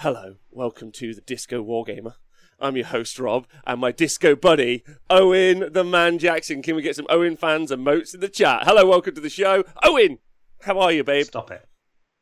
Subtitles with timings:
[0.00, 2.14] Hello, welcome to the Disco Wargamer.
[2.58, 6.62] I'm your host, Rob, and my disco buddy, Owen the Man Jackson.
[6.62, 8.62] Can we get some Owen fans and moats in the chat?
[8.64, 9.62] Hello, welcome to the show.
[9.82, 10.18] Owen,
[10.62, 11.26] how are you, babe?
[11.26, 11.66] Stop it.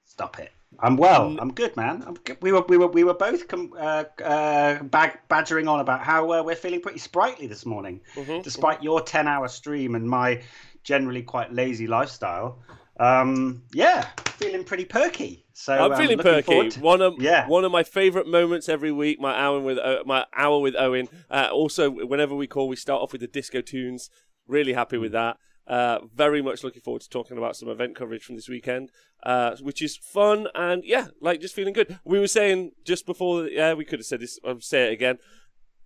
[0.06, 0.50] Stop it.
[0.80, 1.36] I'm well.
[1.40, 2.02] I'm good, man.
[2.04, 2.38] I'm good.
[2.42, 6.32] We were we were we were both com- uh, uh, bag- badgering on about how
[6.32, 10.42] uh, we're feeling pretty sprightly this morning, Mhm, despite your ten hour stream and my
[10.82, 12.58] generally quite lazy lifestyle.
[12.98, 14.08] Um, yeah,
[14.38, 15.44] feeling pretty perky.
[15.52, 16.70] So I'm um, feeling perky.
[16.70, 17.46] to- One of Yeah.
[17.46, 19.20] one of my favourite moments every week.
[19.20, 21.08] My hour with O- my hour with Owen.
[21.30, 24.10] Uh, also, whenever we call, we start off with the disco tunes.
[24.46, 25.36] Really happy with that.
[25.66, 28.90] Uh, very much looking forward to talking about some event coverage from this weekend,
[29.24, 31.98] uh, which is fun and yeah, like just feeling good.
[32.04, 34.38] We were saying just before, yeah, we could have said this.
[34.46, 35.18] I'll say it again.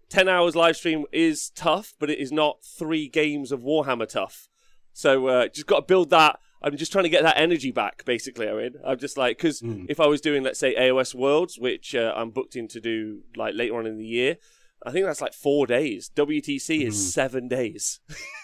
[0.09, 4.49] Ten hours live stream is tough, but it is not three games of Warhammer tough.
[4.93, 6.39] So uh, just got to build that.
[6.65, 8.49] I'm just trying to get that energy back, basically.
[8.49, 9.87] I mean, I'm just like because Mm.
[9.89, 13.23] if I was doing, let's say, AOS Worlds, which uh, I'm booked in to do
[13.37, 14.37] like later on in the year,
[14.85, 16.11] I think that's like four days.
[16.15, 17.11] WTC is Mm.
[17.13, 18.01] seven days.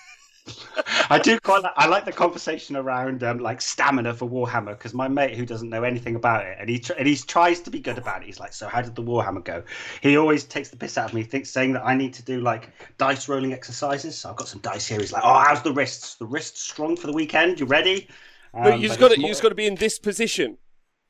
[1.11, 1.63] I do quite.
[1.63, 5.45] Like, I like the conversation around um, like stamina for Warhammer because my mate who
[5.47, 8.23] doesn't know anything about it and he tr- and he tries to be good about
[8.23, 8.27] it.
[8.27, 9.63] He's like, so how did the Warhammer go?
[10.03, 12.41] He always takes the piss out of me, thinks saying that I need to do
[12.41, 14.17] like dice rolling exercises.
[14.19, 14.99] So I've got some dice here.
[15.01, 16.15] He's like, oh, how's the wrists?
[16.17, 17.61] The wrists strong for the weekend?
[17.61, 18.09] You ready?
[18.53, 20.59] but Um, but got to it's you more- just got to be in this position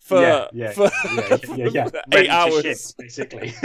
[0.01, 2.63] for yeah, yeah, for, yeah, yeah, yeah, for eight hours.
[2.63, 3.53] ship, basically.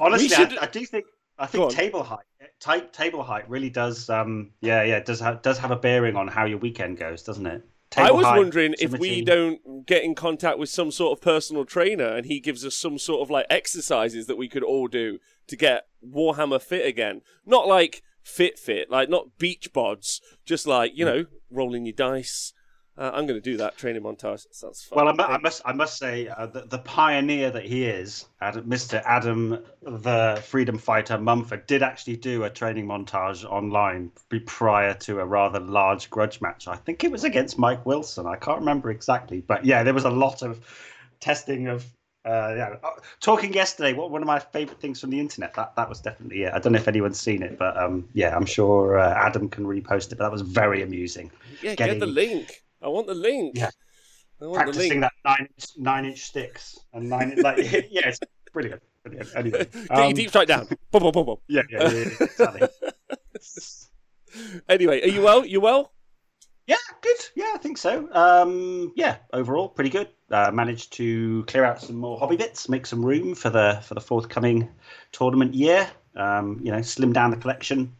[0.00, 1.06] Honestly, should- I, I do think
[1.42, 2.24] I think table height,
[2.60, 4.08] type table height, really does.
[4.08, 7.46] Um, yeah, yeah, does have does have a bearing on how your weekend goes, doesn't
[7.46, 7.64] it?
[7.96, 11.64] I was height, wondering if we don't get in contact with some sort of personal
[11.64, 15.18] trainer and he gives us some sort of like exercises that we could all do
[15.48, 17.22] to get Warhammer fit again.
[17.44, 22.52] Not like fit fit, like not beach bods, just like, you know, rolling your dice.
[22.98, 24.42] Uh, I'm going to do that training montage.
[24.42, 24.96] That sounds fun.
[24.96, 28.26] Well, I, mu- I must I must say uh, the, the pioneer that he is,
[28.42, 29.02] Adam, Mr.
[29.06, 34.12] Adam, the freedom fighter Mumford, did actually do a training montage online
[34.44, 36.68] prior to a rather large grudge match.
[36.68, 38.26] I think it was against Mike Wilson.
[38.26, 40.60] I can't remember exactly, but yeah, there was a lot of
[41.20, 41.86] testing of.
[42.24, 43.94] Uh, yeah, Uh, talking yesterday.
[43.94, 45.54] What one of my favorite things from the internet.
[45.54, 46.52] That that was definitely it.
[46.52, 49.64] I don't know if anyone's seen it, but um, yeah, I'm sure uh, Adam can
[49.64, 50.18] repost it.
[50.18, 51.32] But that was very amusing.
[51.62, 52.62] yeah, get getting- the link.
[52.82, 53.56] I want the link.
[53.56, 53.70] Yeah.
[54.40, 55.02] I want the practicing link.
[55.02, 57.58] that nine inch, nine inch sticks and nine like
[57.90, 58.18] yeah, it's
[58.52, 58.82] brilliant.
[59.04, 59.28] brilliant.
[59.36, 60.68] Anyway, um, deep strike down.
[60.92, 62.68] yeah, yeah, yeah, yeah, exactly.
[64.68, 65.44] Anyway, are you well?
[65.44, 65.92] You well?
[66.66, 67.16] yeah, good.
[67.34, 68.08] Yeah, I think so.
[68.12, 70.08] Um, yeah, overall pretty good.
[70.30, 73.94] Uh, managed to clear out some more hobby bits, make some room for the for
[73.94, 74.68] the forthcoming
[75.12, 75.88] tournament year.
[76.16, 77.94] Um, you know, slim down the collection.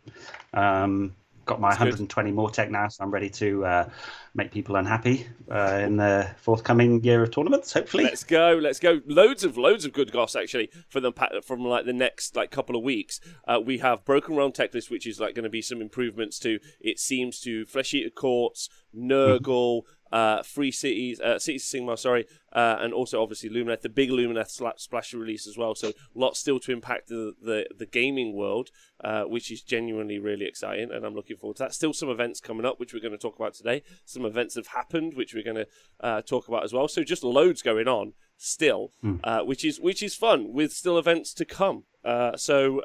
[0.55, 1.15] Um,
[1.45, 1.87] got my That's good.
[1.87, 3.89] 120 more tech now, so I'm ready to uh,
[4.35, 7.73] make people unhappy uh, in the forthcoming year of tournaments.
[7.73, 8.05] Hopefully.
[8.05, 9.01] Let's go, let's go.
[9.07, 11.13] Loads of loads of good goss actually for the
[11.45, 13.21] from like the next like couple of weeks.
[13.47, 16.59] Uh, we have Broken Realm Teclis, which is like going to be some improvements to.
[16.81, 19.83] It seems to Flesh Eater Courts, Nurgle.
[20.13, 24.11] Uh, Free Cities, uh, Cities of Sigmar, sorry, uh, and also obviously Lumineth, the big
[24.11, 25.75] Lumineth sla- splash release as well.
[25.75, 28.69] So lots still to impact the the, the gaming world,
[29.03, 31.75] uh, which is genuinely really exciting, and I'm looking forward to that.
[31.75, 33.83] Still some events coming up, which we're going to talk about today.
[34.05, 35.67] Some events have happened, which we're going to
[36.01, 36.89] uh, talk about as well.
[36.89, 39.17] So just loads going on still, Hmm.
[39.25, 41.85] uh, which is which is fun with still events to come.
[42.05, 42.83] Uh, so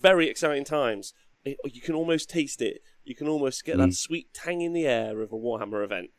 [0.00, 1.14] very exciting times.
[1.44, 2.82] It- you can almost taste it.
[3.02, 3.80] You can almost get Hmm.
[3.82, 6.10] that sweet tang in the air of a Warhammer event.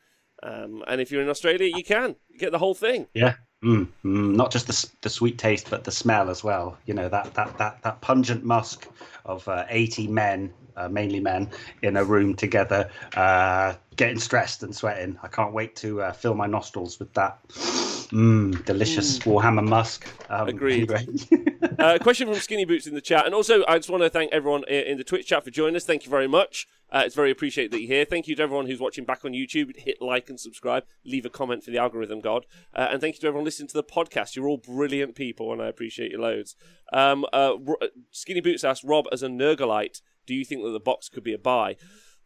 [0.43, 3.07] Um, and if you're in Australia, you can get the whole thing.
[3.13, 3.35] Yeah.
[3.63, 6.79] Mm, mm, not just the, the sweet taste, but the smell as well.
[6.87, 8.87] You know that that that that pungent musk
[9.23, 11.51] of uh, eighty men, uh, mainly men,
[11.83, 15.15] in a room together, uh, getting stressed and sweating.
[15.21, 17.37] I can't wait to uh, fill my nostrils with that
[18.11, 20.07] mm, delicious Warhammer musk.
[20.29, 20.91] Um, Agreed.
[20.91, 21.07] anyway.
[21.79, 24.31] uh, question from Skinny Boots in the chat, and also I just want to thank
[24.31, 25.85] everyone in the Twitch chat for joining us.
[25.85, 26.67] Thank you very much.
[26.91, 28.05] Uh, it's very appreciated that you're here.
[28.05, 29.77] Thank you to everyone who's watching back on YouTube.
[29.77, 30.83] Hit like and subscribe.
[31.05, 32.45] Leave a comment for the algorithm god.
[32.73, 34.35] Uh, and thank you to everyone listening to the podcast.
[34.35, 36.55] You're all brilliant people, and I appreciate you loads.
[36.91, 37.53] Um, uh,
[38.11, 41.33] Skinny Boots asked Rob, as a Nurglite, do you think that the box could be
[41.33, 41.77] a buy?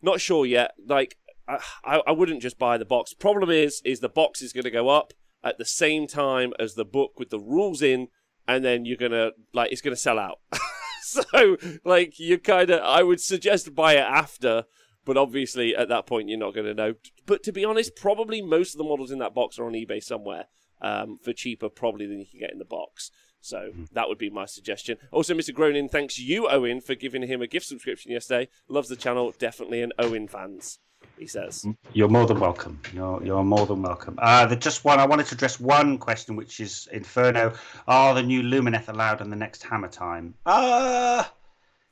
[0.01, 0.71] Not sure yet.
[0.83, 1.17] Like,
[1.47, 3.13] I, I, I wouldn't just buy the box.
[3.13, 5.13] Problem is, is the box is going to go up
[5.45, 8.09] at the same time as the book with the rules in,
[8.47, 10.39] and then you're gonna like it's gonna sell out.
[11.01, 14.65] so like you kind of, I would suggest buy it after,
[15.05, 16.95] but obviously at that point you're not gonna know.
[17.25, 20.03] But to be honest, probably most of the models in that box are on eBay
[20.03, 20.45] somewhere
[20.81, 23.11] um, for cheaper, probably than you can get in the box.
[23.39, 24.97] So that would be my suggestion.
[25.11, 25.53] Also, Mr.
[25.53, 28.49] Gronin thanks you, Owen, for giving him a gift subscription yesterday.
[28.67, 30.79] Loves the channel, definitely an Owen fans.
[31.17, 31.65] He says.
[31.93, 32.79] You're more than welcome.
[32.93, 34.19] You're you're more than welcome.
[34.21, 37.53] Uh, the just one I wanted to address one question, which is Inferno.
[37.87, 40.33] Are the new Lumineth allowed in the next Hammer time?
[40.45, 41.23] Uh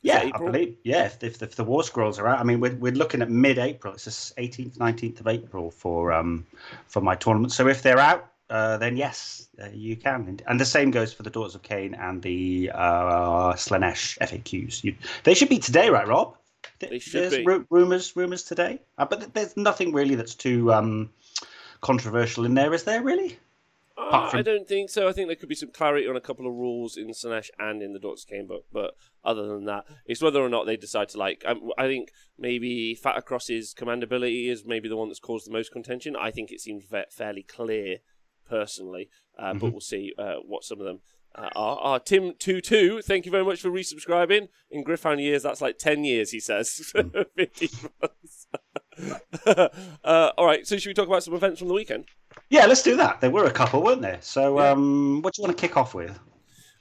[0.03, 0.75] yeah, I believe.
[0.83, 3.31] Yeah, if, if, if, the War Scrolls are out, I mean, we're, we're looking at
[3.31, 3.93] mid-April.
[3.93, 6.45] It's the 18th, 19th of April for um
[6.87, 7.53] for my tournament.
[7.53, 10.39] So if they're out, uh, then yes, uh, you can.
[10.45, 14.83] And the same goes for the Daughters of Khaine and the uh, Slaanesh FAQs.
[14.83, 14.93] You,
[15.23, 16.35] they should be today, right, Rob?
[16.79, 17.65] They should There's be.
[17.69, 21.09] rumors, rumors today, uh, but there's nothing really that's too um,
[21.81, 23.01] controversial in there, is there?
[23.01, 23.37] Really?
[23.97, 24.39] Uh, from...
[24.39, 25.07] I don't think so.
[25.07, 27.81] I think there could be some clarity on a couple of rules in Slaanesh and
[27.81, 31.09] in the Daughters of book, but other than that, it's whether or not they decide
[31.09, 31.43] to like.
[31.45, 35.71] Um, I think maybe Fatacross's command ability is maybe the one that's caused the most
[35.71, 36.15] contention.
[36.15, 37.97] I think it seems fa- fairly clear
[38.49, 39.59] personally, uh, mm-hmm.
[39.59, 41.01] but we'll see uh, what some of them
[41.35, 41.77] uh, are.
[41.77, 41.99] are.
[41.99, 44.49] Tim two two, thank you very much for resubscribing.
[44.71, 46.31] In Gryph-hound years, that's like ten years.
[46.31, 47.91] He says mm.
[48.01, 48.47] months.
[50.03, 52.05] uh, all right, so should we talk about some events from the weekend?
[52.49, 53.21] Yeah, let's do that.
[53.21, 54.19] There were a couple, weren't there?
[54.21, 54.71] So, yeah.
[54.71, 56.19] um, what do you want to kick off with?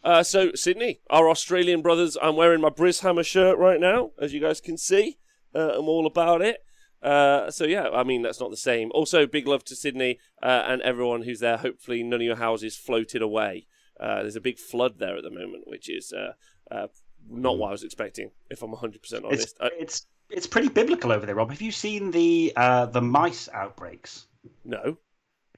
[0.05, 2.17] Uh, so, Sydney, our Australian brothers.
[2.21, 5.19] I'm wearing my Brishammer shirt right now, as you guys can see.
[5.55, 6.59] Uh, I'm all about it.
[7.03, 8.91] Uh, so yeah, I mean that's not the same.
[8.95, 11.57] Also, big love to Sydney uh, and everyone who's there.
[11.57, 13.67] Hopefully, none of your houses floated away.
[13.99, 16.33] Uh, there's a big flood there at the moment, which is uh,
[16.71, 16.89] uh,
[17.29, 18.31] not what I was expecting.
[18.51, 21.51] If I'm 100 percent honest, it's, it's, it's pretty biblical over there, Rob.
[21.51, 24.27] Have you seen the the mice outbreaks?
[24.65, 24.97] No.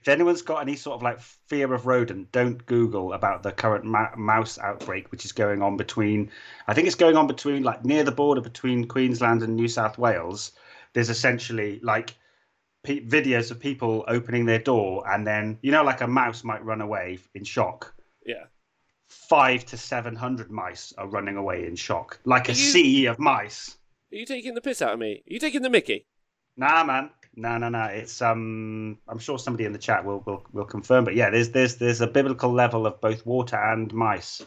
[0.00, 3.86] If anyone's got any sort of like fear of rodent, don't Google about the current
[3.86, 6.30] ma- mouse outbreak, which is going on between.
[6.68, 9.96] I think it's going on between like near the border between Queensland and New South
[9.96, 10.52] Wales
[10.94, 12.14] there's essentially like
[12.82, 16.64] pe- videos of people opening their door and then you know like a mouse might
[16.64, 17.93] run away in shock
[18.24, 18.44] yeah.
[19.08, 22.60] Five to seven hundred mice are running away in shock like are a you...
[22.60, 23.76] sea of mice.
[24.12, 25.22] Are you taking the piss out of me?
[25.28, 26.06] Are you taking the mickey?
[26.56, 27.10] Nah man.
[27.36, 31.04] No no no it's um i'm sure somebody in the chat will will, will confirm
[31.04, 34.40] but yeah there's there's there's a biblical level of both water and mice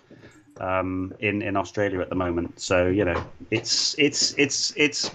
[0.62, 2.62] um in in australia at the moment.
[2.62, 3.22] So you know
[3.52, 5.12] it's it's it's it's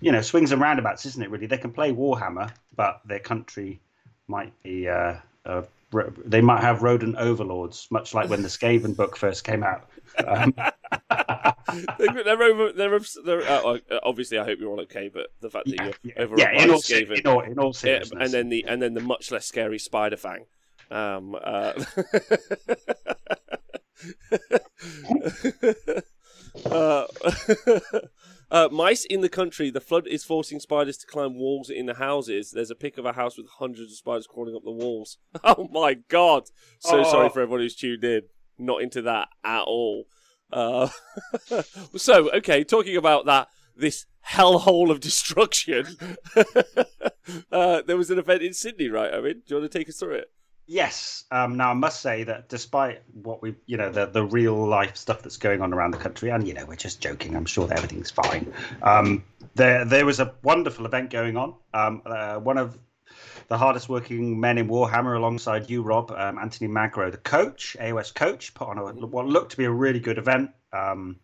[0.00, 1.30] you know, swings and roundabouts, isn't it?
[1.30, 3.80] Really, they can play Warhammer, but their country
[4.28, 4.88] might be.
[4.88, 5.62] Uh, uh,
[6.24, 9.88] they might have rodent overlords, much like when the Skaven book first came out.
[10.26, 10.54] Um,
[11.98, 12.72] they're over.
[12.72, 14.38] They're, they're uh, uh, obviously.
[14.38, 16.78] I hope you're all okay, but the fact that you're yeah, over yeah, in all,
[16.78, 19.78] Skaven, in all, in all seriousness, and then the and then the much less scary
[19.78, 20.46] Spider Fang.
[20.90, 21.72] Um, uh,
[26.70, 27.06] uh,
[28.50, 29.70] uh, mice in the country.
[29.70, 32.52] The flood is forcing spiders to climb walls in the houses.
[32.52, 35.18] There's a pic of a house with hundreds of spiders crawling up the walls.
[35.44, 36.44] Oh my god!
[36.80, 37.10] So oh.
[37.10, 38.22] sorry for everyone who's tuned in.
[38.58, 40.06] Not into that at all.
[40.52, 40.88] Uh,
[41.96, 45.86] so okay, talking about that, this hellhole of destruction.
[47.52, 49.12] uh, there was an event in Sydney, right?
[49.12, 50.30] I mean, do you want to take us through it?
[50.66, 51.24] Yes.
[51.30, 54.96] Um, now I must say that despite what we, you know, the the real life
[54.96, 57.36] stuff that's going on around the country, and you know, we're just joking.
[57.36, 58.52] I'm sure that everything's fine.
[58.82, 59.24] Um,
[59.54, 61.54] there there was a wonderful event going on.
[61.72, 62.78] Um, uh, one of
[63.48, 68.12] the hardest working men in Warhammer, alongside you, Rob, um, Anthony Magro, the coach, AOS
[68.12, 70.50] coach, put on a, what looked to be a really good event.
[70.72, 71.20] Um,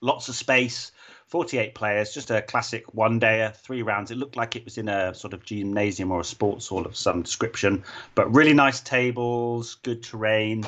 [0.00, 0.92] lots of space.
[1.30, 4.10] 48 players, just a classic one dayer, three rounds.
[4.10, 6.96] It looked like it was in a sort of gymnasium or a sports hall of
[6.96, 7.84] some description,
[8.16, 10.64] but really nice tables, good terrain,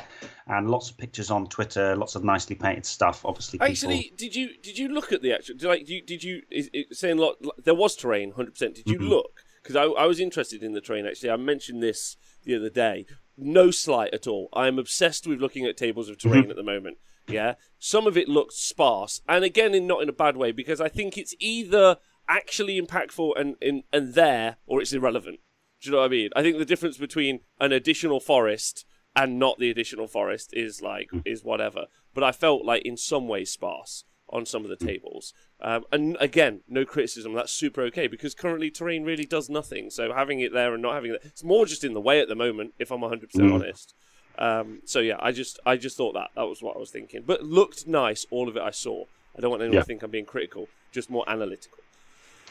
[0.47, 3.25] and lots of pictures on Twitter, lots of nicely painted stuff.
[3.25, 3.73] Obviously, people...
[3.73, 5.57] actually, did you did you look at the actual?
[5.57, 7.39] Did, like, did you, did you saying lot?
[7.65, 8.53] There was terrain, 100.
[8.53, 9.09] percent Did you mm-hmm.
[9.09, 9.45] look?
[9.65, 11.07] Because I, I was interested in the terrain.
[11.07, 13.07] Actually, I mentioned this the other day.
[13.37, 14.49] No slight at all.
[14.53, 16.51] I am obsessed with looking at tables of terrain mm-hmm.
[16.51, 16.99] at the moment.
[17.29, 20.81] Yeah, some of it looked sparse, and again, in not in a bad way, because
[20.81, 21.97] I think it's either
[22.29, 25.41] actually impactful and and, and there, or it's irrelevant.
[25.81, 26.31] Do you know what I mean?
[26.37, 31.11] I think the difference between an additional forest and not the additional forest is like
[31.11, 31.23] mm.
[31.25, 31.87] is whatever.
[32.15, 35.35] But I felt like in some ways sparse on some of the tables.
[35.61, 37.35] Um, and again, no criticism.
[37.35, 39.91] That's super okay because currently terrain really does nothing.
[39.91, 42.29] So having it there and not having it, it's more just in the way at
[42.29, 42.75] the moment.
[42.79, 43.55] If I'm 100 percent mm.
[43.55, 43.95] honest.
[44.39, 47.23] Um, so yeah, I just I just thought that that was what I was thinking.
[47.27, 49.05] But looked nice, all of it I saw.
[49.37, 49.81] I don't want anyone yeah.
[49.81, 51.79] to think I'm being critical, just more analytical.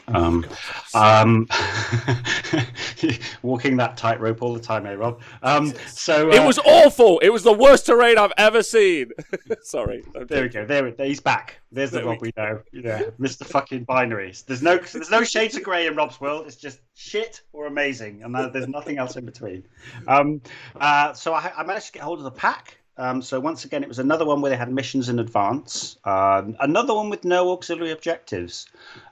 [0.08, 0.46] Um,
[0.94, 1.48] um,
[3.42, 5.20] walking that tightrope all the time, eh, Rob?
[5.42, 7.18] Um, so uh, it was awful.
[7.20, 9.12] It was the worst terrain I've ever seen.
[9.62, 10.04] Sorry.
[10.28, 10.66] There we go.
[10.66, 11.60] There, he's back.
[11.70, 12.60] There's the there Rob we, we know.
[12.72, 13.46] Yeah, Mr.
[13.46, 14.44] Fucking Binaries.
[14.44, 16.46] There's no, there's no shades of grey in Rob's world.
[16.46, 19.64] It's just shit or amazing, and there's nothing else in between.
[20.08, 20.42] Um,
[20.76, 22.78] uh, so I, I managed to get hold of the pack.
[22.98, 25.96] Um, so once again, it was another one where they had missions in advance.
[26.04, 28.66] Uh, another one with no auxiliary objectives.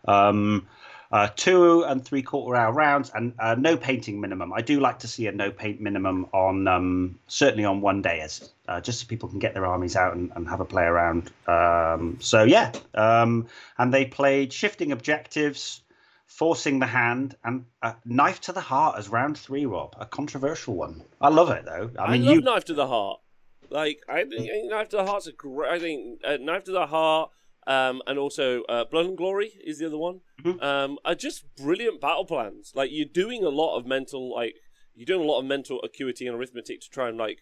[0.06, 0.66] Um,
[1.12, 4.52] uh, two and three quarter hour rounds, and uh, no painting minimum.
[4.52, 8.49] I do like to see a no paint minimum on um, certainly on one dayers,
[8.69, 11.31] uh, just so people can get their armies out and, and have a play around.
[11.49, 15.83] Um, so yeah, um, and they played shifting objectives,
[16.26, 17.64] forcing the hand, and
[18.05, 19.67] knife to the heart as round three.
[19.67, 21.02] Rob, a controversial one.
[21.21, 21.90] I love it though.
[21.99, 22.40] I mean, I love you...
[22.43, 23.21] knife to the heart.
[23.69, 25.71] Like I think knife to the heart's a great.
[25.71, 27.31] I think uh, knife to the heart
[27.67, 30.21] um, and also uh, Blood and Glory is the other one.
[30.43, 30.62] Mm-hmm.
[30.62, 32.73] Um, are just brilliant battle plans.
[32.75, 34.57] Like you're doing a lot of mental, like
[34.95, 37.38] you're doing a lot of mental acuity and arithmetic to try and like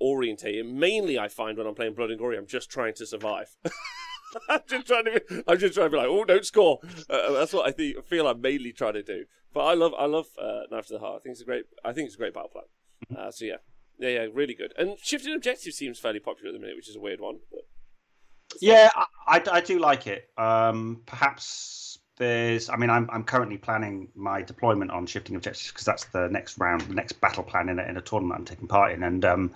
[0.00, 0.66] orientate it.
[0.66, 3.56] Mainly, I find when I'm playing Blood and Glory, I'm just trying to survive.
[4.48, 5.20] I'm just trying to.
[5.28, 6.78] Be, I'm just trying to be like, oh, don't score.
[7.08, 8.04] Uh, uh, that's what I think.
[8.06, 9.24] Feel I'm mainly trying to do.
[9.52, 11.16] But I love, I love uh, Knife to the Heart.
[11.16, 11.64] I think it's a great.
[11.84, 12.64] I think it's a great battle plan.
[13.10, 13.28] Mm-hmm.
[13.28, 13.56] Uh, so yeah,
[13.98, 14.72] yeah, yeah, really good.
[14.78, 17.40] And shifting objective seems fairly popular at the minute, which is a weird one.
[17.50, 17.62] But
[18.60, 18.90] yeah,
[19.26, 20.28] I, I, do like it.
[20.36, 22.68] Um, perhaps there's.
[22.68, 26.58] I mean, I'm I'm currently planning my deployment on shifting objectives because that's the next
[26.58, 29.24] round, the next battle plan in a, in a tournament I'm taking part in, and
[29.24, 29.50] um,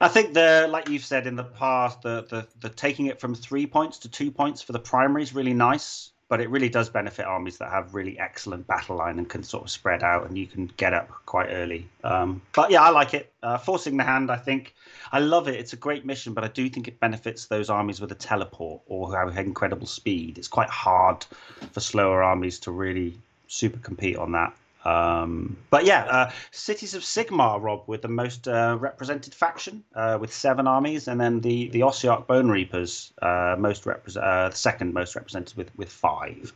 [0.00, 3.34] I think the like you've said in the past, the, the the taking it from
[3.34, 6.88] three points to two points for the primary is really nice but it really does
[6.88, 10.36] benefit armies that have really excellent battle line and can sort of spread out and
[10.36, 11.88] you can get up quite early.
[12.02, 13.32] Um, but yeah, I like it.
[13.42, 14.74] Uh, forcing the hand, I think
[15.12, 15.54] I love it.
[15.54, 18.82] It's a great mission, but I do think it benefits those armies with a teleport
[18.86, 20.38] or who have incredible speed.
[20.38, 21.24] It's quite hard
[21.72, 23.16] for slower armies to really
[23.46, 24.56] super compete on that.
[24.86, 30.16] Um, but yeah, uh, Cities of Sigmar, Rob, with the most uh, represented faction uh,
[30.20, 34.56] with seven armies, and then the the Ossiarch Bone Reapers, uh, most repre- uh, the
[34.56, 36.52] second most represented with with five.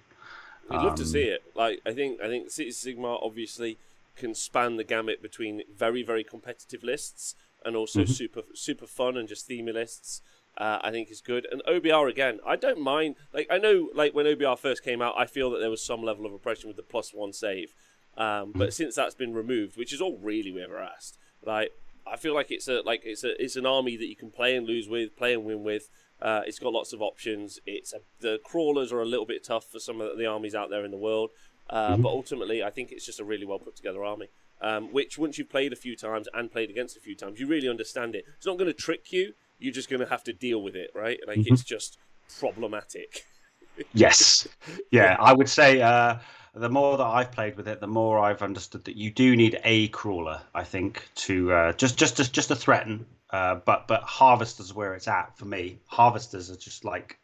[0.70, 1.42] We'd um, love to see um, it.
[1.56, 3.78] Like I think I think Cities of Sigmar obviously
[4.16, 7.34] can span the gamut between very very competitive lists
[7.64, 8.12] and also mm-hmm.
[8.12, 10.22] super super fun and just themey lists.
[10.58, 11.46] Uh, I think is good.
[11.50, 13.16] And OBR again, I don't mind.
[13.32, 16.02] Like I know, like when OBR first came out, I feel that there was some
[16.02, 17.74] level of oppression with the plus one save.
[18.16, 21.72] Um, but since that's been removed, which is all really we ever asked, like
[22.06, 24.56] I feel like it's a like it's a it's an army that you can play
[24.56, 25.88] and lose with, play and win with.
[26.20, 27.58] Uh, it's got lots of options.
[27.64, 30.68] It's a, the crawlers are a little bit tough for some of the armies out
[30.68, 31.30] there in the world,
[31.70, 32.02] uh, mm-hmm.
[32.02, 34.28] but ultimately I think it's just a really well put together army.
[34.62, 37.46] Um, which once you've played a few times and played against a few times, you
[37.46, 38.26] really understand it.
[38.36, 39.32] It's not going to trick you.
[39.58, 41.18] You're just going to have to deal with it, right?
[41.26, 41.54] Like mm-hmm.
[41.54, 41.96] it's just
[42.38, 43.24] problematic.
[43.94, 44.46] yes,
[44.90, 45.80] yeah, I would say.
[45.80, 46.16] Uh
[46.54, 49.60] the more that I've played with it, the more I've understood that you do need
[49.64, 50.40] a crawler.
[50.54, 54.94] I think to uh, just just to, just to threaten, uh, but but harvesters where
[54.94, 55.78] it's at for me.
[55.86, 57.18] Harvesters are just like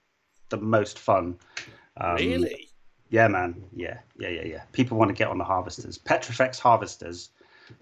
[0.49, 1.38] the most fun.
[1.97, 2.68] Um, really?
[3.09, 3.62] Yeah, man.
[3.75, 4.62] Yeah, yeah, yeah, yeah.
[4.73, 5.99] People want to get on the harvesters.
[5.99, 7.30] Petrifex harvesters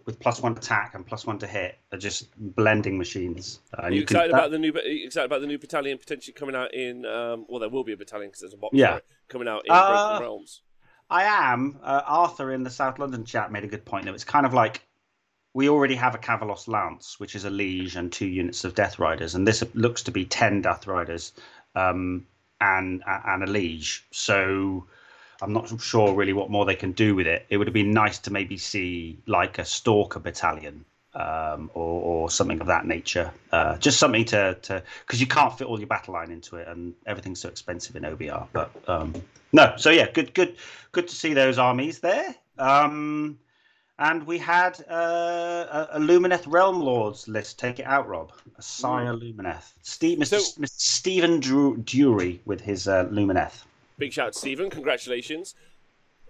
[0.06, 3.60] with plus one attack and plus one to hit are just blending machines.
[3.76, 4.72] Uh, you excited can, about the new?
[4.74, 7.04] excited about the new battalion potentially coming out in?
[7.04, 8.98] Um, well, there will be a battalion because there's a box yeah.
[9.28, 10.62] coming out in uh, Broken Realms.
[11.10, 11.78] I am.
[11.82, 14.06] Uh, Arthur in the South London chat made a good point.
[14.06, 14.82] Though it's kind of like
[15.52, 18.98] we already have a Kavalos Lance, which is a liege and two units of Death
[18.98, 21.32] Riders, and this looks to be ten Death Riders
[21.74, 22.26] um,
[22.60, 24.04] and and a liege.
[24.10, 24.86] So
[25.42, 27.46] I'm not sure really what more they can do with it.
[27.50, 30.84] It would have been nice to maybe see like a Stalker battalion
[31.14, 33.30] um, or, or, something of that nature.
[33.52, 36.66] Uh, just something to to because you can't fit all your battle line into it,
[36.68, 38.46] and everything's so expensive in OBR.
[38.52, 39.14] But um,
[39.52, 40.56] no, so yeah, good, good,
[40.92, 42.34] good to see those armies there.
[42.58, 43.38] Um,
[43.98, 47.60] and we had uh, a, a Lumineth Realm Lords list.
[47.60, 48.32] Take it out, Rob.
[48.58, 49.36] A Syar mm.
[49.36, 49.72] Lumineth.
[49.82, 50.40] Steve, Mr.
[50.40, 50.80] So, Mr.
[50.80, 53.62] Stephen Drew, Dury with his uh, Lumineth.
[53.98, 54.68] Big shout out, Stephen.
[54.68, 55.54] Congratulations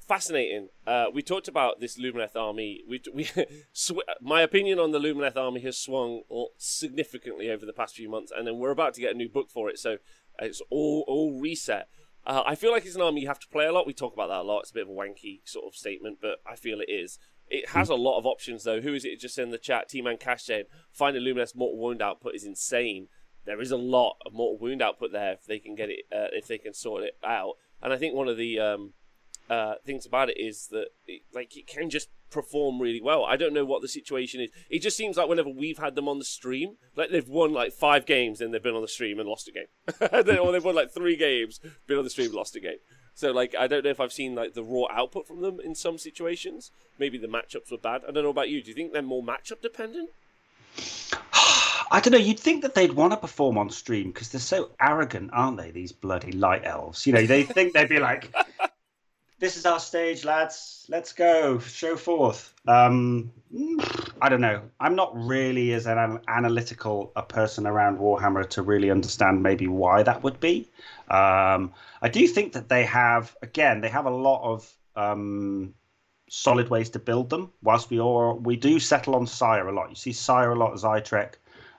[0.07, 0.69] fascinating.
[0.87, 2.83] Uh, we talked about this Lumineth army.
[2.89, 3.29] We, we
[3.73, 6.23] sw- my opinion on the Lumineth army has swung
[6.59, 9.51] significantly over the past few months, and then we're about to get a new book
[9.51, 9.99] for it, so
[10.39, 11.89] it's all all reset.
[12.27, 13.87] Uh, I feel like it's an army you have to play a lot.
[13.87, 14.61] We talk about that a lot.
[14.61, 17.19] It's a bit of a wanky sort of statement, but I feel it is.
[17.49, 18.81] It has a lot of options though.
[18.81, 19.91] Who is it just in the chat?
[19.91, 23.09] T-Man Cash saying, finding Lumineth mortal wound output is insane.
[23.45, 26.33] There is a lot of mortal wound output there if they can get it, uh,
[26.33, 27.57] if they can sort it out.
[27.83, 28.95] And I think one of the um,
[29.51, 33.25] uh, things about it is that it, like it can just perform really well.
[33.25, 34.51] I don't know what the situation is.
[34.69, 37.73] It just seems like whenever we've had them on the stream, like they've won like
[37.73, 40.75] five games, then they've been on the stream and lost a game, or they've won
[40.75, 42.79] like three games, been on the stream, lost a game.
[43.15, 45.75] So like I don't know if I've seen like the raw output from them in
[45.75, 46.73] some situations.
[46.99, 48.03] Maybe the matchups were bad.
[48.09, 48.63] I don't know about you.
[48.63, 50.11] Do you think they're more matchup dependent?
[51.91, 52.19] I don't know.
[52.19, 55.71] You'd think that they'd want to perform on stream because they're so arrogant, aren't they?
[55.71, 57.07] These bloody light elves.
[57.07, 58.35] You know, they think they'd be like,
[59.39, 60.87] this is our stage, lads.
[60.89, 61.59] Let's go.
[61.59, 62.55] Show forth.
[62.67, 63.33] Um,
[64.21, 64.63] I don't know.
[64.81, 70.03] I'm not really as an analytical a person around Warhammer to really understand maybe why
[70.03, 70.71] that would be.
[71.09, 75.75] Um, I do think that they have, again, they have a lot of um,
[76.29, 77.53] solid ways to build them.
[77.63, 79.91] Whilst we all we do settle on Syar a lot.
[79.91, 81.35] You see Syar a lot as Zaitrec,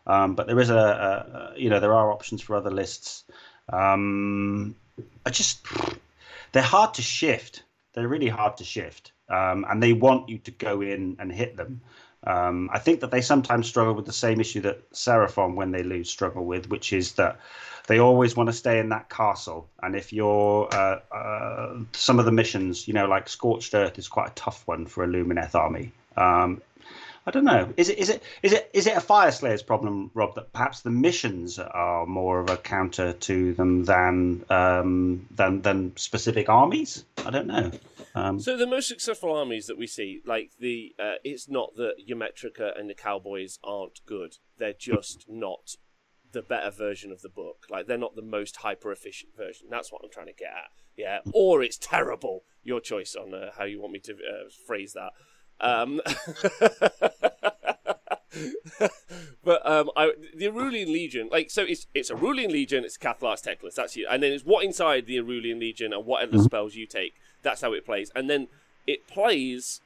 [0.07, 3.23] um, but there is a, a, a, you know there are options for other lists.
[3.71, 4.75] Um,
[5.25, 5.65] I just
[6.55, 7.63] they're hard to shift.
[7.93, 11.57] They're really hard to shift, um, and they want you to go in and hit
[11.57, 11.81] them.
[12.25, 15.83] Um, I think that they sometimes struggle with the same issue that Seraphon, when they
[15.83, 17.39] lose, struggle with, which is that
[17.87, 19.69] they always want to stay in that castle.
[19.83, 24.07] And if you're uh, uh, some of the missions, you know, like Scorched Earth is
[24.07, 25.91] quite a tough one for a Lumineth army.
[26.15, 26.61] Um,
[27.27, 27.73] I don't know.
[27.75, 30.35] Is it is it is it is it a Fyreslayers problem, Rob?
[30.35, 35.97] That perhaps the missions are more of a counter to them than um, than than
[35.97, 37.03] specific armies.
[37.25, 37.71] I don't know.
[38.13, 41.95] Um, so the most successful armies that we see, like the, uh, it's not that
[42.09, 44.37] Ymetrica and the Cowboys aren't good.
[44.57, 45.75] They're just not
[46.31, 47.65] the better version of the book.
[47.69, 49.67] Like they're not the most hyper efficient version.
[49.69, 50.71] That's what I'm trying to get at.
[50.95, 52.43] Yeah, or it's terrible.
[52.63, 55.11] Your choice on uh, how you want me to uh, phrase that.
[55.61, 56.01] Um,
[59.43, 63.75] but um, I, the Auralan Legion, like, so it's it's Auralan Legion, it's Cathallar's Teclis,
[63.75, 66.85] that's you, and then it's what inside the Auralan Legion and what other spells you
[66.85, 67.15] take.
[67.41, 68.47] That's how it plays, and then
[68.87, 69.81] it plays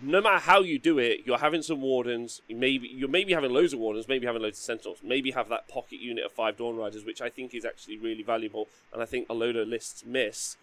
[0.00, 2.40] no matter how you do it, you're having some wardens.
[2.48, 5.68] Maybe you're maybe having loads of wardens, maybe having loads of sentinels, maybe have that
[5.68, 9.04] pocket unit of five dawn riders, which I think is actually really valuable, and I
[9.06, 10.56] think a load of lists miss.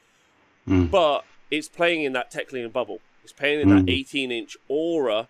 [0.68, 0.90] Mm.
[0.90, 3.00] But it's playing in that Teclian bubble.
[3.26, 3.86] It's playing in Mm.
[3.88, 5.30] that 18 inch aura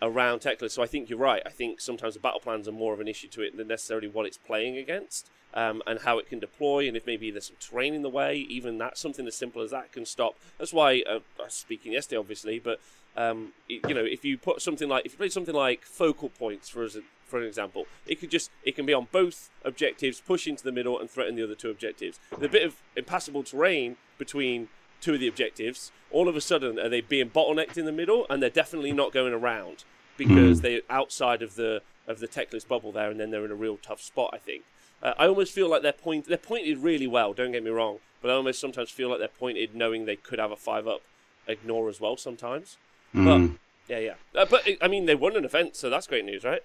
[0.00, 0.70] around Teclis.
[0.72, 1.42] So I think you're right.
[1.44, 4.08] I think sometimes the battle plans are more of an issue to it than necessarily
[4.08, 5.28] what it's playing against.
[5.52, 8.38] Um, and how it can deploy, and if maybe there's some terrain in the way,
[8.38, 10.34] even that something as simple as that can stop.
[10.58, 12.80] That's why uh, I was speaking yesterday, obviously, but
[13.16, 16.28] um, it, you know, if you put something like if you play something like focal
[16.30, 19.48] points for as a, for an example, it could just it can be on both
[19.64, 22.18] objectives, push into the middle and threaten the other two objectives.
[22.32, 24.70] With a bit of impassable terrain between
[25.04, 28.26] two of the objectives, all of a sudden are they being bottlenecked in the middle,
[28.30, 29.84] and they're definitely not going around
[30.16, 33.56] because they're outside of the of the Teclis bubble there, and then they're in a
[33.56, 34.30] real tough spot.
[34.32, 34.64] I think.
[35.02, 37.34] Uh, I almost feel like they're point they're pointed really well.
[37.34, 40.38] Don't get me wrong, but I almost sometimes feel like they're pointed knowing they could
[40.38, 41.02] have a five up
[41.46, 42.78] ignore as well sometimes.
[43.14, 43.58] mm.
[43.86, 44.14] Yeah, yeah.
[44.34, 46.62] Uh, but I mean, they won an event, so that's great news, right?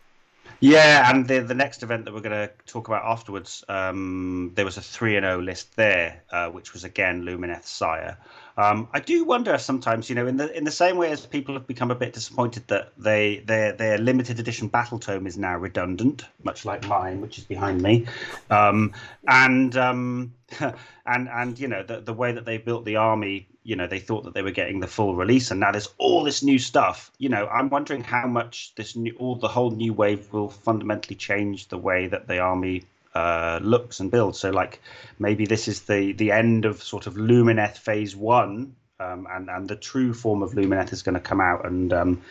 [0.59, 4.65] Yeah, and the the next event that we're going to talk about afterwards, um, there
[4.65, 8.17] was a three and zero list there, uh, which was again Lumineth Syar.
[8.57, 11.53] Um, I do wonder sometimes, you know, in the in the same way as people
[11.53, 15.57] have become a bit disappointed that they their their limited edition battle tome is now
[15.57, 18.05] redundant, much like mine, which is behind me,
[18.49, 18.93] um,
[19.29, 20.33] and um,
[21.05, 23.99] and and you know the the way that they built the army you know they
[23.99, 27.11] thought that they were getting the full release and now there's all this new stuff.
[27.19, 31.15] You know i'm wondering how much this new all the whole new wave will fundamentally
[31.15, 32.83] change the way that the army
[33.15, 34.37] uh, looks and builds.
[34.39, 34.81] So like
[35.17, 39.67] maybe this is the the end of sort of lumineth phase one um, and and
[39.67, 42.21] the true form of lumineth is going to come out and um,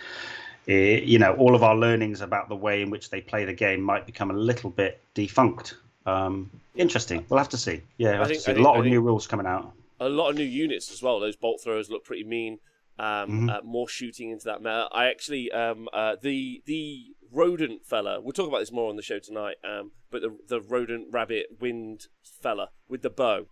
[0.68, 3.53] eh, you know all of our learnings about the way in which they play the
[3.66, 5.74] game might become a little bit defunct.
[6.07, 7.24] Um, interesting.
[7.29, 7.83] We'll have to see.
[7.98, 8.51] Yeah we'll have think- to see.
[8.51, 10.44] I a think- lot I of think- new rules coming out A lot of new
[10.44, 11.18] units as well.
[11.20, 12.58] Those bolt throwers look pretty mean.
[13.00, 13.50] Um, Mhm.
[13.58, 14.88] uh, more shooting into that meta.
[14.90, 18.20] I actually um, uh, the the rodent fella.
[18.20, 19.56] We'll talk about this more on the show tonight.
[19.62, 23.46] Um, but the the rodent rabbit wind fella with the bow.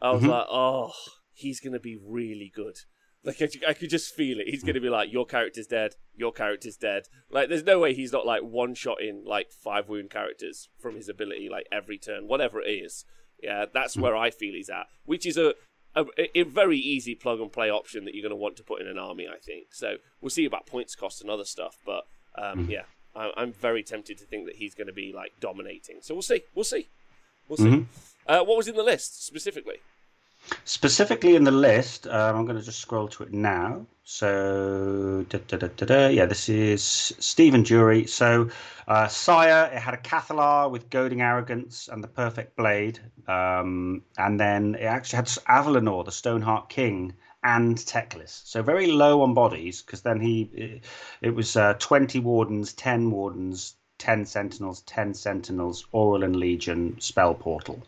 [0.00, 0.28] I was Mhm.
[0.28, 0.92] like, oh,
[1.32, 2.76] he's gonna be really good.
[3.24, 4.48] Like I, I could just feel it.
[4.48, 5.96] He's gonna be like, your character's dead.
[6.14, 7.08] Your character's dead.
[7.28, 10.94] Like, there's no way he's not like one shot in like five wound characters from
[10.94, 13.04] his ability, like every turn, whatever it is.
[13.42, 15.54] Yeah, that's where I feel he's at, which is a
[15.96, 18.80] a, a very easy plug and play option that you're going to want to put
[18.80, 19.26] in an army.
[19.28, 19.96] I think so.
[20.20, 22.04] We'll see about points cost and other stuff, but
[22.36, 22.82] um, yeah,
[23.14, 25.96] I, I'm very tempted to think that he's going to be like dominating.
[26.02, 26.42] So we'll see.
[26.54, 26.88] We'll see.
[27.48, 27.64] We'll see.
[27.64, 27.86] Mhm.
[28.26, 29.76] Uh, what was in the list specifically?
[30.64, 33.86] Specifically in the list, um, I'm going to just scroll to it now.
[34.04, 38.06] So, da, da, da, yeah, this is Stephen Jury.
[38.06, 38.50] So,
[38.86, 43.00] uh, Syar, it had a Cathallar with Goading Arrogance and the Perfect Blade.
[43.26, 48.42] Um, and then it actually had Avalenor, the Stoneheart King, and Teclis.
[48.44, 50.84] So, very low on bodies because then he, it,
[51.22, 57.82] it was uh, 20 Wardens, 10 Wardens, 10 Sentinels, 10 Sentinels, Auralan Legion, Spell Portal.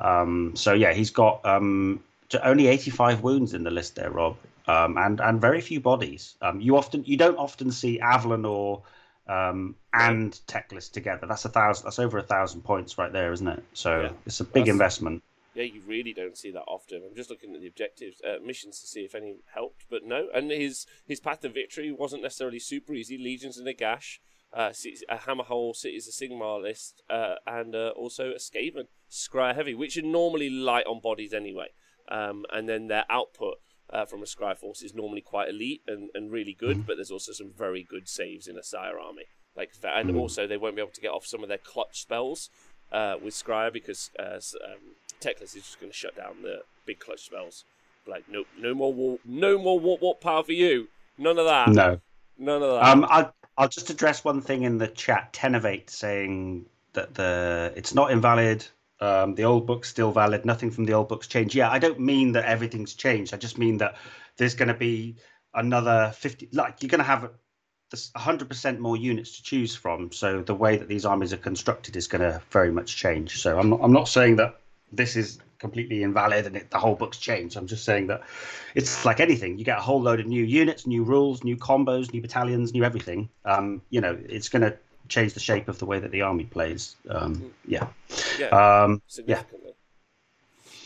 [0.00, 2.02] Um, so yeah, he's got um,
[2.42, 4.36] only 85 wounds in the list there, Rob,
[4.66, 6.34] um, and and very few bodies.
[6.42, 8.82] Um, you often you don't often see Avalenor
[9.28, 11.26] um, and Teclis together.
[11.26, 11.84] That's a thousand.
[11.84, 13.62] That's over a thousand points right there, isn't it?
[13.74, 14.12] So Yeah.
[14.26, 15.22] it's a big That's- investment.
[15.52, 17.02] Yeah, you really don't see that often.
[17.04, 20.28] I'm just looking at the objectives, uh, missions to see if any helped, but no.
[20.32, 23.18] And his his path to victory wasn't necessarily super easy.
[23.18, 24.20] Legions of Nagash,
[24.52, 24.72] uh,
[25.08, 29.96] a Hammerhal, Cities a Sigmar list, uh, and uh, also a Skaven, Skryre Heavy, which
[29.96, 31.68] are normally light on bodies anyway.
[32.08, 33.58] Um, and then their output
[33.92, 37.10] uh, from a Skryre force is normally quite elite and, and really good, but there's
[37.10, 39.24] also some very good saves in a Syar army.
[39.56, 42.50] Like, and also they won't be able to get off some of their clutch spells
[42.92, 46.98] uh, with Skryre because uh, um, Teclis is just going to shut down the big
[46.98, 47.64] clutch spells.
[48.06, 50.88] Like, no, no more, war, no more warp, warp power for you.
[51.18, 51.68] None of that.
[51.68, 52.00] No,
[52.40, 52.84] none of that.
[52.84, 55.32] Um, I'll, I'll just address one thing in the chat.
[55.32, 58.66] Ten of eight saying that the it's not invalid.
[59.00, 60.44] Um, the old book's still valid.
[60.44, 61.54] Nothing from the old book's changed.
[61.54, 63.32] Yeah, I don't mean that everything's changed.
[63.32, 63.96] I just mean that
[64.36, 65.16] there's going to be
[65.54, 66.50] another 50.
[66.52, 67.30] Like you're going to have
[67.94, 70.12] 100% more units to choose from.
[70.12, 73.40] So the way that these armies are constructed is going to very much change.
[73.40, 74.60] So I'm not, I'm not saying that
[74.92, 77.56] this is completely invalid and it, the whole book's changed.
[77.56, 78.22] I'm just saying that
[78.74, 79.58] it's like anything.
[79.58, 82.82] You get a whole load of new units, new rules, new combos, new battalions, new
[82.82, 83.28] everything.
[83.44, 84.76] Um, you know, it's going to
[85.08, 86.96] change the shape of the way that the army plays.
[87.08, 87.88] Um, yeah.
[88.38, 88.48] Yeah.
[88.48, 89.42] Um, yeah.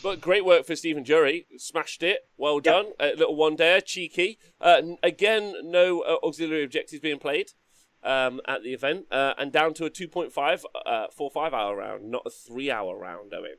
[0.02, 1.46] But great work for Stephen Jury.
[1.56, 2.28] Smashed it.
[2.37, 2.92] Well done.
[3.00, 3.14] Yep.
[3.14, 4.38] A little one there, cheeky.
[4.60, 7.52] Uh, again, no uh, auxiliary objectives being played
[8.02, 12.10] um, at the event, uh, and down to a 2.5 uh, four five hour round,
[12.10, 13.32] not a three hour round.
[13.32, 13.56] Owen.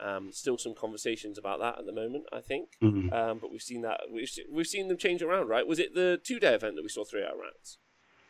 [0.00, 2.70] Um, still some conversations about that at the moment, I think.
[2.82, 3.12] Mm-hmm.
[3.12, 5.66] Um, but we've seen that we've we've seen them change around, right?
[5.66, 7.78] Was it the two day event that we saw three hour rounds?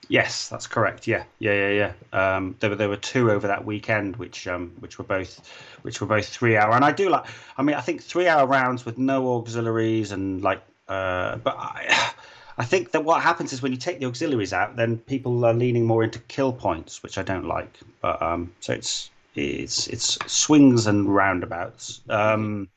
[0.08, 1.06] Yes, that's correct.
[1.06, 2.36] Yeah, yeah, yeah, yeah.
[2.36, 5.40] Um, there were there were two over that weekend, which um, which were both
[5.82, 6.72] which were both three hour.
[6.72, 7.26] And I do like.
[7.56, 10.62] I mean, I think three hour rounds with no auxiliaries and like.
[10.88, 12.12] Uh, but I,
[12.58, 15.54] I think that what happens is when you take the auxiliaries out, then people are
[15.54, 17.78] leaning more into kill points, which I don't like.
[18.00, 22.00] But um, so it's it's it's swings and roundabouts.
[22.08, 22.68] Um,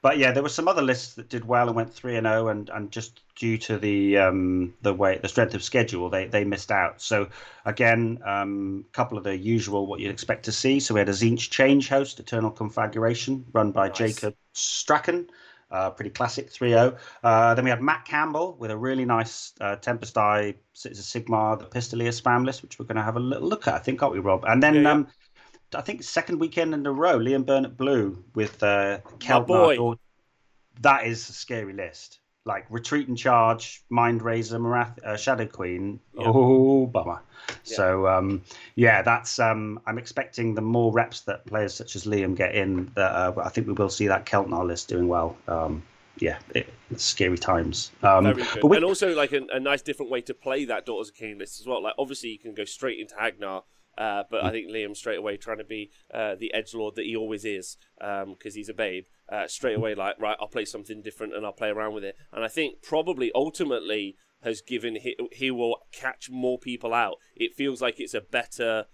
[0.00, 2.46] but yeah, there were some other lists that did well and went three and zero,
[2.46, 6.26] oh and and just due to the um, the way the strength of schedule, they
[6.26, 7.00] they missed out.
[7.02, 7.28] So
[7.64, 10.78] again, a um, couple of the usual what you'd expect to see.
[10.80, 13.98] So we had a Tzeentch Change Host Eternal Conflagration, run by nice.
[13.98, 15.28] Jacob Strachan.
[15.70, 16.96] Uh, pretty classic 3-0.
[17.22, 21.66] Uh, then we had Matt Campbell with a really nice uh, Tempest Eye Sigmar, the
[21.66, 24.14] Pistolier spam list, which we're going to have a little look at, I think, aren't
[24.14, 24.46] we, Rob?
[24.48, 24.90] And then yeah, yeah.
[24.92, 25.08] Um,
[25.74, 29.96] I think second weekend in a row, Liam Burnett Blue with uh, Khelt Nar.
[30.80, 32.20] That is a scary list.
[32.44, 36.00] Like Retreat and Charge, Mind Razor, Marath- uh, Shadow Queen.
[36.16, 37.20] Oh, bummer.
[37.64, 37.76] Yeah.
[37.76, 38.42] So um,
[38.74, 39.38] yeah, that's.
[39.38, 42.90] Um, I'm expecting the more reps that players such as Liam get in.
[42.94, 45.36] That uh, I think we will see that Khelt Nar list doing well.
[45.46, 45.82] Um,
[46.20, 47.90] yeah, it, it's scary times.
[48.02, 48.34] Um.
[48.62, 51.38] We, and also like a, a, nice different way to play that Daughters of Khaine
[51.38, 51.82] list as well.
[51.82, 53.64] Like obviously you can go straight into Hagg Nar
[53.98, 57.04] uh, but I think Liam straight away trying to be uh, the edge lord that
[57.04, 59.04] he always is because um, he's a babe.
[59.30, 62.16] Uh, straight away, like right, I'll play something different and I'll play around with it.
[62.32, 67.16] And I think probably ultimately has given he, he will catch more people out.
[67.34, 68.86] It feels like it's a better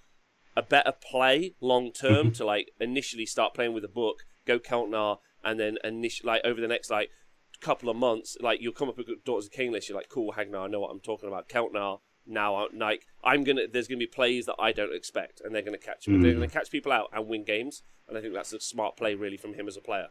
[0.57, 2.33] a better play long term mm-hmm.
[2.33, 6.43] to like initially start playing with a book, go Khelt Nar, and then initially like
[6.45, 7.11] over the next like
[7.61, 9.88] couple of months, like you'll come up with Daughters of Khaine list.
[9.88, 11.49] You're like, cool, Hagg Nar, I know what I'm talking about.
[11.49, 15.55] Khelt Nar, now like I'm gonna there's gonna be plays that I don't expect and
[15.55, 16.23] they're gonna catch mm.
[16.23, 19.15] they're gonna catch people out and win games and I think that's a smart play
[19.15, 20.09] really from him as a player.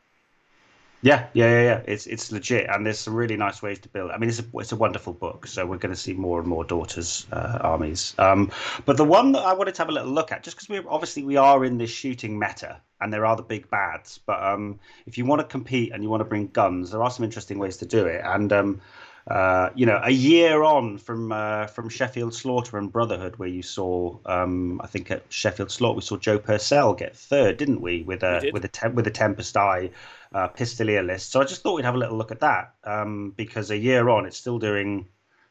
[1.03, 1.81] Yeah, yeah, yeah, yeah.
[1.85, 4.11] It's it's legit, and there's some really nice ways to build.
[4.11, 6.47] I mean, it's a it's a wonderful book, so we're going to see more and
[6.47, 8.15] more daughters' uh, armies.
[8.17, 8.49] Um,
[8.85, 10.77] but the one that I wanted to have a little look at, just because we
[10.87, 14.17] obviously we are in this shooting meta, and there are the big bads.
[14.25, 17.11] But um, if you want to compete and you want to bring guns, there are
[17.11, 18.21] some interesting ways to do it.
[18.23, 18.81] And um,
[19.27, 23.61] uh, you know, a year on from uh, from Sheffield Slaughter and Brotherhood, where you
[23.61, 28.03] saw, um, I think at Sheffield Slaughter, we saw Joe Purcell get third, didn't we,
[28.03, 29.91] with a with a tem- with a Tempest Eye
[30.33, 31.31] uh, Pistolier list.
[31.31, 34.09] So I just thought we'd have a little look at that um, because a year
[34.09, 35.07] on, it's still doing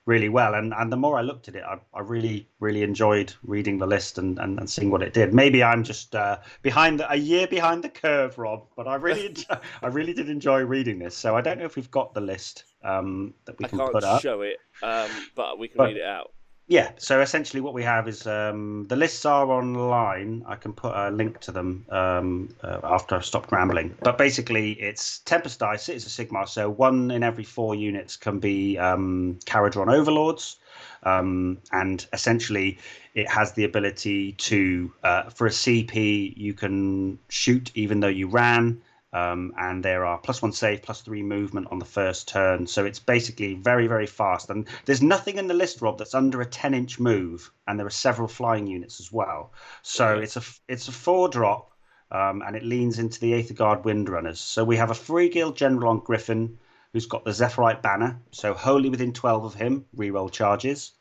[0.07, 0.55] really well.
[0.55, 3.87] And and the more I looked at it, I, I really really enjoyed reading the
[3.87, 5.35] list and, and, and seeing what it did.
[5.35, 9.27] Maybe I'm just uh, behind the, a year behind the curve, Rob, but I really
[9.31, 11.17] enjoy, I really did enjoy reading this.
[11.17, 13.97] So I don't know if we've got the list um, that we I can put
[13.97, 14.05] up.
[14.05, 16.33] I can't show it, um, but we can but, read it out.
[16.73, 20.43] Yeah, so essentially what we have is um, the lists are online.
[20.47, 23.95] I can put a link to them um, uh, after I've stopped rambling.
[24.01, 25.93] But basically, it's Tempest's Eye, it's a
[26.25, 30.57] Sigmar, So one in every four units can be um, Kharadron Overlords.
[31.03, 32.79] Um, and essentially,
[33.13, 38.29] it has the ability to, uh, for a CP, you can shoot even though you
[38.29, 38.81] ran.
[39.13, 42.67] Um, and there are plus one save, plus three movement on the first turn.
[42.67, 44.49] So it's basically very, very fast.
[44.49, 47.51] And there's nothing in the list, Rob, that's under a 10 inch move.
[47.69, 49.53] And there are several flying units as well.
[49.83, 51.73] So it's a it's a four drop,
[52.11, 54.39] um, and it leans into the Aether Guard Windrunners.
[54.39, 56.59] So we have a free guild general on Griffon
[56.93, 58.19] who's got the Zephyrite banner.
[58.31, 60.93] So wholly within 12 of him, reroll charges.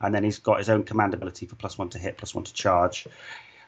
[0.00, 2.44] And then he's got his own command ability for plus one to hit, plus one
[2.44, 3.06] to charge.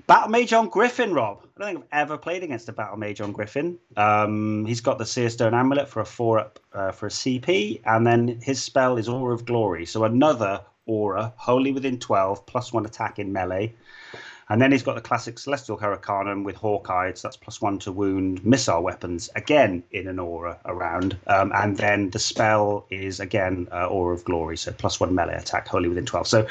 [0.09, 1.43] Battle Mage on Griffon, Rob.
[1.43, 3.79] I don't think I've ever played against a Battle Mage on Griffon.
[3.95, 8.07] Um, he's got the Seerstone Amulet for a four up uh, for a CP, and
[8.07, 9.85] then his spell is Aura of Glory.
[9.85, 13.75] So another aura, wholly within 12, plus one attack in melee.
[14.49, 17.93] And then he's got the classic Celestial Hurricanum with Hawkeye, so that's plus one to
[17.93, 21.19] wound missile weapons, again in an aura around.
[21.27, 25.37] Um, and then the spell is again uh, Aura of Glory, so plus one melee
[25.37, 26.27] attack, wholly within 12.
[26.27, 26.47] So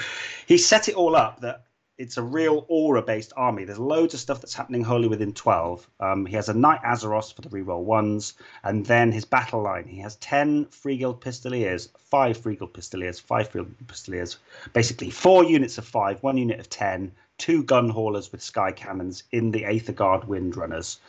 [0.46, 1.64] he set it all up that
[1.98, 3.64] it's a real aura based army.
[3.64, 5.90] There's loads of stuff that's happening wholly within 12.
[6.00, 9.88] Um, he has a Knight Azyros for the reroll ones, and then his battle line.
[9.88, 14.38] He has 10 Free Guild Pistoliers, 5 Free Guild Pistoliers, 5 Free Guild Pistoliers,
[14.74, 19.24] basically 4 units of 5, 1 unit of 10, 2 gun haulers with sky cannons
[19.32, 21.00] in the Aether Guard Windrunners.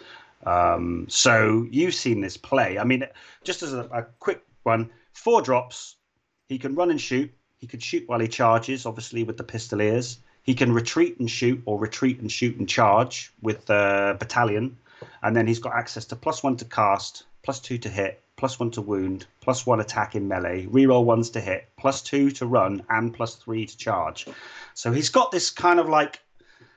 [0.46, 2.78] Um, so you've seen this play.
[2.78, 3.04] I mean,
[3.44, 5.96] just as a, a quick one, 4 drops,
[6.48, 7.30] he can run and shoot.
[7.58, 10.18] He could shoot while he charges, obviously, with the Pistoliers.
[10.48, 14.78] He can retreat and shoot, or retreat and shoot and charge with the battalion,
[15.22, 18.58] and then he's got access to plus one to cast, plus two to hit, plus
[18.58, 22.46] one to wound, plus one attack in melee, reroll ones to hit, plus two to
[22.46, 24.26] run, and plus three to charge.
[24.72, 26.18] So he's got this kind of like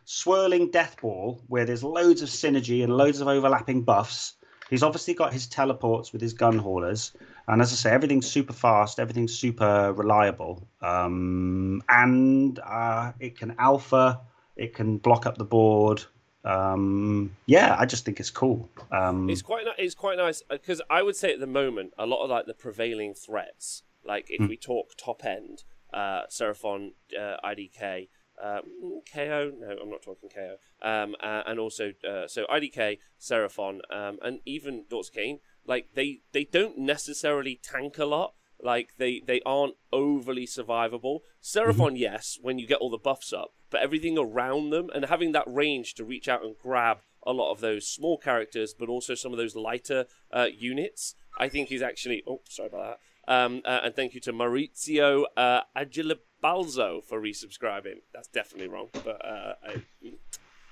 [0.04, 4.34] swirling death ball where there's loads of synergy and loads of overlapping buffs.
[4.70, 7.14] He's obviously got his teleports with his gun haulers,
[7.48, 13.56] and as I say, everything's super fast, everything's super reliable, um, and uh, it can
[13.58, 14.22] alpha,
[14.56, 16.04] it can block up the board.
[16.44, 18.70] Um, yeah, I just think it's cool.
[18.92, 22.24] Um, it's quite it's quite nice because I would say at the moment a lot
[22.24, 24.50] of like the prevailing threats, like if mm.
[24.50, 28.08] we talk top end, uh, Seraphon, uh, IDK.
[28.42, 30.56] Um, KO, no, I'm not talking KO.
[30.82, 36.22] Um, uh, and also, uh, so IDK, Seraphon, um, and even Dortz Kane like they
[36.32, 38.34] they don't necessarily tank a lot.
[38.64, 41.20] Like they they aren't overly survivable.
[41.42, 41.96] Seraphon, mm-hmm.
[41.96, 45.46] yes, when you get all the buffs up, but everything around them and having that
[45.48, 49.32] range to reach out and grab a lot of those small characters, but also some
[49.32, 52.24] of those lighter uh, units, I think is actually.
[52.28, 53.34] Oh, sorry about that.
[53.34, 58.02] Um, uh, and thank you to Maurizio uh, Agilibalzo for resubscribing.
[58.14, 59.54] That's definitely wrong, but uh,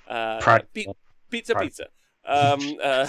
[0.09, 0.59] I, uh,
[1.29, 1.87] pizza, pizza.
[2.29, 3.07] Um, uh,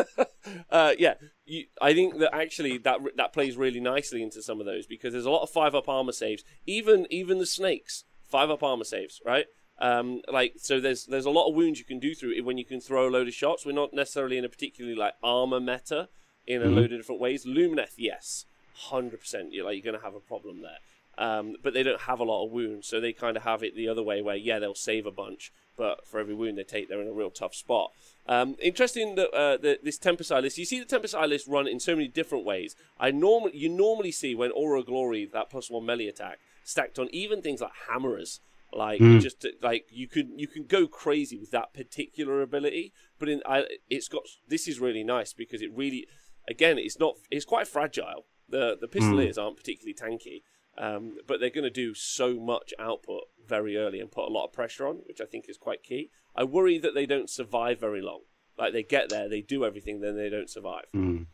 [0.70, 4.66] uh, yeah, you, I think that actually that that plays really nicely into some of
[4.66, 6.44] those because there's a lot of five up armor saves.
[6.66, 9.46] Even even the snakes five up armor saves, right?
[9.78, 12.56] Um, like so, there's there's a lot of wounds you can do through it when
[12.56, 13.66] you can throw a load of shots.
[13.66, 16.08] We're not necessarily in a particularly like armor meta
[16.46, 16.74] in a mm-hmm.
[16.74, 17.44] load of different ways.
[17.44, 19.52] Lumineth, yes, hundred percent.
[19.52, 20.78] You're like you're gonna have a problem there.
[21.18, 23.76] Um, but they don't have a lot of wounds, so they kind of have it
[23.76, 26.88] the other way, where yeah, they'll save a bunch, but for every wound they take,
[26.88, 27.92] they're in a real tough spot.
[28.26, 30.58] Um, interesting that uh, the, this Tempest list.
[30.58, 32.76] You see the Tempest list run in so many different ways.
[32.98, 37.08] I normally you normally see when Aura Glory that plus one melee attack stacked on
[37.12, 38.40] even things like hammerers.
[38.72, 39.20] Like mm.
[39.20, 43.42] just to, like you can you can go crazy with that particular ability, but in
[43.44, 46.06] I, it's got this is really nice because it really
[46.48, 48.24] again it's not it's quite fragile.
[48.48, 49.44] The the pistoliers mm.
[49.44, 50.42] aren't particularly tanky,
[50.78, 54.46] um, but they're going to do so much output very early and put a lot
[54.46, 56.10] of pressure on, which I think is quite key.
[56.34, 58.20] I worry that they don't survive very long.
[58.58, 60.86] Like they get there, they do everything, then they don't survive.
[60.94, 61.26] Mm.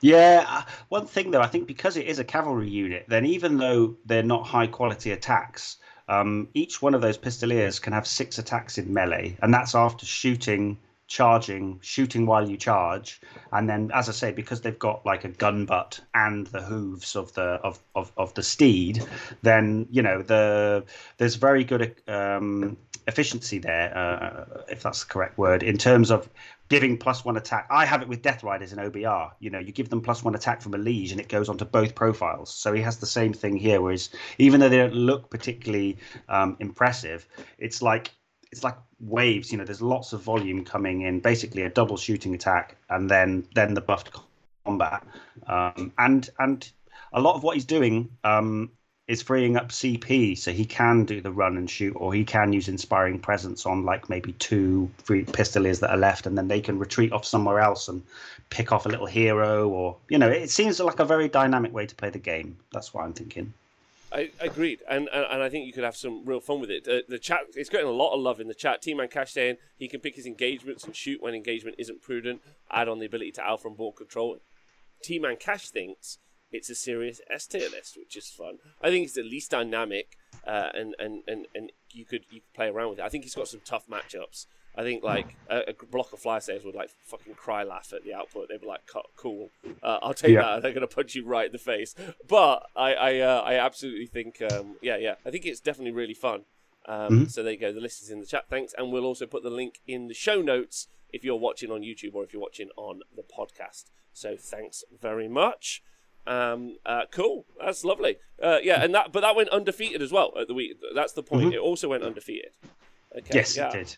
[0.00, 3.56] Yeah, uh, one thing though, I think because it is a cavalry unit, then even
[3.56, 5.76] though they're not high quality attacks,
[6.08, 10.04] um, each one of those pistoliers can have six attacks in melee, and that's after
[10.04, 13.20] shooting charging, shooting while you charge,
[13.52, 17.16] and then, as I say, because they've got like a gun butt and the hooves
[17.16, 19.04] of the of, of, of the steed,
[19.42, 20.84] then you know the
[21.18, 26.28] there's very good um, efficiency there, uh, if that's the correct word, in terms of
[26.68, 27.66] giving plus one attack.
[27.70, 29.32] I have it with Death Riders in OBR.
[29.40, 31.66] You know, you give them plus one attack from a liege, and it goes onto
[31.66, 32.54] both profiles.
[32.54, 35.98] So he has the same thing here, whereas even though they don't look particularly
[36.30, 37.26] um, impressive,
[37.58, 38.12] it's like
[38.52, 39.50] it's like waves.
[39.50, 41.20] You know, there's lots of volume coming in.
[41.20, 44.10] Basically, a double shooting attack, and then then the buffed
[44.64, 45.02] combat,
[45.46, 46.70] um, and and
[47.12, 48.70] a lot of what he's doing um,
[49.08, 52.52] is freeing up CP, so he can do the run and shoot, or he can
[52.52, 56.60] use inspiring presence on like maybe two free pistoliers that are left, and then they
[56.60, 58.02] can retreat off somewhere else and
[58.50, 61.86] pick off a little hero, or you know, it seems like a very dynamic way
[61.86, 62.58] to play the game.
[62.72, 63.54] That's what I'm thinking.
[64.12, 66.86] I agreed, and, and, and I think you could have some real fun with it.
[66.86, 68.82] Uh, the chat it's getting a lot of love in the chat.
[68.82, 72.42] Team Man Cash saying he can pick his engagements and shoot when engagement isn't prudent.
[72.70, 74.38] Add on the ability to alpha and board control.
[75.02, 76.18] Team Man Cash thinks
[76.52, 78.58] it's a serious S tier list, which is fun.
[78.82, 82.54] I think it's the least dynamic, uh, and, and, and, and you could you could
[82.54, 83.04] play around with it.
[83.04, 84.46] I think he's got some tough matchups.
[84.74, 88.04] I think like a, a block of fly saves would like fucking cry laugh at
[88.04, 88.48] the output.
[88.48, 88.80] They'd be like,
[89.16, 89.50] "Cool,
[89.82, 90.42] uh, I'll take yeah.
[90.42, 91.94] that." They're gonna punch you right in the face.
[92.26, 96.14] But I I, uh, I absolutely think um, yeah yeah I think it's definitely really
[96.14, 96.44] fun.
[96.86, 97.30] Um, Mhm.
[97.30, 97.72] So there you go.
[97.72, 98.46] The list is in the chat.
[98.48, 101.82] Thanks, and we'll also put the link in the show notes if you're watching on
[101.82, 103.90] YouTube or if you're watching on the podcast.
[104.14, 105.82] So thanks very much.
[106.26, 107.44] Um, uh, cool.
[107.60, 108.16] That's lovely.
[108.42, 110.78] Uh, yeah, and that but that went undefeated as well at the week.
[110.94, 111.48] That's the point.
[111.50, 111.54] Mhm.
[111.54, 112.52] It also went undefeated.
[113.16, 113.68] Okay, Yes, yeah.
[113.68, 113.96] it did.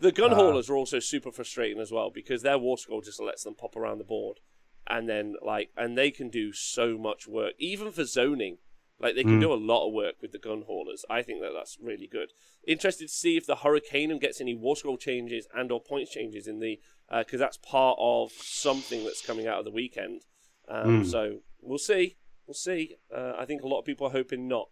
[0.00, 3.20] The gun Uh, haulers are also super frustrating as well because their war scroll just
[3.20, 4.40] lets them pop around the board,
[4.86, 8.58] and then like and they can do so much work even for zoning.
[9.00, 9.40] Like they can Mm.
[9.40, 11.04] do a lot of work with the gun haulers.
[11.10, 12.32] I think that that's really good.
[12.66, 16.46] Interested to see if the Hurricanum gets any war scroll changes and or points changes
[16.46, 16.80] in the
[17.10, 20.22] because that's part of something that's coming out of the weekend.
[20.68, 21.06] Um, Mm.
[21.06, 22.16] So we'll see.
[22.46, 22.96] We'll see.
[23.14, 24.68] Uh, I think a lot of people are hoping not.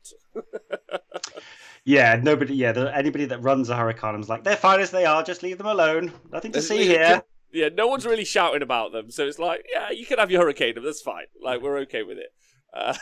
[1.85, 2.55] Yeah, nobody.
[2.55, 5.23] Yeah, the, anybody that runs a hurricane is like, they're fine as they are.
[5.23, 6.13] Just leave them alone.
[6.31, 7.23] Nothing to There's- see here.
[7.55, 10.41] Yeah, no one's really shouting about them, so it's like, yeah, you can have your
[10.41, 11.27] hurricane, that's fine.
[11.43, 12.33] Like we're okay with it.
[12.73, 12.95] Uh,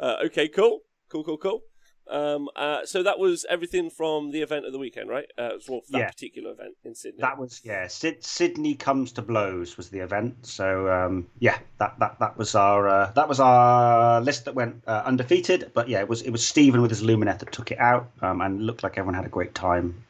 [0.00, 1.60] uh, okay, cool, cool, cool, cool.
[2.10, 5.26] Um, uh, so that was everything from the event of the weekend, right?
[5.38, 6.10] Uh, well, that Yeah.
[6.10, 7.20] particular event in Sydney.
[7.20, 7.86] That was yeah.
[7.86, 10.46] Syd- Sydney comes to blows was the event.
[10.46, 14.82] So um, yeah, that that that was our uh, that was our list that went
[14.86, 15.70] uh, undefeated.
[15.74, 18.40] But yeah, it was it was Stephen with his Lumineth that took it out, um,
[18.40, 20.02] and looked like everyone had a great time.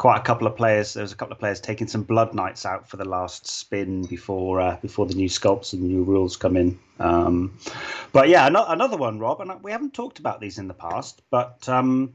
[0.00, 0.94] Quite a couple of players.
[0.94, 4.06] There was a couple of players taking some blood knights out for the last spin
[4.06, 6.78] before uh, before the new sculpts and the new rules come in.
[6.98, 7.58] Um,
[8.10, 11.20] but yeah, ano- another one, Rob, and we haven't talked about these in the past,
[11.28, 12.14] but um,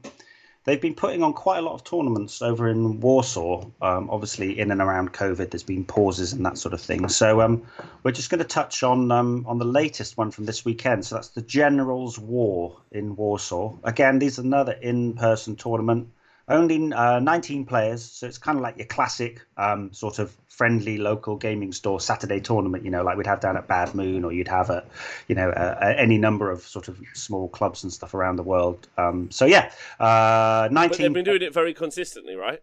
[0.64, 3.64] they've been putting on quite a lot of tournaments over in Warsaw.
[3.80, 7.08] Um, obviously, in and around COVID, there's been pauses and that sort of thing.
[7.08, 7.62] So um,
[8.02, 11.04] we're just going to touch on um, on the latest one from this weekend.
[11.04, 13.76] So that's the Generals War in Warsaw.
[13.84, 16.08] Again, these are another in-person tournament.
[16.48, 20.96] Only uh, 19 players, so it's kind of like your classic um, sort of friendly
[20.96, 22.84] local gaming store Saturday tournament.
[22.84, 24.86] You know, like we'd have down at Bad Moon, or you'd have at,
[25.26, 28.86] you know, uh, any number of sort of small clubs and stuff around the world.
[28.96, 30.88] Um, so yeah, uh, 19.
[30.88, 32.62] but they've been doing it very consistently, right?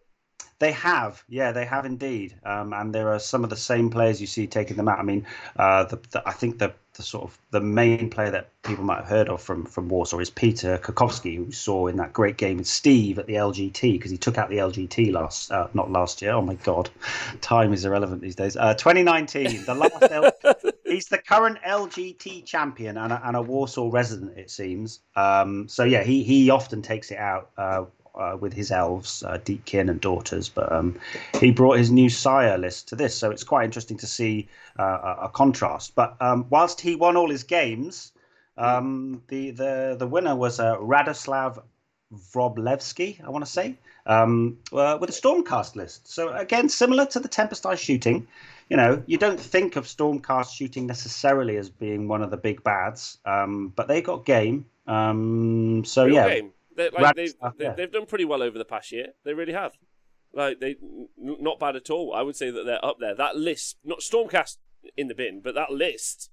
[0.58, 4.20] They have, yeah, they have indeed, um, and there are some of the same players
[4.20, 4.98] you see taking them out.
[4.98, 8.50] I mean, uh, the, the, I think the, the sort of the main player that
[8.62, 11.96] people might have heard of from from Warsaw is Peter Kokowski, who we saw in
[11.96, 15.50] that great game with Steve at the LGT because he took out the LGT last,
[15.50, 16.32] uh, not last year.
[16.32, 16.88] Oh my God,
[17.40, 18.56] time is irrelevant these days.
[18.56, 20.02] Uh, 2019, the last.
[20.02, 20.32] L-
[20.86, 25.00] he's the current LGT champion and a, and a Warsaw resident, it seems.
[25.16, 27.50] Um, so yeah, he he often takes it out.
[28.16, 30.96] Uh, with his elves, uh, Deepkin and daughters, but um,
[31.40, 34.46] he brought his new Syar list to this, so it's quite interesting to see
[34.78, 35.96] uh, a, a contrast.
[35.96, 38.12] But um, whilst he won all his games,
[38.56, 41.60] um, the the the winner was uh, Radoslav
[42.14, 46.06] Vroblevsky, I want to say, um, uh, with a Stormcast list.
[46.06, 48.26] So again, similar to the Tempest Eye shooting,
[48.70, 52.62] you know, you don't think of Stormcast shooting necessarily as being one of the big
[52.62, 54.66] bads, um, but they got game.
[54.86, 56.52] Um, so Real yeah, game.
[56.76, 57.74] They, like, they've, stuff, yeah.
[57.74, 59.08] they've done pretty well over the past year.
[59.24, 59.72] They really have.
[60.32, 62.12] Like they, n- not bad at all.
[62.14, 63.14] I would say that they're up there.
[63.14, 64.56] That list, not Stormcast
[64.96, 66.30] in the bin, but that list,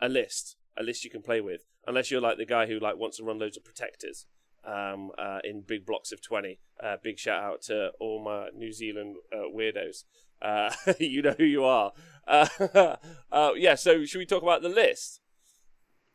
[0.00, 1.66] a list, a list you can play with.
[1.86, 4.26] Unless you're like the guy who like wants to run loads of protectors,
[4.66, 6.58] um, uh, in big blocks of twenty.
[6.82, 10.04] Uh, big shout out to all my New Zealand uh, weirdos.
[10.42, 11.92] Uh, you know who you are.
[12.26, 12.48] Uh,
[13.32, 13.76] uh, yeah.
[13.76, 15.20] So should we talk about the list?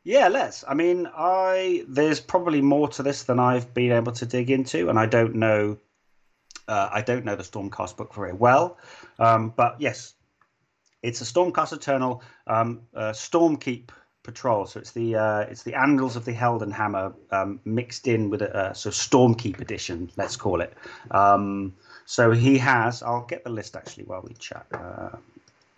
[0.03, 0.63] Yeah, let's.
[0.67, 4.89] I mean, I there's probably more to this than I've been able to dig into,
[4.89, 5.77] and I don't know.
[6.67, 8.77] Uh, I don't know the Stormcast book very well,
[9.19, 10.15] um, but yes,
[11.03, 13.89] it's a Stormcast Eternal um, uh, Stormkeep
[14.23, 14.65] patrol.
[14.65, 18.55] So it's the uh, it's the Anvils of the Heldenhammer um, mixed in with a
[18.55, 20.73] uh, so Stormkeep edition, let's call it.
[21.11, 23.03] Um, so he has.
[23.03, 24.65] I'll get the list actually while we chat.
[24.73, 25.17] Uh,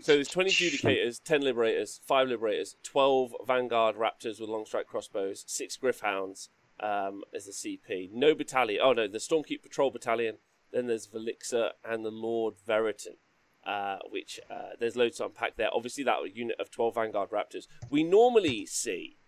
[0.04, 5.46] So there's 20 Judicators, 10 Liberators, 5 Liberators, 12 Vanguard Raptors with long strike crossbows,
[5.48, 6.50] 6 Gryph-hounds
[6.82, 8.12] um, as the CP.
[8.12, 8.82] No battalion.
[8.84, 10.40] Oh, no, the Stormkeep Patrol Battalion.
[10.74, 13.20] Then there's Velixa and the Lord Veritant,
[13.66, 15.70] uh, which uh, there's loads to unpack there.
[15.74, 17.68] Obviously, that unit of 12 Vanguard Raptors.
[17.90, 19.20] We normally see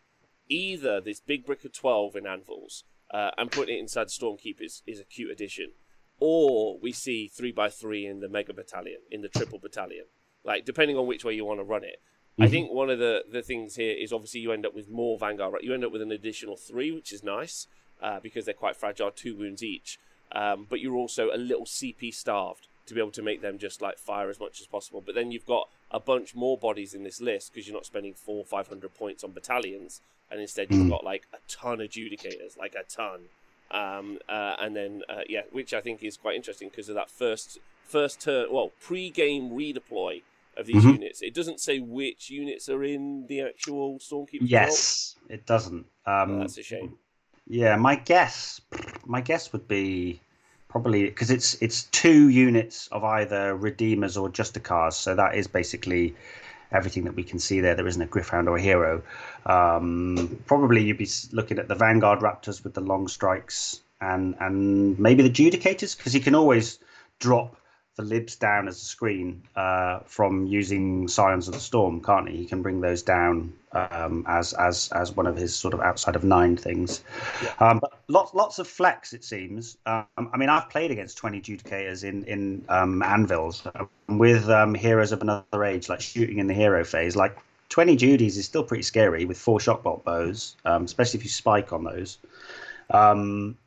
[0.50, 4.84] either this big brick of 12 in anvils uh, and putting it inside Stormkeep is,
[4.86, 5.72] is a cute addition,
[6.20, 10.08] or we see 3x3 in the Mega Battalion, in the Triple Battalion
[10.46, 12.00] like depending on which way you want to run it.
[12.40, 12.50] I Mhm.
[12.50, 15.54] think one of the, the things here is obviously you end up with more Vanguard.
[15.54, 15.64] Right?
[15.64, 17.68] You end up with an additional three, which is nice
[18.02, 19.98] uh, because they're quite fragile, two wounds each.
[20.32, 23.82] Um, but you're also a little CP starved to be able to make them just
[23.82, 25.02] like fire as much as possible.
[25.02, 28.14] But then you've got a bunch more bodies in this list because you're not spending
[28.14, 30.90] four, five hundred points on battalions, and instead you've Mm.
[30.90, 33.30] got like a ton of judicators, like a ton.
[33.72, 37.10] Um, uh, and then uh, yeah, which I think is quite interesting because of that
[37.10, 40.22] first first turn, well, pre-game redeploy
[40.58, 40.94] of these Mhm.
[40.94, 41.22] units.
[41.22, 44.40] It doesn't say which units are in the actual Stormkeeper.
[44.42, 45.86] yes, it doesn't.
[46.06, 46.98] Um, Oh, that's a shame.
[47.48, 48.62] Yeah, my guess,
[49.06, 50.20] my guess would be
[50.68, 54.94] probably because it's it's two units of either redeemers or justicars.
[54.94, 56.16] So that is basically
[56.72, 57.76] everything that we can see there.
[57.76, 59.04] There isn't a Gryph-hound or a hero.
[59.46, 65.00] Um, probably you'd be looking at the Vanguard Raptors with the long strikes and and
[65.00, 66.80] maybe the Judicators because you can always
[67.20, 67.56] drop
[67.96, 72.36] the libs down as a screen uh, from using Scions of the Storm, can't he?
[72.38, 76.16] He can bring those down um, as as as one of his sort of outside
[76.16, 77.04] of nine things.
[77.42, 77.54] Yeah.
[77.60, 79.78] Um, but lots lots of flex it seems.
[79.86, 83.66] Um, I mean, I've played against twenty Judicators in in um, anvils
[84.10, 87.16] with um, heroes of another age, like shooting in the hero phase.
[87.16, 87.38] Like
[87.70, 91.72] twenty Judies is still pretty scary with four shockbolt bows, um, especially if you spike
[91.72, 92.18] on those.
[92.90, 93.58] Um,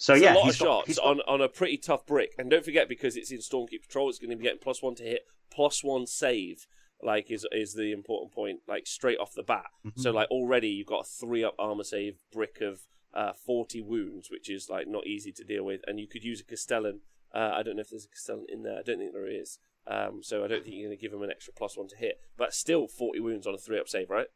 [0.00, 2.48] so it's yeah, a lot of shots got, on on a pretty tough brick, and
[2.48, 5.02] don't forget because it's in Stormkeep Patrol, it's going to be getting plus one to
[5.02, 6.66] hit, plus one save.
[7.02, 9.66] Like is is the important point, like straight off the bat.
[9.86, 10.00] Mm-hmm.
[10.00, 12.80] So like already you've got a three up armor save brick of
[13.12, 16.40] uh, forty wounds, which is like not easy to deal with, and you could use
[16.40, 17.00] a Castellan.
[17.34, 18.78] Uh, I don't know if there's a Castellan in there.
[18.78, 19.58] I don't think there is.
[19.86, 21.96] Um, so I don't think you're going to give him an extra plus one to
[21.96, 24.28] hit, but still forty wounds on a three up save, right?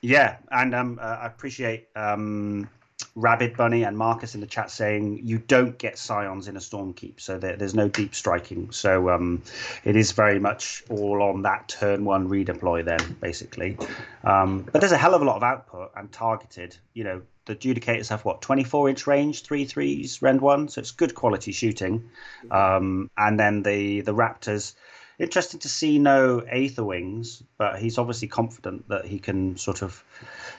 [0.00, 2.70] Yeah, and um, uh, I appreciate um,
[3.14, 7.20] Rabid Bunny and Marcus in the chat saying you don't get scions in a Stormkeep,
[7.20, 8.70] so there, there's no deep striking.
[8.70, 9.42] So um,
[9.84, 13.76] it is very much all on that turn one redeploy then, basically.
[14.24, 16.76] Um, but there's a hell of a lot of output and targeted.
[16.94, 20.90] You know, the Judicators have what 24 inch range, three threes, rend one, so it's
[20.90, 22.08] good quality shooting.
[22.50, 24.74] Um, and then the the Raptors
[25.18, 30.02] interesting to see no Aether Wings, but he's obviously confident that he can sort of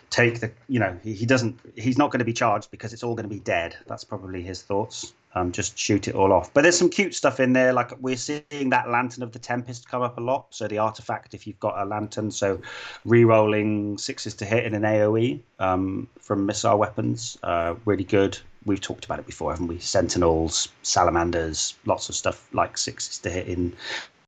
[0.10, 3.04] take the you know he, he doesn't he's not going to be charged because it's
[3.04, 3.76] all going to be dead.
[3.88, 5.14] That's probably his thoughts.
[5.36, 6.54] Um, just shoot it all off.
[6.54, 9.90] But there's some cute stuff in there like we're seeing that lantern of the tempest
[9.90, 10.46] come up a lot.
[10.52, 12.62] So the artifact if you've got a lantern so
[13.04, 18.38] re-rolling sixes to hit in an aoe um, from missile weapons uh, really good.
[18.66, 19.80] We've talked about it before haven't we?
[19.80, 23.74] Sentinels salamanders lots of stuff like sixes to hit in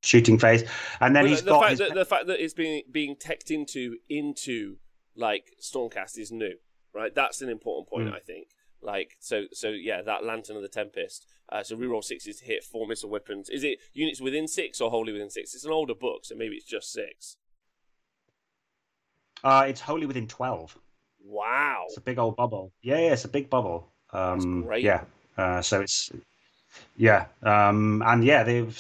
[0.06, 0.64] shooting phase
[1.01, 1.80] and then well, he's the got fact his...
[1.80, 4.78] that, the fact that it's being being teched into into
[5.16, 6.56] like Stormcast is new,
[6.93, 7.14] right?
[7.14, 8.16] That's an important point, mm.
[8.16, 8.47] I think.
[8.82, 11.26] Like so, so yeah, that Lantern of the Tempest.
[11.51, 13.49] Uh, so reroll sixes to hit four missile weapons.
[13.49, 15.56] Is it units within six or wholly within six?
[15.56, 17.38] It's an older book, so maybe it's just six.
[19.43, 20.78] Uh, it's wholly within twelve.
[21.24, 22.72] Wow, it's a big old bubble.
[22.82, 23.91] Yeah, yeah, it's a big bubble.
[24.12, 24.70] Um.
[24.78, 25.03] Yeah,
[25.38, 26.12] uh, so it's
[26.97, 28.80] yeah, um, and yeah, they've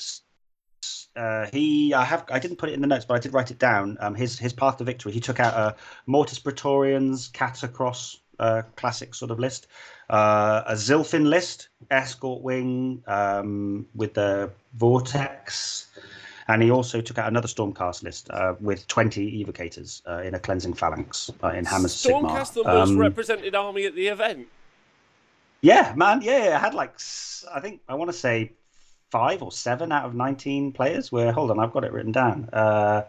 [1.15, 3.51] uh, he I have I didn't put it in the notes, but I did write
[3.51, 3.97] it down.
[3.99, 5.11] Um, his his path to victory.
[5.11, 9.67] He took out a Mortis Praetorians, Katakros uh, classic sort of list,
[10.09, 15.87] uh, a Zilfin list, Escort Wing um, with the Vortex,
[16.47, 20.39] and he also took out another Stormcast list uh, with twenty Evocators uh, in a
[20.39, 22.53] Cleansing Phalanx uh, in Hammers Stormcast, Sigmar.
[22.53, 24.47] the most um, represented army at the event.
[25.61, 26.21] Yeah, man.
[26.21, 26.99] Yeah, I had like
[27.53, 28.51] I think I want to say
[29.15, 32.49] five or seven out of 19 players where hold on i've got it written down.
[32.51, 33.03] Uh,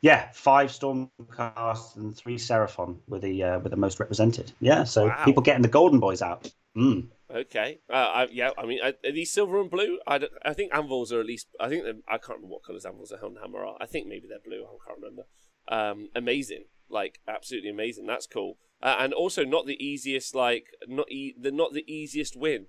[0.00, 4.50] yeah five stormcast and three seraphon were the uh, were the most represented.
[4.60, 5.24] Yeah so wow.
[5.26, 6.50] people getting the golden boys out.
[6.74, 7.08] Mm.
[7.30, 7.80] okay.
[7.90, 9.98] Uh, I, yeah i mean are these silver and blue?
[10.06, 13.12] I, I think anvils are at least i think i can't remember what colors anvils
[13.12, 14.64] are hammer are i think maybe they're blue.
[14.64, 15.24] I can't remember.
[15.68, 16.64] Um, amazing.
[16.88, 18.06] Like absolutely amazing.
[18.06, 18.56] That's cool.
[18.82, 22.68] Uh, and also not the easiest like not e- the not the easiest win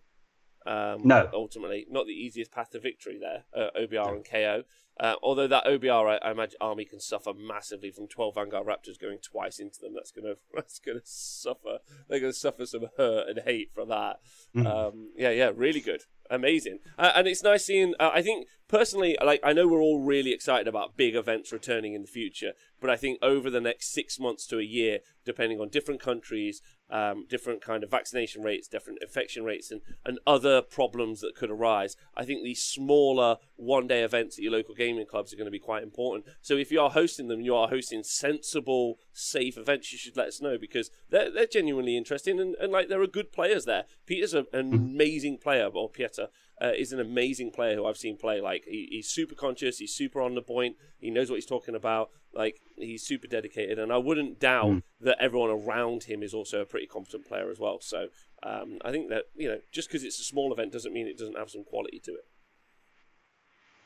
[0.68, 1.30] um, no.
[1.34, 4.64] Ultimately, not the easiest path to victory there, uh, OBR and KO.
[5.00, 9.00] Uh, although that OBR, I, I, imagine Army can suffer massively from 12 Vanguard Raptors
[9.00, 9.94] going twice into them.
[9.94, 11.80] That's gonna that's gonna suffer.
[12.10, 14.20] They're gonna suffer some hurt and hate from that.
[14.56, 14.66] Mm.
[14.66, 17.94] Um, yeah, yeah, really good, amazing, uh, and it's nice seeing.
[18.00, 21.94] Uh, I think personally, like I know we're all really excited about big events returning
[21.94, 25.60] in the future, but I think over the next six months to a year, depending
[25.60, 30.62] on different countries, um, different kind of vaccination rates, different infection rates, and, and other
[30.62, 31.98] problems that could arise.
[32.16, 35.52] I think these smaller one day events at your local gaming clubs are going to
[35.52, 36.26] be quite important.
[36.42, 40.28] So if you are hosting them, you are hosting sensible, safe events, you should let
[40.28, 43.84] us know because they're, they're genuinely interesting and, and like there are good players there.
[44.06, 46.30] Peter's an amazing player, or Pieter
[46.62, 48.42] uh, is an amazing player who I've seen play.
[48.42, 51.76] Like he, he's super conscious, he's super on the point, he knows what he's talking
[51.76, 52.10] about.
[52.34, 54.84] Like he's super dedicated, and I wouldn't doubt mm.
[55.02, 57.80] that everyone around him is also a pretty competent player as well.
[57.82, 58.08] So
[58.44, 61.18] um, I think that you know, just because it's a small event doesn't mean it
[61.18, 62.26] doesn't have some quality to it.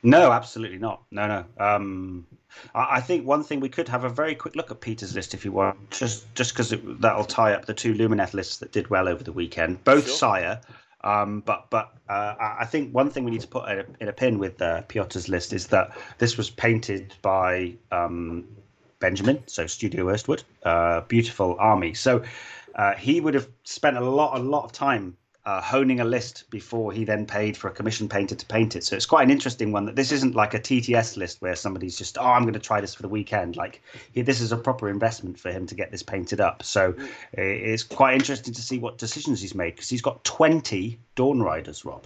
[0.03, 1.03] No, absolutely not.
[1.11, 1.45] No, no.
[1.63, 2.25] Um,
[2.73, 5.35] I, I, think one thing we could have a very quick look at Peter's list
[5.35, 8.89] if you want, just just because that'll tie up the two Lumineth lists that did
[8.89, 9.83] well over the weekend.
[9.83, 10.15] Both sure.
[10.15, 10.61] Syar
[11.03, 14.07] um, but but uh, I think one thing we need to put in a, in
[14.07, 18.47] a pin with uh, Piotr's list is that this was painted by um,
[18.99, 21.93] Benjamin, so Studio Erstwood, uh, beautiful army.
[21.93, 22.23] So
[22.75, 26.49] uh, he would have spent a lot, a lot of time uh, honing a list
[26.51, 28.83] before he then paid for a commission painter to paint it.
[28.83, 31.97] So it's quite an interesting one that this isn't like a TTS list where somebody's
[31.97, 33.55] just, oh, I'm going to try this for the weekend.
[33.55, 33.81] Like
[34.11, 36.61] he, this is a proper investment for him to get this painted up.
[36.63, 36.93] So
[37.33, 41.85] it's quite interesting to see what decisions he's made because he's got 20 Dawn Riders,
[41.85, 42.05] Rob.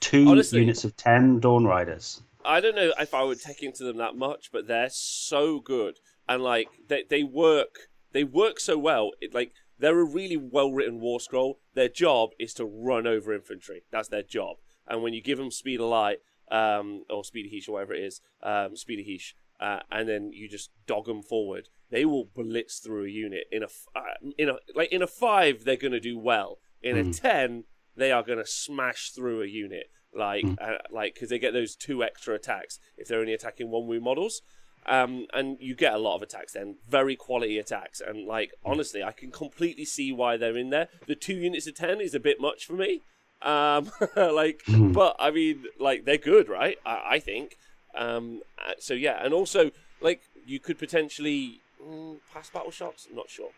[0.00, 2.22] Two Honestly, units of 10 Dawn Riders.
[2.44, 5.98] I don't know if I would take into them that much, but they're so good.
[6.28, 9.10] And like they, they work they work so well.
[9.20, 11.58] It, like they're a really well written war scroll.
[11.74, 13.82] Their job is to run over infantry.
[13.90, 14.56] That's their job.
[14.86, 16.18] And when you give them speed of light,
[16.50, 20.08] um, or speed of Hysh, or whatever it is, um, speed of Hysh, uh, and
[20.08, 23.44] then you just dog them forward, they will blitz through a unit.
[23.50, 23.66] In a
[23.96, 26.58] uh, in a like in a five, they're going to do well.
[26.82, 27.00] In mm.
[27.00, 27.10] a hmm.
[27.10, 27.64] ten,
[27.96, 29.90] they are going to smash through a unit.
[30.14, 30.56] Like mm.
[30.60, 34.04] uh, like because they get those two extra attacks if they're only attacking one wound
[34.04, 34.42] models.
[34.86, 38.00] Um, and you get a lot of attacks then, very quality attacks.
[38.00, 40.88] And like honestly, I can completely see why they're in there.
[41.06, 43.02] The two units of ten is a bit much for me.
[43.42, 44.92] Um, like, mm.
[44.92, 46.78] but I mean, like they're good, right?
[46.84, 47.56] I, I think.
[47.94, 49.70] Um, uh, so yeah, and also
[50.00, 53.06] like you could potentially mm, pass battle shots.
[53.10, 53.50] I'm not sure.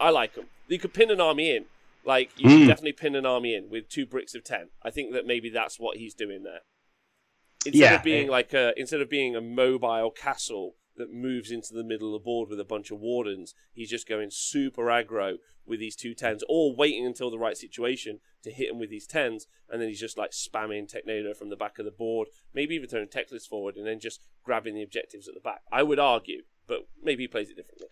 [0.00, 0.46] I like them.
[0.68, 1.64] You could pin an army in.
[2.04, 2.66] Like you mm.
[2.66, 4.68] definitely pin an army in with two bricks of ten.
[4.82, 6.60] I think that maybe that's what he's doing there.
[7.66, 11.74] Instead yeah, of being like a instead of being a mobile castle that moves into
[11.74, 15.36] the middle of the board with a bunch of wardens, he's just going super aggro
[15.66, 19.06] with these two tens, or waiting until the right situation to hit him with these
[19.06, 22.74] tens, and then he's just like spamming Technado from the back of the board, maybe
[22.74, 25.60] even throwing Teclis forward, and then just grabbing the objectives at the back.
[25.70, 27.88] I would argue, but maybe he plays it differently.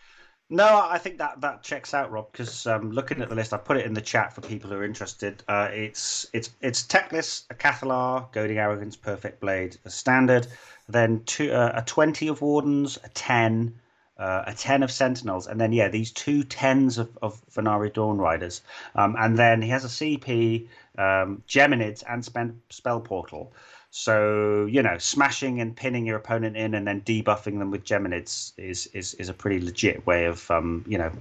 [0.49, 2.31] No, I think that that checks out, Rob.
[2.31, 4.77] Because um, looking at the list, I put it in the chat for people who
[4.77, 5.43] are interested.
[5.47, 10.47] Uh, it's it's it's Teclis, a Cathallar, Goading Arrogance, Perfect Blade, a standard,
[10.87, 13.75] then two, uh, a twenty of Wardens, a ten,
[14.17, 18.17] uh, a ten of Sentinels, and then yeah, these two tens of of Vanari Dawn
[18.17, 18.61] Riders,
[18.95, 22.23] um, and then he has a CP, um, Geminids, and
[22.69, 23.51] Spell Portal.
[23.89, 28.53] So you know, smashing and pinning your opponent in, and then debuffing them with Geminids
[28.57, 31.11] is is is a pretty legit way of um, you know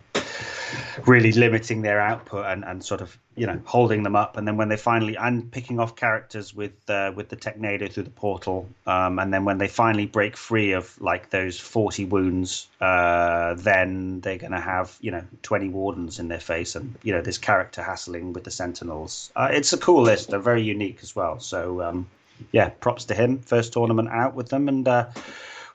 [1.07, 4.37] really limiting their output and, and sort of you know holding them up.
[4.37, 8.03] And then when they finally and picking off characters with uh, with the Technado through
[8.03, 12.69] the portal, um, and then when they finally break free of like those forty wounds,
[12.81, 17.13] uh, then they're going to have you know twenty wardens in their face, and you
[17.13, 19.31] know this character hassling with the Sentinels.
[19.37, 20.31] Uh, it's a cool list.
[20.31, 21.39] They're very unique as well.
[21.39, 21.83] So.
[21.83, 22.09] Um,
[22.53, 23.39] yeah, props to him.
[23.39, 25.09] First tournament out with them and uh,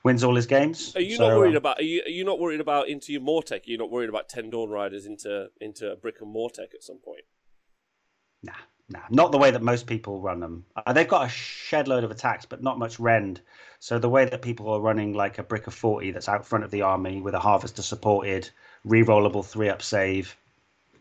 [0.02, 0.94] wins all his games.
[0.96, 1.78] Are you so, not worried uh, about?
[1.80, 3.66] Are you, are you not worried about into your Mortek?
[3.66, 6.82] Are you not worried about ten Dawn Riders into into a Brick and Mortek at
[6.82, 7.24] some point?
[8.42, 8.52] Nah,
[8.88, 10.64] nah, not the way that most people run them.
[10.74, 13.40] Uh, they've got a shed load of attacks, but not much rend.
[13.78, 16.64] So the way that people are running like a Brick of Forty that's out front
[16.64, 18.48] of the army with a Harvester supported,
[18.84, 20.36] re-rollable three up save.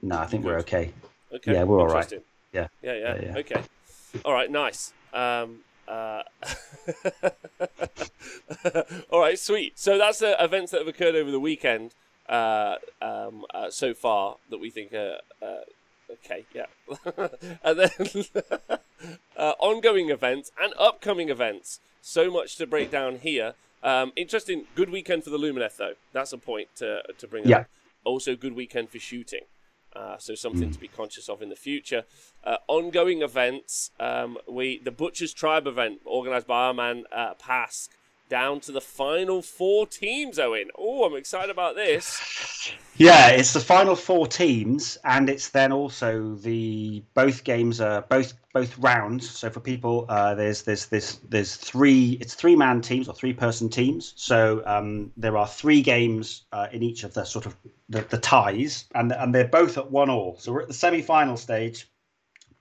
[0.02, 0.50] No, I think Good.
[0.50, 0.92] we're okay.
[1.34, 1.54] Okay.
[1.54, 2.12] Yeah, we're all right.
[2.54, 2.68] Yeah.
[2.82, 3.22] Yeah, yeah.
[3.22, 3.38] yeah.
[3.38, 3.62] Okay.
[4.26, 4.50] All right.
[4.50, 4.94] Nice.
[5.14, 6.24] Um, uh...
[9.10, 9.78] All right, sweet.
[9.78, 11.94] So that's the events that have occurred over the weekend
[12.32, 15.62] uh, um, uh, so far that we think are uh,
[16.12, 16.46] okay.
[16.54, 16.68] Yeah,
[17.64, 18.26] and then
[19.38, 21.80] uh, ongoing events and upcoming events.
[22.02, 23.54] So much to break down here.
[23.84, 24.66] Um, interesting.
[24.76, 25.96] Good weekend for the Lumineth, though.
[26.14, 27.58] That's a point to to bring yeah.
[27.58, 27.68] up.
[28.04, 29.42] Also, good weekend for shooting.
[29.96, 30.74] Uh, so something mm.
[30.74, 32.04] to be conscious of in the future.
[32.44, 37.90] Uh, ongoing events, um, we the Butchers Tribe event organised by our man uh, Pask,
[38.32, 40.40] down to the final four teams.
[40.40, 42.72] Owen, oh, I'm excited about this.
[42.96, 48.34] Yeah, it's the final four teams, and it's then also the both games are both
[48.54, 49.30] both rounds.
[49.30, 53.34] So for people, uh, there's there's this there's three it's three man teams or three
[53.34, 54.14] person teams.
[54.16, 57.56] So um, there are three games uh, in each of the sort of
[57.90, 60.38] the, the ties, and and they're both at one all.
[60.40, 61.90] So we're at the semi final stage.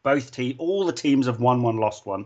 [0.03, 2.25] Both team, all the teams have won one, lost one.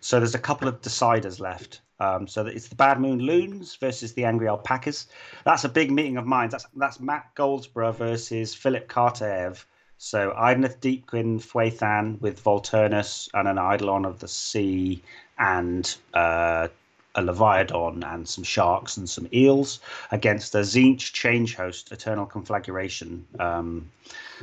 [0.00, 1.80] So there's a couple of deciders left.
[2.00, 5.08] Um, so it's the Bad Moon Loons versus the Angry Alpacas.
[5.44, 6.52] That's a big meeting of minds.
[6.52, 9.64] That's that's Matt Goldsborough versus Philip Kartaev.
[9.98, 15.02] So Idoneth Deepkin Fuethan with Volturnus and an Eidolon of the Sea
[15.38, 16.68] and uh,
[17.14, 19.80] a Leviathan and some sharks and some eels
[20.12, 23.26] against a Tzeentch Change Host Eternal Conflagration.
[23.38, 23.90] Um,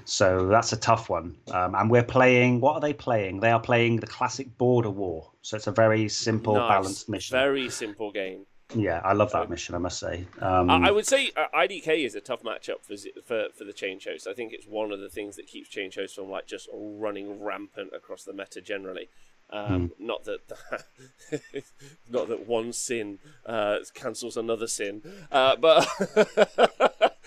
[0.04, 1.38] so that's a tough one.
[1.52, 3.40] Um, and we're playing, what are they playing?
[3.40, 5.30] They are playing the classic Border War.
[5.42, 6.70] So it's a very simple, nice.
[6.70, 7.38] balanced mission.
[7.38, 8.46] Very simple game.
[8.74, 9.76] Yeah, I love that mission.
[9.76, 10.26] I must say.
[10.40, 14.06] Um, I would say uh, IDK is a tough matchup for for for the change
[14.06, 14.28] host.
[14.28, 17.44] I think it's one of the things that keeps change hosts from like just running
[17.44, 19.10] rampant across the meta generally.
[19.50, 19.92] Um, mm.
[20.00, 20.84] Not that
[22.10, 25.88] not that one sin uh, cancels another sin, uh, but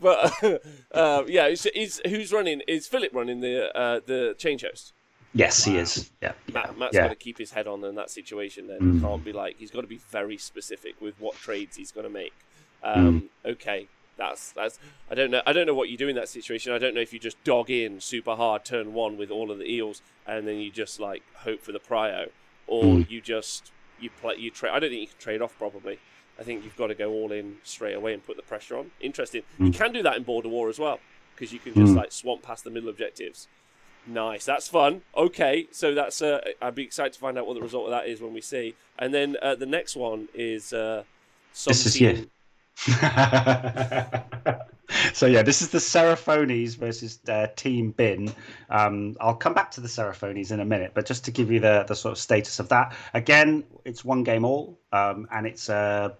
[0.00, 0.42] but
[0.92, 2.62] uh, yeah, is, is who's running?
[2.66, 4.92] Is Philip running the uh, the change host?
[5.32, 5.72] Yes, wow.
[5.72, 6.10] he is.
[6.20, 7.02] Yeah, Matt, Matt's yeah.
[7.02, 8.66] got to keep his head on in that situation.
[8.66, 8.94] Then mm.
[8.94, 12.04] he can't be like he's got to be very specific with what trades he's going
[12.04, 12.34] to make.
[12.82, 13.52] Um, mm.
[13.52, 13.86] Okay,
[14.20, 14.78] that's that's.
[15.10, 15.42] I don't know.
[15.46, 16.72] I don't know what you do in that situation.
[16.72, 19.58] I don't know if you just dog in super hard turn one with all of
[19.58, 22.28] the eels, and then you just like hope for the prio,
[22.66, 23.10] or mm.
[23.10, 24.70] you just you play you trade.
[24.70, 25.98] I don't think you can trade off probably.
[26.38, 28.90] I think you've got to go all in straight away and put the pressure on.
[29.00, 29.42] Interesting.
[29.58, 29.66] Mm.
[29.66, 31.00] You can do that in Border War as well
[31.34, 31.96] because you can just mm.
[31.96, 33.48] like swamp past the middle objectives.
[34.06, 35.02] Nice, that's fun.
[35.16, 38.06] Okay, so that's uh, I'd be excited to find out what the result of that
[38.06, 38.74] is when we see.
[38.98, 41.04] And then uh, the next one is uh,
[41.52, 42.30] this is you.
[45.12, 48.32] so yeah, this is the Seraphonies versus uh, Team Bin.
[48.70, 51.60] Um, I'll come back to the Seraphonies in a minute, but just to give you
[51.60, 52.96] the the sort of status of that.
[53.12, 56.14] Again, it's one game all, um, and it's uh,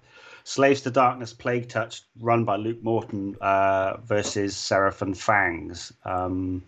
[0.45, 5.95] Slaves to Darkness Plague Touch run by Luke Morton uh, versus Seraphon Fangs.
[6.05, 6.63] Um,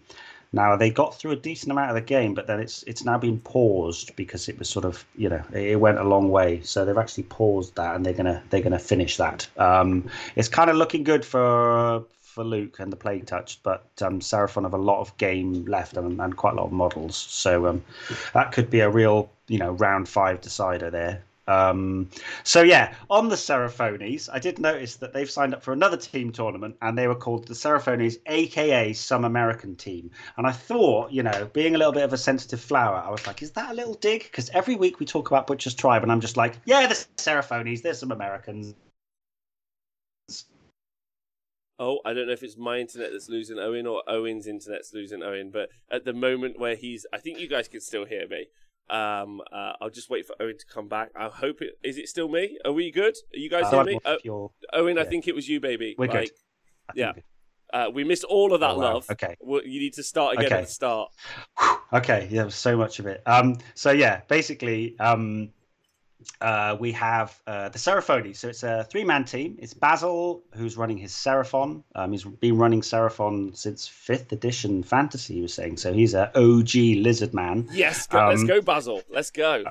[0.52, 3.18] now they got through a decent amount of the game, but then it's it's now
[3.18, 6.60] been paused because it was sort of you know it went a long way.
[6.62, 9.46] So they've actually paused that, and they're gonna they're gonna finish that.
[9.56, 14.20] Um, it's kind of looking good for for Luke and the Plague Touch, but um,
[14.20, 17.16] Seraphon have a lot of game left and, and quite a lot of models.
[17.16, 17.84] So um,
[18.32, 21.22] that could be a real you know round five decider there.
[21.52, 22.08] Um,
[22.44, 26.32] so yeah, on the Seraphonies, I did notice that they've signed up for another team
[26.32, 30.10] tournament, and they were called the Seraphonies, aka some American team.
[30.36, 33.26] And I thought, you know, being a little bit of a sensitive flower, I was
[33.26, 34.22] like, is that a little dig?
[34.22, 37.82] Because every week we talk about Butcher's Tribe, and I'm just like, yeah, the Seraphonies,
[37.82, 38.74] there's some Americans.
[41.78, 45.22] Oh, I don't know if it's my internet that's losing Owen or Owen's internet's losing
[45.22, 48.46] Owen, but at the moment where he's, I think you guys can still hear me.
[48.90, 51.10] Um, uh, I'll just wait for Owen to come back.
[51.16, 52.58] I hope it is it still me.
[52.64, 53.14] Are we good?
[53.34, 53.98] Are you guys uh, hear me?
[54.04, 54.16] Uh,
[54.72, 55.02] Owen, yeah.
[55.02, 55.94] I think it was you, baby.
[55.96, 56.30] We're like, good.
[56.94, 57.12] Yeah.
[57.72, 58.94] Uh, we missed all of that oh, wow.
[58.94, 59.06] love.
[59.10, 59.36] Okay.
[59.40, 60.56] Well, you need to start again okay.
[60.56, 61.10] at the start.
[61.92, 62.28] okay.
[62.30, 63.22] Yeah, so much of it.
[63.24, 65.50] Um, so yeah, basically, um,
[66.40, 68.36] uh, we have uh, the Seraphoni.
[68.36, 69.56] So it's a three man team.
[69.60, 71.82] It's Basil, who's running his Seraphon.
[71.94, 75.76] Um, he's been running Seraphon since fifth edition fantasy, he was saying.
[75.76, 77.68] So he's an OG lizard man.
[77.72, 79.02] Yes, go, um, let's go, Basil.
[79.10, 79.64] Let's go.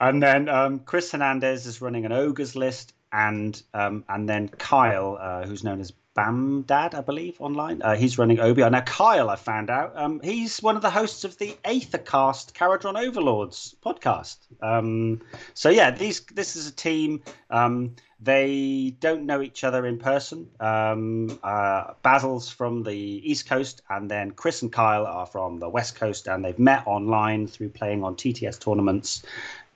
[0.00, 2.92] And then um, Chris Hernandez is running an Ogres list.
[3.12, 7.82] And um, and then Kyle, uh, who's known as Bam Dad, I believe, online.
[7.82, 8.70] Uh, he's running OBI.
[8.70, 12.98] Now, Kyle, I found out, um, he's one of the hosts of the Aethercast Kharadron
[12.98, 14.38] Overlords podcast.
[14.62, 15.20] Um,
[15.52, 17.22] so, yeah, these this is a team.
[17.50, 20.48] Um, they don't know each other in person.
[20.58, 25.68] Um, uh, Basil's from the East Coast, and then Chris and Kyle are from the
[25.68, 29.22] West Coast, and they've met online through playing on TTS tournaments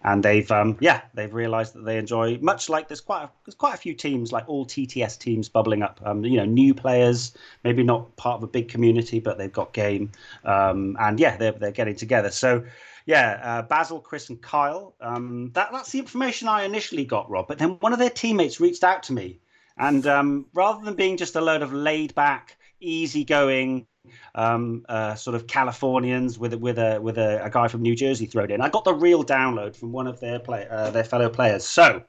[0.02, 3.54] and they've um, yeah they've realised that they enjoy much like there's quite a, there's
[3.54, 6.00] quite a few teams like all TTS teams bubbling up.
[6.04, 9.72] Um, you know new players maybe not part of a big community but they've got
[9.72, 10.12] game.
[10.44, 12.30] Um, and yeah they're they're getting together.
[12.30, 12.64] So
[13.06, 17.48] yeah uh, Basil Chris and Kyle um, that that's the information I initially got Rob
[17.48, 19.40] but then one of their teammates reached out to me.
[19.76, 23.86] And um, rather than being just a load of laid back easygoing
[24.34, 28.26] um, uh, sort of Californians with with a with a, a, guy from New Jersey
[28.26, 28.60] thrown in.
[28.60, 31.64] I got the real download from one of their play uh, their fellow players.
[31.64, 32.02] So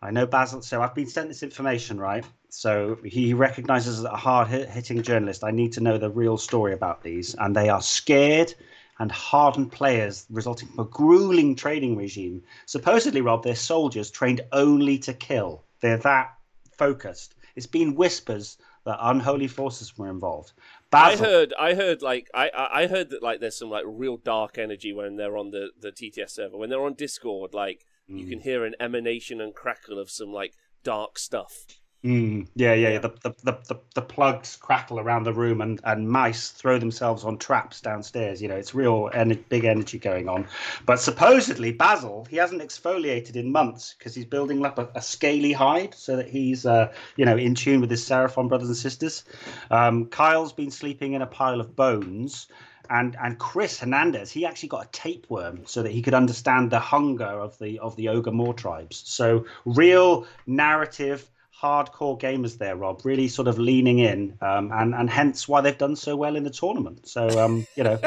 [0.00, 0.62] I know Basil.
[0.62, 2.24] So I've been sent this information, right?
[2.48, 5.44] So he recognizes a hard hitting journalist.
[5.44, 8.54] I need to know the real story about these, and they are scared
[8.98, 12.42] and hardened players, resulting from a grueling training regime.
[12.66, 15.64] Supposedly, Rob, they're soldiers trained only to kill.
[15.80, 16.34] They're that
[16.76, 17.34] focused.
[17.56, 20.52] It's been whispers that unholy forces were involved.
[20.90, 21.24] Basil.
[21.24, 24.58] I heard, I heard, like, I, I heard that like there's some like real dark
[24.58, 26.56] energy when they're on the the TTS server.
[26.56, 28.18] When they're on Discord, like mm.
[28.18, 31.66] you can hear an emanation and crackle of some like dark stuff.
[32.04, 32.98] Mm, yeah, yeah, yeah.
[32.98, 37.38] The, the, the, the, plugs crackle around the room and, and mice throw themselves on
[37.38, 38.42] traps downstairs.
[38.42, 40.48] You know, it's real en- big energy going on.
[40.84, 45.52] But supposedly, Basil, he hasn't exfoliated in months because he's building up a, a, scaly
[45.52, 49.22] hide so that he's, uh, you know, in tune with his Seraphon brothers and sisters.
[49.70, 52.48] Um, Kyle's been sleeping in a pile of bones.
[52.90, 56.80] And, and Chris Hernandez, he actually got a tapeworm so that he could understand the
[56.80, 59.06] hunger of the of the Ogor Mawtribes.
[59.06, 61.30] So real narrative
[61.62, 65.78] hardcore gamers there, Rob, really sort of leaning in, um, and and hence why they've
[65.78, 67.08] done so well in the tournament.
[67.08, 68.00] So um, you know,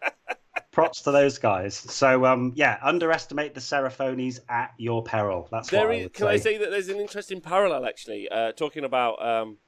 [0.70, 1.74] props to those guys.
[1.74, 5.48] So um, yeah, underestimate the Seraphonies at your peril.
[5.50, 6.26] That's there what I Can say.
[6.26, 9.58] I say that there's an interesting parallel actually, uh, talking about um,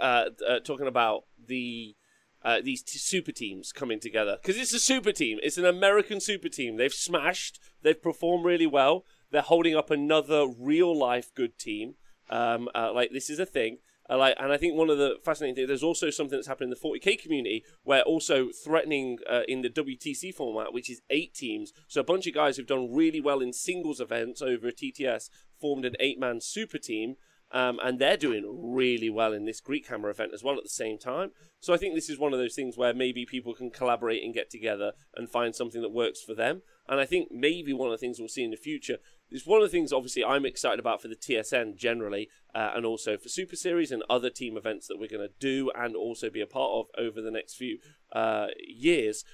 [0.00, 1.94] uh, uh, talking about the.
[2.40, 5.40] Uh, these t- super teams coming together because it's a super team.
[5.42, 6.76] It's an American super team.
[6.76, 7.58] They've smashed.
[7.82, 9.04] They've performed really well.
[9.32, 11.96] They're holding up another real life good team
[12.30, 13.78] Um, uh, like this is a thing.
[14.10, 16.70] Uh, like, and I think one of the fascinating things, there's also something that's happening
[16.72, 21.34] in the 40k community where also threatening uh, in the WTC format, which is eight
[21.34, 21.72] teams.
[21.88, 25.28] So a bunch of guys who've done really well in singles events over a TTS
[25.60, 27.16] formed an eight-man super team.
[27.50, 28.44] Um, and they're doing
[28.74, 31.30] really well in this Greek Hammer event as well at the same time.
[31.60, 34.34] So I think this is one of those things where maybe people can collaborate and
[34.34, 36.62] get together and find something that works for them.
[36.88, 38.98] And I think maybe one of the things we'll see in the future
[39.30, 42.86] is one of the things, obviously, I'm excited about for the TSN generally, uh, and
[42.86, 46.30] also for Super Series and other team events that we're going to do and also
[46.30, 47.78] be a part of over the next few
[48.12, 49.24] uh, years.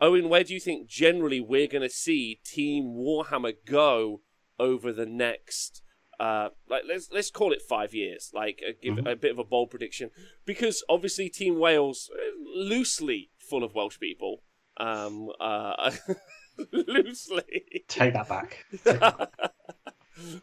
[0.00, 4.20] Owen, where do you think generally we're going to see Team Warhammer go
[4.58, 5.81] over the next?
[6.22, 8.30] Uh, like let's let's call it five years.
[8.32, 9.08] Like uh, give mm-hmm.
[9.08, 10.10] a bit of a bold prediction,
[10.46, 12.20] because obviously Team Wales uh,
[12.54, 14.44] loosely full of Welsh people.
[14.76, 15.90] Um, uh,
[16.72, 17.64] loosely.
[17.88, 18.64] Take that back.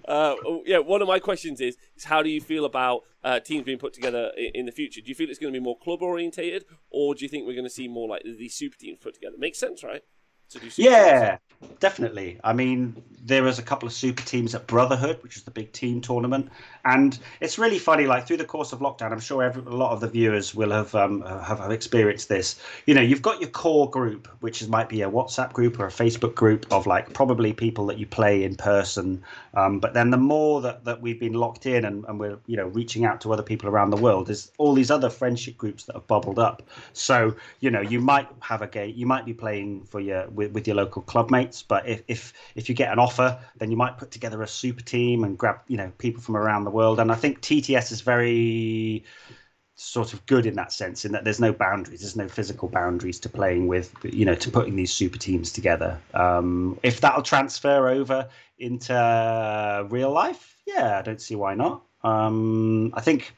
[0.05, 3.63] uh, yeah, one of my questions is, is how do you feel about uh, teams
[3.63, 4.99] being put together in, in, the future?
[4.99, 7.53] Do you feel it's going to be more club orientated, or do you think we're
[7.53, 9.37] going to see more like these super teams put together?
[9.37, 10.03] Makes sense, right?
[10.77, 11.37] yeah,
[11.79, 12.39] definitely.
[12.43, 15.71] I mean, there was a couple of super teams at Brotherhood, which is the big
[15.71, 16.49] team tournament,
[16.83, 18.05] and it's really funny.
[18.05, 20.71] Like through the course of lockdown, I'm sure every, a lot of the viewers will
[20.71, 22.59] have, um, have have experienced this.
[22.85, 25.85] You know, you've got your core group, which is, might be a WhatsApp group or
[25.85, 29.23] a Facebook group of like probably people that you play in person.
[29.53, 32.57] Um, but then the more that, that we've been locked in and, and we're you
[32.57, 35.83] know reaching out to other people around the world, there's all these other friendship groups
[35.85, 36.63] that have bubbled up.
[36.93, 40.51] So you know, you might have a game, you might be playing for your with,
[40.51, 41.61] with your local club mates.
[41.61, 43.18] But if, if if you get an offer,
[43.57, 46.63] then you might put together a super team and grab you know people from around
[46.63, 46.99] the world.
[46.99, 49.03] And I think TTS is very
[49.79, 53.17] sort of good in that sense, in that there's no boundaries, there's no physical boundaries
[53.17, 55.97] to playing with, you know, to putting these super teams together.
[56.13, 61.81] Um, if that'll transfer over into real life, yeah, I don't see why not.
[62.03, 63.33] Um, I think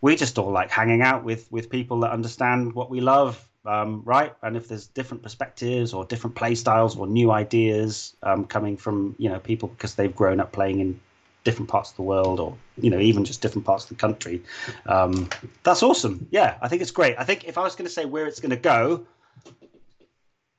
[0.00, 4.02] we just all like hanging out with with people that understand what we love um,
[4.04, 4.34] right?
[4.42, 9.14] And if there's different perspectives or different play styles or new ideas um, coming from
[9.18, 11.00] you know people because they've grown up playing in
[11.44, 14.42] different parts of the world or you know even just different parts of the country,
[14.86, 15.28] um,
[15.62, 16.26] that's awesome.
[16.30, 17.16] Yeah, I think it's great.
[17.18, 19.06] I think if I was going to say where it's going to go,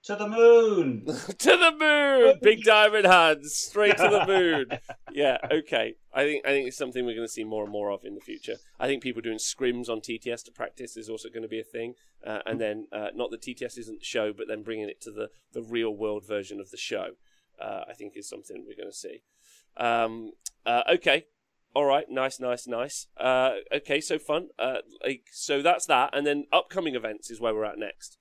[0.04, 1.06] to the moon.
[1.38, 2.40] to the moon.
[2.42, 4.68] Big diamond hands straight to the moon.
[5.12, 5.38] yeah.
[5.52, 5.96] Okay.
[6.14, 8.16] I think I think it's something we're going to see more and more of in
[8.16, 8.56] the future.
[8.80, 11.64] I think people doing scrims on TTS to practice is also going to be a
[11.64, 11.96] thing.
[12.26, 15.12] Uh, and then uh, not that TTS isn't the show, but then bringing it to
[15.12, 17.12] the the real world version of the show.
[17.62, 19.22] Uh, I think is something we're going to see.
[19.76, 20.32] Um,
[20.66, 21.26] uh, okay.
[21.76, 23.08] All right, nice, nice, nice.
[23.16, 24.48] Uh, okay, so fun.
[24.58, 28.18] Uh, like, so that's that, and then upcoming events is where we're at next.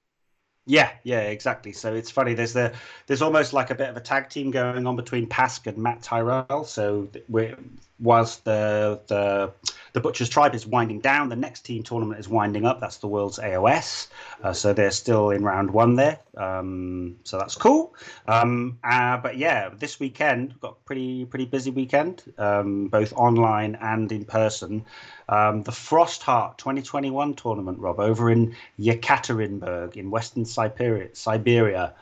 [0.68, 1.72] Yeah, yeah, exactly.
[1.72, 2.34] So it's funny.
[2.34, 2.74] There's the
[3.06, 6.02] there's almost like a bit of a tag team going on between Pask and Matt
[6.02, 6.64] Tyrell.
[6.64, 7.56] So we're
[8.00, 9.52] whilst the the
[9.92, 12.80] the Butcher's Tribe is winding down, the next team tournament is winding up.
[12.80, 14.08] That's the World's AOS.
[14.42, 16.18] Uh, so they're still in round one there.
[16.36, 17.94] Um, so that's cool.
[18.26, 24.10] Um, uh, but yeah, this weekend got pretty pretty busy weekend, um, both online and
[24.12, 24.84] in person.
[25.28, 31.08] Um, the Frostheart 2021 tournament, Rob, over in Yekaterinburg in Western Siberia.
[31.14, 31.94] Siberia.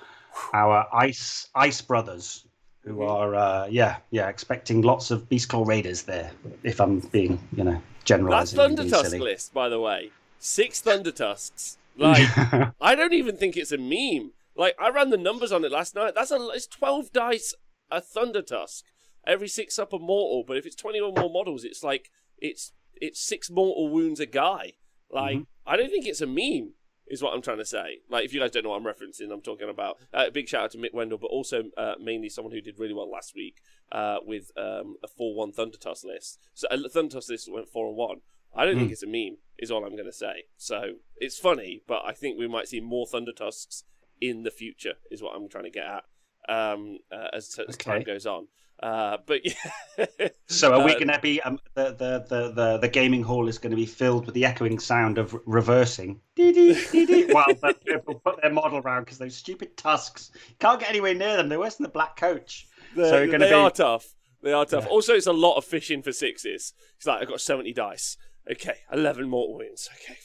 [0.52, 2.46] Our ice ice brothers
[2.86, 6.30] who are uh, yeah yeah expecting lots of Beast Claw Raiders there.
[6.62, 8.56] If I'm being you know generalising.
[8.56, 11.76] That Thundertusk list, by the way, six Thundertusks.
[11.98, 12.28] Like
[12.80, 14.32] I don't even think it's a meme.
[14.56, 16.14] Like I ran the numbers on it last night.
[16.14, 17.54] That's a it's twelve dice
[17.90, 18.84] a Thundertusk.
[19.26, 22.72] Every six up a mortal, but if it's twenty or more models, it's like it's
[22.94, 24.74] it's six mortal wounds a guy.
[25.10, 25.70] Like mm-hmm.
[25.70, 26.74] I don't think it's a meme
[27.08, 28.00] is what I'm trying to say.
[28.10, 30.64] Like, if you guys don't know what I'm referencing, I'm talking about uh, big shout
[30.64, 33.62] out to Mick Wendell, but also uh, mainly someone who did really well last week
[33.92, 36.38] uh, with um, a 4 1 Thunder Thundertusk list.
[36.54, 38.20] So, a Thundertusk list went 4 and 1.
[38.54, 38.78] I don't mm.
[38.78, 38.92] think hmm.
[38.92, 40.44] it's a meme, is all I'm going to say.
[40.56, 43.82] So, it's funny, but I think we might see more Thundertusks
[44.20, 46.04] in the future, is what I'm trying to get at
[46.48, 47.92] um, uh, as, as okay.
[47.92, 48.48] time goes on.
[48.82, 50.06] Uh, but yeah.
[50.46, 53.56] so are we going to be um, the, the, the the the gaming hall is
[53.58, 57.46] going to be filled with the echoing sound of reversing while
[57.86, 61.48] people put their model around because those stupid tusks can't get anywhere near them.
[61.48, 62.68] They're worse than the black coach.
[62.94, 63.52] They're, so they be...
[63.52, 64.14] are tough.
[64.42, 64.84] They are tough.
[64.84, 64.90] Yeah.
[64.90, 66.74] Also, it's a lot of fishing for sixes.
[66.98, 68.18] It's like I've got seventy dice.
[68.50, 69.88] Okay, eleven mortal wins.
[69.94, 70.18] Okay,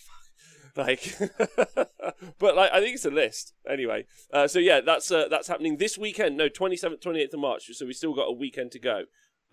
[0.76, 1.18] like,
[2.40, 4.06] but like I think it's a list anyway.
[4.34, 6.38] Uh, so yeah, that's uh, that's happening this weekend.
[6.38, 7.70] No, twenty seventh, twenty eighth of March.
[7.74, 9.04] So we still got a weekend to go.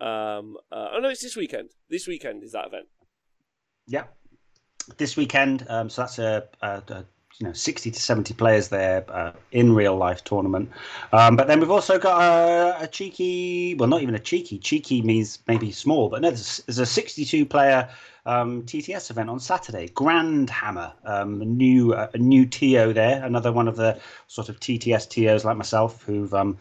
[0.01, 1.71] Um, uh, oh no, it's this weekend.
[1.89, 2.87] This weekend is that event.
[3.87, 4.05] Yeah,
[4.97, 5.67] this weekend.
[5.69, 7.05] Um, so that's a, a, a
[7.39, 10.71] you know 60 to 70 players there uh, in real life tournament.
[11.13, 14.59] Um, but then we've also got a, a, cheeky, well, not even a cheeky.
[14.59, 17.89] Cheeky means maybe small, but no, there's, there's a 62 player
[18.27, 19.89] um, TTS event on Saturday.
[19.89, 24.49] Grand Hammer, um, a new uh, a new TO there, another one of the sort
[24.49, 26.59] of TTS TOs like myself who've um,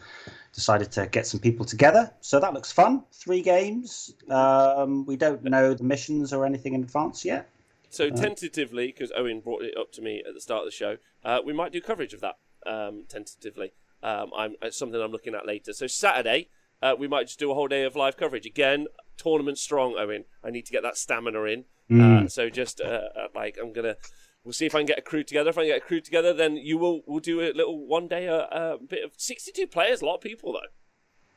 [0.54, 2.10] decided to get some people together.
[2.20, 3.02] So that looks fun.
[3.12, 4.14] Three games.
[4.30, 7.50] Um, we don't know the missions or anything in advance yet.
[7.90, 10.98] So tentatively, because Owen brought it up to me at the start of the show,
[11.24, 12.36] uh, we might do coverage of that
[12.66, 13.72] um, tentatively.
[14.02, 15.72] Um, I'm, it's something I'm looking at later.
[15.72, 16.48] So Saturday,
[16.82, 18.46] uh, we might just do a whole day of live coverage.
[18.46, 18.86] Again,
[19.16, 20.24] tournament strong, Owen.
[20.44, 21.64] I need to get that stamina in.
[21.90, 22.24] Mm.
[22.24, 23.96] Uh, so just uh, uh, like I'm gonna,
[24.44, 25.50] we'll see if I can get a crew together.
[25.50, 28.06] If I can get a crew together, then you will we'll do a little one
[28.06, 30.02] day a, uh, a bit of 62 players.
[30.02, 30.68] A lot of people though.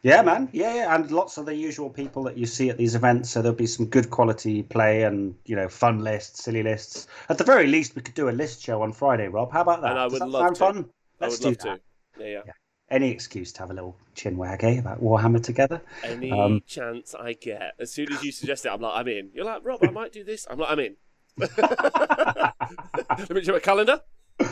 [0.04, 0.50] Yeah, man.
[0.52, 3.30] Yeah, yeah, and lots of the usual people that you see at these events.
[3.30, 7.08] So there'll be some good quality play and you know fun lists, silly lists.
[7.30, 9.52] At the very least, we could do a list show on Friday, Rob.
[9.52, 9.92] How about that?
[9.92, 10.90] And I would that love fun?
[11.20, 11.82] Let's I would do love that.
[12.18, 12.24] to.
[12.24, 12.42] Yeah, yeah.
[12.48, 12.52] Yeah.
[12.90, 15.82] Any excuse to have a little chin wag, eh, about Warhammer together.
[16.04, 19.30] Any Um, chance I get, as soon as you suggest it, I'm like, I'm in.
[19.34, 20.46] You're like, Rob, I might do this.
[20.50, 20.96] I'm like, I'm in.
[21.38, 24.02] Let me check my calendar.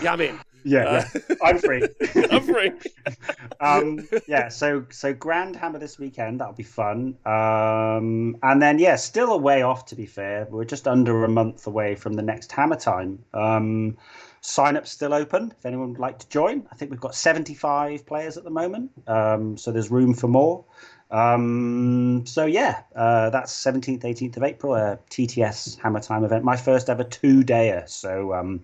[0.02, 0.40] Yeah, I'm in.
[0.64, 1.36] Yeah, yeah.
[1.44, 1.84] I'm free.
[2.32, 2.72] I'm free.
[3.60, 6.40] um, yeah, so so Grand Hammer this weekend.
[6.40, 7.16] That'll be fun.
[7.26, 9.86] Um, and then yeah, still a way off.
[9.88, 13.20] To be fair, we're just under a month away from the next Hammer time.
[13.34, 13.98] Um,
[14.42, 15.54] sign up's still open.
[15.58, 18.92] If anyone would like to join, I think we've got 75 players at the moment.
[19.08, 20.66] Um, so there's room for more.
[21.12, 26.44] Um, so yeah, uh, that's 17th, 18th of April, a TTS Hammer Time event.
[26.44, 27.88] My first ever two dayer.
[27.90, 28.64] So um,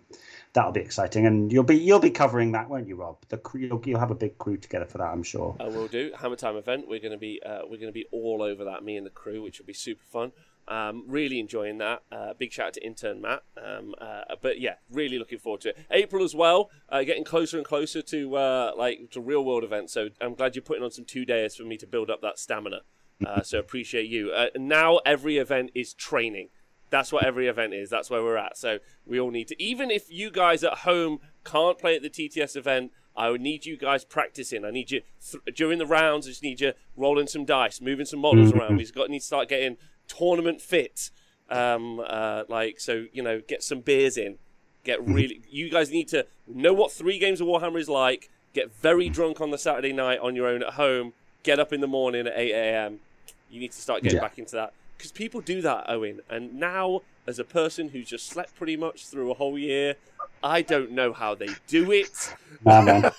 [0.55, 3.17] that'll be exciting, and you'll be you'll be covering that, won't you, Rob?
[3.27, 5.55] The you'll, you'll have a big crew together for that, I'm sure.
[5.59, 6.87] I will do Hammer Time event.
[6.87, 8.83] We're going to be uh, we're going to be all over that.
[8.83, 10.31] Me and the crew, which will be super fun.
[10.67, 12.01] Um, really enjoying that.
[12.11, 13.43] Uh, big shout out to intern Matt.
[13.63, 15.77] Um, uh, but yeah, really looking forward to it.
[15.91, 19.93] April as well, uh, getting closer and closer to uh, like to real world events.
[19.93, 22.39] So I'm glad you're putting on some two days for me to build up that
[22.39, 22.81] stamina.
[23.25, 24.31] Uh, so appreciate you.
[24.31, 26.49] Uh, now every event is training.
[26.95, 27.89] That's what every event is.
[27.89, 28.57] That's where we're at.
[28.57, 29.61] So we all need to.
[29.61, 33.65] Even if you guys at home can't play at the TTS event, I would need
[33.65, 34.63] you guys practicing.
[34.63, 36.25] I need you th- during the rounds.
[36.25, 38.77] I just need you rolling some dice, moving some models around.
[38.77, 39.75] We've got need to start getting
[40.07, 41.09] tournament fit.
[41.49, 44.37] Um, uh, like so, you know, get some beers in.
[44.85, 45.41] Get really.
[45.49, 48.29] You guys need to know what three games of Warhammer is like.
[48.53, 51.11] Get very drunk on the Saturday night on your own at home.
[51.43, 52.99] Get up in the morning at eight a.m.
[53.49, 54.21] You need to start getting Yeah.
[54.23, 54.73] back into that
[55.05, 56.21] because people do that, Owen.
[56.31, 59.95] And now, as a person who's just slept pretty much through a whole year,
[60.43, 62.33] I don't know how they do it.
[62.65, 63.11] Nah, man.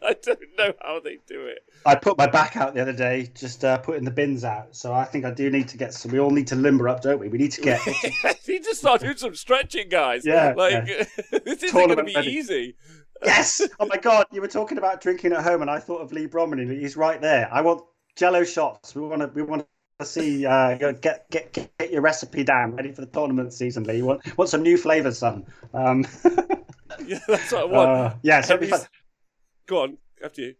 [0.00, 1.64] I don't know how they do it.
[1.84, 4.76] I put my back out the other day, just uh, putting the bins out.
[4.76, 6.12] So I think I do need to get some.
[6.12, 7.26] We all need to limber up, don't we?
[7.28, 7.84] We need to get.
[8.46, 10.24] you just start doing some stretching, guys.
[10.24, 10.86] Yeah, like
[11.44, 12.30] this isn't going to be ready.
[12.30, 12.76] easy.
[13.24, 13.60] yes!
[13.80, 14.26] Oh my god!
[14.30, 16.64] You were talking about drinking at home, and I thought of Lee Bromley.
[16.78, 17.48] He's right there.
[17.52, 17.82] I want
[18.14, 18.94] Jello shots.
[18.94, 19.30] We want to.
[19.34, 19.66] We want
[19.98, 20.46] to see.
[20.46, 23.96] Uh, get get get your recipe down, ready for the tournament season, Lee.
[23.96, 25.44] You want want some new flavors, son.
[25.74, 26.06] Um,
[27.06, 27.90] Yeah, that's what I want.
[27.90, 28.40] uh, yeah.
[28.40, 28.72] So you.
[29.66, 30.54] Go on, after you.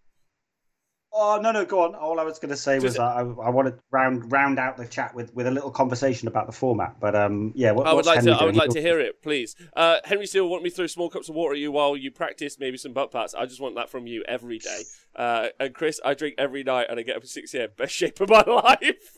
[1.20, 1.96] Oh no no go on.
[1.96, 4.86] All I was going to say was I, I want to round round out the
[4.86, 7.00] chat with, with a little conversation about the format.
[7.00, 8.38] But um yeah, what, I would like Henry to.
[8.38, 9.56] I would like to hear it, please.
[9.76, 12.12] Uh, Henry Steele, want me to throw small cups of water at you while you
[12.12, 13.34] practice maybe some butt pats.
[13.34, 14.82] I just want that from you every day.
[15.16, 17.70] Uh, and Chris, I drink every night and I get up at six a.m.
[17.76, 19.16] Best shape of my life.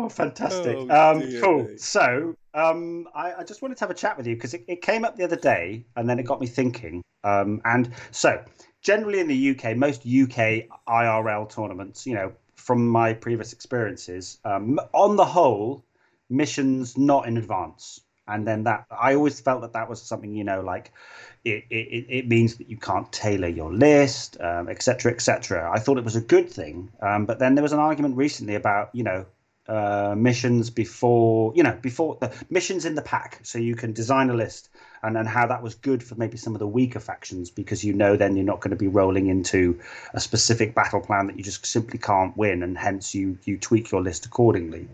[0.06, 0.76] oh, fantastic.
[0.78, 1.70] Oh, um, dear cool.
[1.78, 4.82] So, um, I, I just wanted to have a chat with you because it, it
[4.82, 7.04] came up the other day and then it got me thinking.
[7.24, 8.44] Um, and so,
[8.82, 14.80] generally in the UK, most UK IRL tournaments, you know, from my previous experiences, um,
[14.94, 15.84] on the whole,
[16.30, 18.02] missions not in advance.
[18.28, 20.92] And then that, I always felt that that was something, you know, like
[21.44, 25.72] it, it, it means that you can't tailor your list, um, et cetera, et cetera.
[25.72, 26.92] I thought it was a good thing.
[27.02, 29.28] Um, but then there was an argument recently about, you know,
[29.68, 33.40] uh, missions before, you know, before the missions in the pack.
[33.44, 34.70] So you can design a list
[35.06, 37.94] and then how that was good for maybe some of the weaker factions because you
[37.94, 39.80] know then you're not going to be rolling into
[40.14, 43.92] a specific battle plan that you just simply can't win and hence you you tweak
[43.92, 44.88] your list accordingly.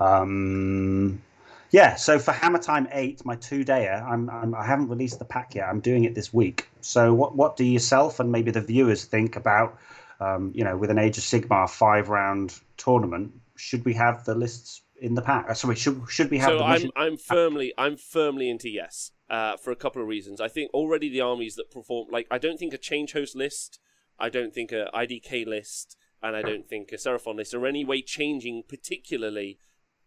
[0.00, 1.22] Um,
[1.70, 5.24] yeah, so for Hammer Time Eight, my two dayer, I'm, I'm I haven't released the
[5.24, 5.68] pack yet.
[5.68, 6.68] I'm doing it this week.
[6.82, 9.78] So what what do yourself and maybe the viewers think about,
[10.20, 13.32] um, you know, with an Age of Sigmar five round tournament?
[13.56, 15.46] Should we have the lists in the pack?
[15.48, 16.90] Uh, Sorry, should should we have so the I'm?
[16.96, 20.40] I'm firmly I'm firmly into yes uh, for a couple of reasons.
[20.40, 23.78] I think already the armies that perform like I don't think a change host list,
[24.18, 27.84] I don't think a IDK list, and I don't think a Seraphon list are any
[27.84, 29.58] way changing particularly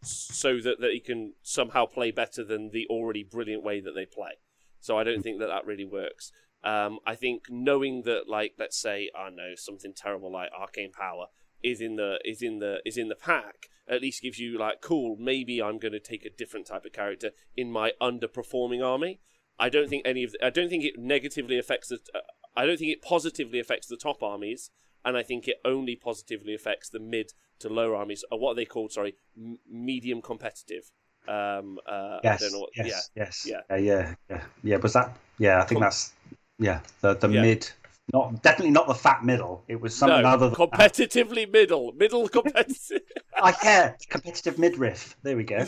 [0.02, 4.06] so that, that he can somehow play better than the already brilliant way that they
[4.06, 4.34] play.
[4.80, 6.32] So I don't think that that really works.
[6.64, 11.28] Um, I think knowing that, like, let's say, I know something terrible like arcane power
[11.64, 14.82] is in the is in the is in the pack, at least gives you like,
[14.82, 15.16] cool.
[15.20, 19.20] Maybe I'm going to take a different type of character in my underperforming army.
[19.60, 22.00] I don't think any of the, I don't think it negatively affects the.
[22.14, 22.20] Uh,
[22.56, 24.72] I don't think it positively affects the top armies,
[25.06, 28.56] and I think it only positively affects the mid to lower armies, or what are
[28.56, 28.92] they called?
[28.92, 30.92] Sorry, m- medium competitive.
[31.28, 32.60] Um, uh, yes, I don't know.
[32.60, 34.78] What, yes, yeah, yes, yeah, uh, yeah, yeah, yeah.
[34.78, 35.18] Was that?
[35.40, 36.14] Yeah, I think Com- that's
[36.60, 36.80] yeah.
[37.02, 37.42] The the Yeah.
[37.42, 37.70] mid,
[38.14, 39.64] not definitely not the fat middle.
[39.68, 40.72] It was something no, other than that.
[40.72, 43.02] competitively middle, middle competitive.
[43.36, 45.16] I yeah, competitive midriff.
[45.24, 45.66] There we go.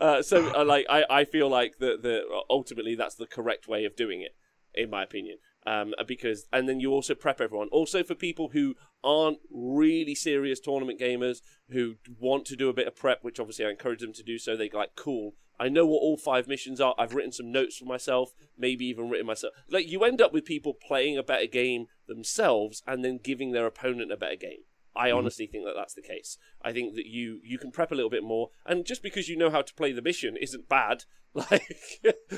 [0.00, 3.84] uh, so, uh, like, I, I feel like that the ultimately that's the correct way
[3.84, 4.36] of doing it,
[4.74, 5.38] in my opinion.
[5.66, 7.68] Um, because and then you also prep everyone.
[7.72, 11.38] Also for people who aren't really serious tournament gamers
[11.70, 14.38] who want to do a bit of prep, which obviously I encourage them to do.
[14.38, 15.34] So they like, cool.
[15.58, 16.94] I know what all five missions are.
[16.98, 19.54] I've written some notes for myself, maybe even written myself.
[19.68, 23.66] Like you end up with people playing a better game themselves and then giving their
[23.66, 24.64] opponent a better game.
[24.96, 26.38] I honestly think that that's the case.
[26.62, 29.36] I think that you you can prep a little bit more, and just because you
[29.36, 31.04] know how to play the mission isn't bad.
[31.36, 31.66] Like,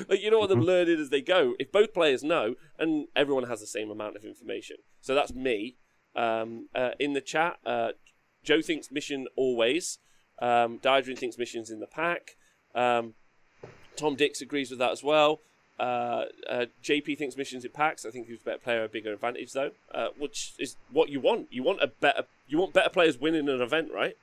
[0.08, 1.52] like you know what them learn it as they go.
[1.58, 5.76] If both players know, and everyone has the same amount of information, so that's me.
[6.14, 7.90] Um, uh, in the chat, uh,
[8.42, 9.98] Joe thinks mission always.
[10.40, 12.36] Um, Diadrin thinks missions in the pack.
[12.76, 13.14] Um,
[13.96, 15.40] Tom Dix agrees with that as well.
[15.78, 18.06] Uh, uh, JP thinks missions in packs.
[18.06, 21.20] I think he's a better player, a bigger advantage though, uh, which is what you
[21.20, 21.48] want.
[21.50, 24.16] You want a better, you want better players winning an event, right?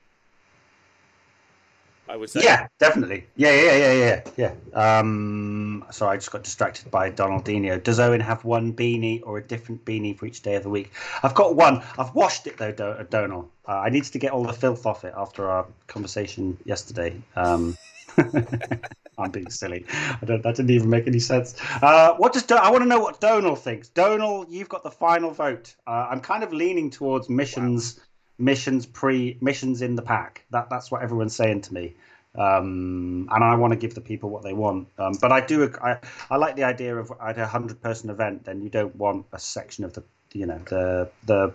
[2.09, 2.41] I would say.
[2.43, 3.25] Yeah, definitely.
[3.37, 4.99] Yeah, yeah, yeah, yeah, yeah.
[4.99, 7.81] Um, sorry, I just got distracted by Donaldinho.
[7.81, 10.91] Does Owen have one beanie or a different beanie for each day of the week?
[11.21, 11.81] I've got one.
[11.97, 13.49] I've washed it though, Do- Donald.
[13.67, 17.21] Uh, I needed to get all the filth off it after our conversation yesterday.
[17.37, 17.77] Um,
[19.17, 19.85] I'm being silly.
[19.91, 20.41] I don't.
[20.41, 21.55] That didn't even make any sense.
[21.81, 23.89] Uh, what does Do- I want to know what Donald thinks?
[23.89, 25.75] Donald, you've got the final vote.
[25.85, 27.99] Uh, I'm kind of leaning towards missions,
[28.39, 30.45] missions pre missions in the pack.
[30.51, 31.95] That that's what everyone's saying to me.
[32.35, 34.87] Um, and I want to give the people what they want.
[34.97, 35.71] Um, but I do.
[35.81, 35.97] I,
[36.31, 38.45] I like the idea of at a hundred person event.
[38.45, 40.03] Then you don't want a section of the
[40.33, 41.53] you know the the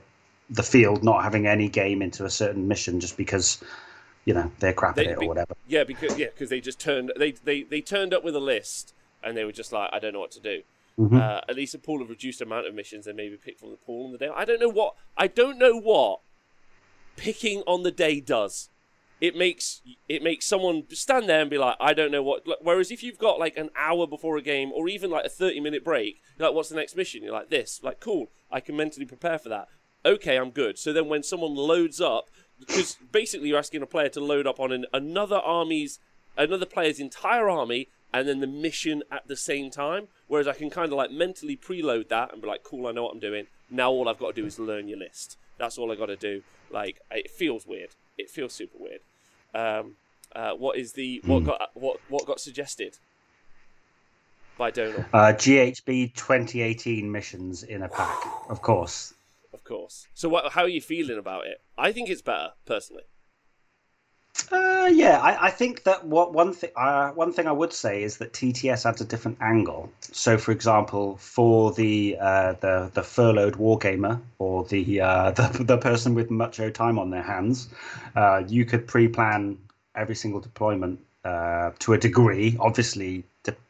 [0.51, 3.63] the field not having any game into a certain mission just because
[4.29, 5.55] you know they're crap They- at it be- or whatever.
[5.67, 8.95] Yeah, because yeah, because they just turned they, they they turned up with a list
[9.25, 10.63] and they were just like, I don't know what to do.
[10.99, 11.19] Mhm.
[11.21, 13.77] Uh, at least a pool of reduced amount of missions they maybe pick from the
[13.77, 14.31] pool on the day.
[14.43, 16.21] I don't know what I don't know what
[17.17, 18.69] picking on the day does.
[19.21, 22.47] It makes it makes someone stand there and be like, I don't know what.
[22.63, 25.59] Whereas if you've got like an hour before a game or even like a thirty
[25.61, 27.23] minute break, you're like, what's the next mission?
[27.25, 28.31] You're like this, like cool.
[28.51, 29.69] I can mentally prepare for that.
[30.07, 30.79] Okay, I'm good.
[30.79, 32.29] So then when someone loads up,
[32.59, 35.99] because basically you're asking a player to load up on an, another army's
[36.37, 40.09] another player's entire army and then the mission at the same time.
[40.29, 43.05] Whereas I can kind of like mentally preload that and be like, cool, I know
[43.05, 43.47] what I'm doing.
[43.71, 45.37] Now all I've got to do is learn your list.
[45.59, 46.43] That's all I got to do.
[46.71, 47.91] Like it feels weird.
[48.17, 49.01] It feels super weird.
[49.55, 49.97] Um,
[50.35, 52.99] uh, what is the what got what what got suggested
[54.59, 55.05] by Donal?
[55.13, 58.19] Uh, GHB 2018 missions in a pack,
[58.51, 59.15] of course.
[59.69, 60.07] Course.
[60.15, 60.53] So what?
[60.53, 61.59] How are you feeling about it?
[61.77, 63.03] I think it's better personally.
[64.51, 68.03] Uh, yeah, I, I think that what one thing uh, one thing I would say
[68.03, 69.93] is that TTS adds a different angle.
[70.01, 75.77] So, for example, for the uh, the the furloughed wargamer or the, uh, the the
[75.77, 77.69] person with much time on their hands,
[78.17, 79.59] uh, you could pre-plan
[79.95, 82.57] every single deployment uh, to a degree.
[82.59, 83.23] Obviously,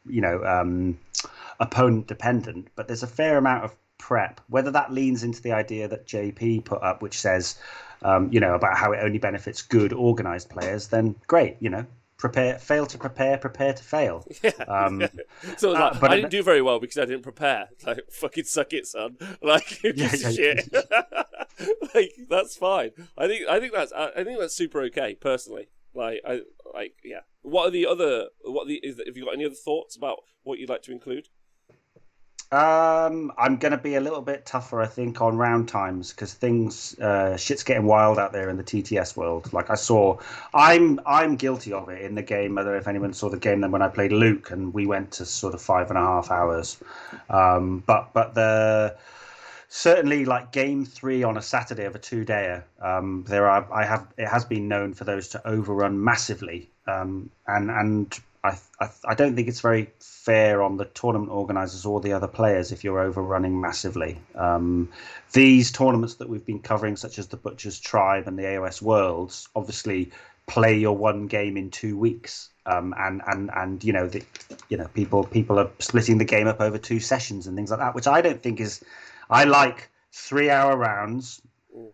[0.05, 0.97] you know, um,
[1.59, 4.41] opponent dependent, but there's a fair amount of prep.
[4.47, 7.59] Whether that leans into the idea that JP put up, which says,
[8.01, 11.57] um, you know, about how it only benefits good organized players, then great.
[11.59, 11.85] You know,
[12.17, 14.25] prepare, fail to prepare, prepare to fail.
[14.43, 14.51] Yeah.
[14.67, 15.03] Um,
[15.57, 17.69] So I, was Uh, like, but I didn't do very well because I didn't prepare.
[17.85, 19.17] Like fucking suck it, son.
[19.41, 20.73] Like Yeah, yeah, shit.
[21.93, 22.91] like that's fine.
[23.17, 25.67] I think I think that's I I think that's super okay personally.
[25.93, 26.41] Like I
[26.73, 27.21] like yeah.
[27.41, 28.27] What are the other?
[28.43, 28.75] What are the?
[28.83, 31.27] Is, have you got any other thoughts about what you'd like to include?
[32.51, 36.33] Um, I'm going to be a little bit tougher, I think, on round times because
[36.33, 39.53] things, uh, shit's getting wild out there in the TTS world.
[39.53, 40.17] Like I saw,
[40.51, 42.57] I'm I'm guilty of it in the game.
[42.57, 44.87] I don't know if anyone saw the game then when I played Luke and we
[44.87, 46.77] went to sort of five and a half hours.
[47.29, 48.97] Um, but but the
[49.67, 53.85] certainly like game three on a Saturday of a two dayer, um, there are I
[53.85, 56.71] have it has been known for those to overrun massively.
[56.87, 58.57] Um, and and I,
[59.05, 62.83] I, don't think it's very fair on the tournament organisers or the other players if
[62.85, 64.17] you're overrunning massively.
[64.33, 64.89] Um,
[65.33, 69.49] these tournaments that we've been covering, such as the Butchers Tribe and the AOS Worlds,
[69.55, 70.11] obviously
[70.47, 72.49] play your one game in two weeks.
[72.65, 74.23] Um, and and and you know the,
[74.69, 77.79] you know people people are splitting the game up over two sessions and things like
[77.79, 78.83] that, which I don't think is.
[79.29, 81.41] I like three hour rounds,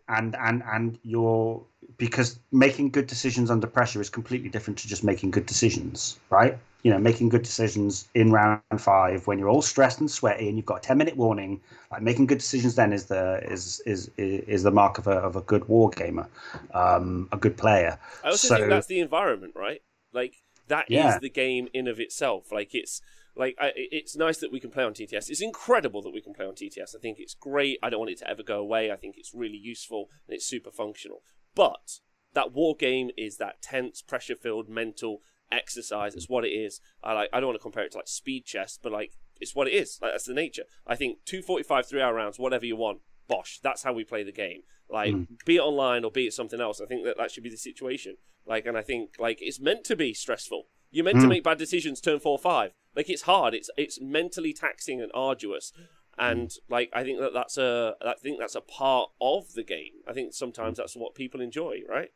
[0.08, 1.64] and and and you're
[1.98, 6.58] because making good decisions under pressure is completely different to just making good decisions, right?
[6.84, 10.58] You know, making good decisions in round five when you're all stressed and sweaty and
[10.58, 11.62] you've got a ten minute warning.
[11.92, 15.36] Like making good decisions then is the is is is the mark of a of
[15.36, 16.28] a good war gamer,
[16.74, 17.98] um, a good player.
[18.24, 19.82] I also so, think that's the environment, right?
[20.12, 20.92] Like that Yeah.
[20.92, 22.52] is the game in of itself.
[22.52, 23.02] Like it's
[23.36, 25.30] like I, it's nice that we can play on TTS.
[25.30, 26.96] It's incredible that we can play on TTS.
[26.96, 27.78] I think it's great.
[27.84, 28.92] I don't want it to ever go away.
[28.92, 31.22] I think it's really useful and it's super functional.
[31.56, 32.00] But
[32.34, 36.16] that war game is that tense, pressure-filled mental exercise.
[36.16, 36.82] It's what it is.
[37.04, 37.30] I like.
[37.32, 39.74] I don't want to compare it to like speed chess, but like it's what it
[39.74, 40.00] is.
[40.02, 40.64] Like that's the nature.
[40.86, 43.00] I think two forty-five, three-hour rounds, whatever you want.
[43.28, 43.60] Bosh.
[43.64, 44.62] That's how we play the game.
[44.90, 45.28] Like Mm.
[45.46, 46.80] be it online or be it something else.
[46.80, 48.18] I think that that should be the situation.
[48.46, 50.68] Like, and I think like it's meant to be stressful.
[50.92, 51.30] You're meant to Mm.
[51.30, 52.74] make bad decisions turn four five.
[52.96, 53.54] Like it's hard.
[53.54, 55.72] It's it's mentally taxing and arduous.
[56.18, 59.94] And like I think that that's a I think that's a part of the game.
[60.08, 62.12] I think sometimes that's what people enjoy, right?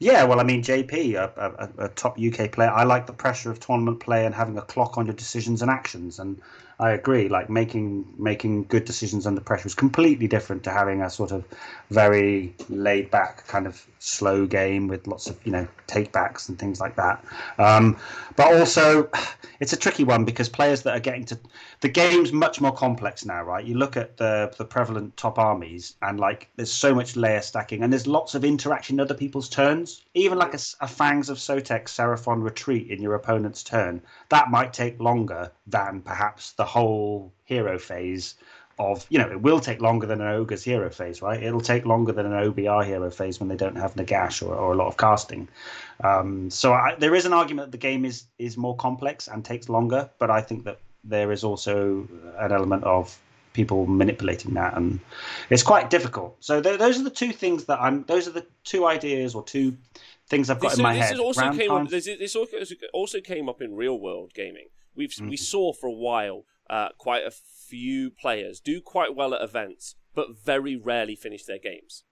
[0.00, 3.50] Yeah, well, I mean, JP, a, a, a top UK player, I like the pressure
[3.50, 6.18] of tournament play and having a clock on your decisions and actions.
[6.18, 6.40] And
[6.80, 11.08] I agree, like making making good decisions under pressure is completely different to having a
[11.08, 11.44] sort of
[11.90, 16.80] very laid back kind of slow game with lots of you know takebacks and things
[16.80, 17.24] like that.
[17.58, 17.96] Um,
[18.34, 19.08] but also,
[19.60, 21.38] it's a tricky one because players that are getting to
[21.84, 23.62] the game's much more complex now, right?
[23.62, 27.82] You look at the the prevalent top armies, and like there's so much layer stacking,
[27.82, 30.02] and there's lots of interaction in other people's turns.
[30.14, 34.98] Even like a Fangs of Sotek Seraphon retreat in your opponent's turn, that might take
[34.98, 38.36] longer than perhaps the whole hero phase
[38.78, 41.84] of you know it will take longer than an ogre's hero phase right it'll take
[41.86, 44.88] longer than an obr hero phase when they don't have nagash or, or a lot
[44.88, 45.46] of casting
[46.02, 49.44] um, so I, there is an argument that the game is is more complex and
[49.44, 53.18] takes longer but i think that there is also an element of
[53.52, 54.98] people manipulating that and
[55.50, 58.44] it's quite difficult so th- those are the two things that i'm those are the
[58.64, 59.76] two ideas or two
[60.28, 61.88] things i've got This, in my this head also came up.
[61.88, 62.56] This, this also-
[62.92, 64.68] also came up in real world gaming.
[64.96, 65.28] We've Mm-hmm.
[65.28, 69.96] we saw for a while uh, quite a few players do quite well at events,
[70.14, 72.04] but very rarely finish their games.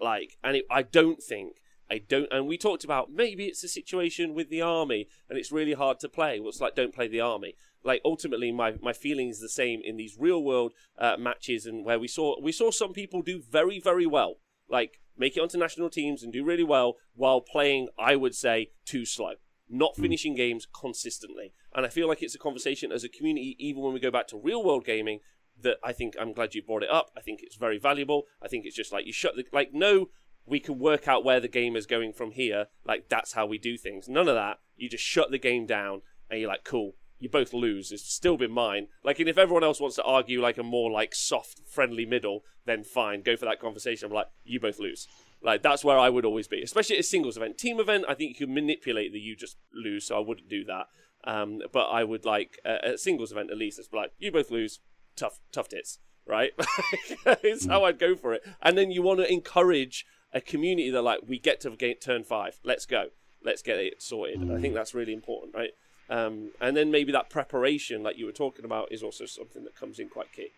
[0.00, 1.56] Like, and it, I don't think
[1.90, 2.28] I don't.
[2.32, 6.00] And we talked about maybe it's a situation with the army, and it's really hard
[6.00, 6.40] to play.
[6.40, 7.54] Well, it's like don't play the army.
[7.82, 11.84] Like ultimately, my my feeling is the same in these real world uh, matches, and
[11.84, 14.36] where we saw we saw some people do very very well,
[14.68, 17.88] like make it onto national teams and do really well while playing.
[17.98, 19.34] I would say too slow,
[19.68, 21.52] not finishing games consistently.
[21.74, 24.26] And I feel like it's a conversation as a community, even when we go back
[24.28, 25.20] to real world gaming,
[25.62, 27.10] that I think I'm glad you brought it up.
[27.16, 28.24] I think it's very valuable.
[28.42, 30.08] I think it's just like you shut the like no,
[30.46, 32.66] we can work out where the game is going from here.
[32.84, 34.08] Like that's how we do things.
[34.08, 34.58] None of that.
[34.76, 36.94] You just shut the game down and you're like, cool.
[37.20, 37.92] You both lose.
[37.92, 38.88] It's still been mine.
[39.04, 42.44] Like, and if everyone else wants to argue like a more like soft, friendly middle,
[42.64, 44.06] then fine, go for that conversation.
[44.06, 45.06] I'm like, you both lose.
[45.42, 47.58] Like that's where I would always be, especially at a singles event.
[47.58, 50.64] Team event, I think you can manipulate the you just lose, so I wouldn't do
[50.64, 50.86] that.
[51.24, 53.78] Um, but I would like uh, at a singles event at least.
[53.78, 54.80] It's like you both lose,
[55.16, 56.52] tough, tough tits, right?
[57.42, 58.42] it's how I'd go for it.
[58.62, 62.60] And then you want to encourage a community that like we get to turn five,
[62.64, 63.06] let's go,
[63.44, 64.40] let's get it sorted.
[64.40, 65.70] And I think that's really important, right?
[66.10, 69.76] Um, and then maybe that preparation, like you were talking about, is also something that
[69.76, 70.50] comes in quite key.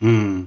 [0.00, 0.44] Hmm.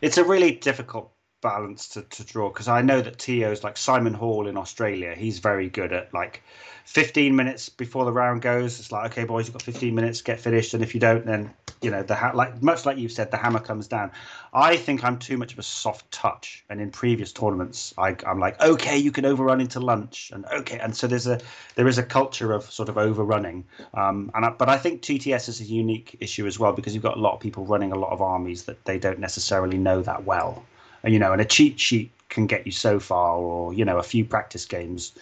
[0.00, 4.14] It's a really difficult balance to, to draw because I know that TOs like Simon
[4.14, 6.42] Hall in Australia, he's very good at like
[6.86, 8.78] 15 minutes before the round goes.
[8.78, 10.72] It's like, okay, boys, you've got 15 minutes, get finished.
[10.72, 11.52] And if you don't, then,
[11.82, 14.12] you know, the ha- like much like you've said, the hammer comes down.
[14.54, 16.64] I think I'm too much of a soft touch.
[16.70, 20.30] And in previous tournaments, I, I'm like, okay, you can overrun into lunch.
[20.32, 20.78] And okay.
[20.78, 21.40] And so there's a,
[21.74, 23.64] there is a culture of sort of overrunning.
[23.94, 27.02] Um, and I, but I think TTS is a unique issue as well because you've
[27.02, 30.02] got a lot of people running a lot of armies that they don't necessarily know
[30.02, 30.64] that well.
[31.02, 33.98] And, you know, and a cheat sheet can get you so far, or you know,
[33.98, 35.12] a few practice games.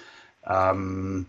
[0.47, 1.27] Um,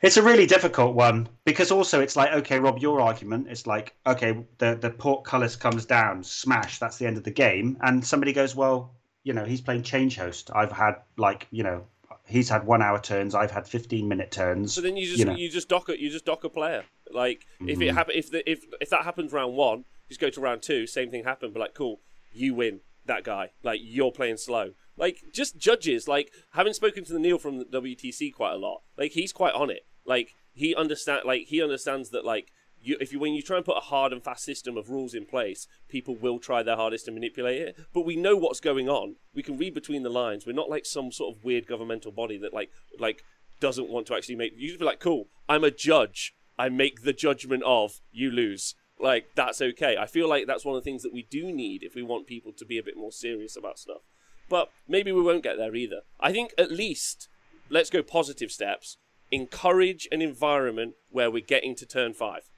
[0.00, 3.94] it's a really difficult one because also it's like, okay, Rob, your argument is like,
[4.06, 8.32] okay, the the portcullis comes down, smash, that's the end of the game, and somebody
[8.32, 8.92] goes, well,
[9.24, 10.50] you know, he's playing Changehost.
[10.54, 11.84] I've had like, you know,
[12.26, 14.74] he's had one hour turns, I've had fifteen minute turns.
[14.74, 15.48] So then you just you, know.
[15.48, 16.84] just dock a you just dock a player.
[17.10, 17.94] Like if it Mhm.
[17.94, 21.10] happen if the if if that happens round one, just go to round two, same
[21.10, 22.00] thing happened, but like cool,
[22.32, 23.50] you win that guy.
[23.62, 24.72] Like you're playing slow.
[24.96, 26.06] Like just judges.
[26.08, 29.54] Like having spoken to the Neil from the WTC quite a lot, like he's quite
[29.54, 29.86] on it.
[30.06, 33.66] Like he understand like he understands that like you, if you when you try and
[33.66, 37.06] put a hard and fast system of rules in place, people will try their hardest
[37.06, 37.76] to manipulate it.
[37.92, 39.16] But we know what's going on.
[39.34, 40.46] We can read between the lines.
[40.46, 43.22] We're not like some sort of weird governmental body that like like
[43.60, 44.52] doesn't want to actually make.
[44.56, 45.28] You just be like, cool.
[45.48, 46.34] I'm a judge.
[46.58, 48.74] I make the judgment of you lose.
[49.00, 49.96] Like that's okay.
[49.96, 52.26] I feel like that's one of the things that we do need if we want
[52.26, 54.02] people to be a bit more serious about stuff.
[54.48, 56.00] But maybe we won't get there either.
[56.18, 57.28] I think at least
[57.68, 58.96] let's go positive steps.
[59.30, 62.50] Encourage an environment where we're getting to turn 5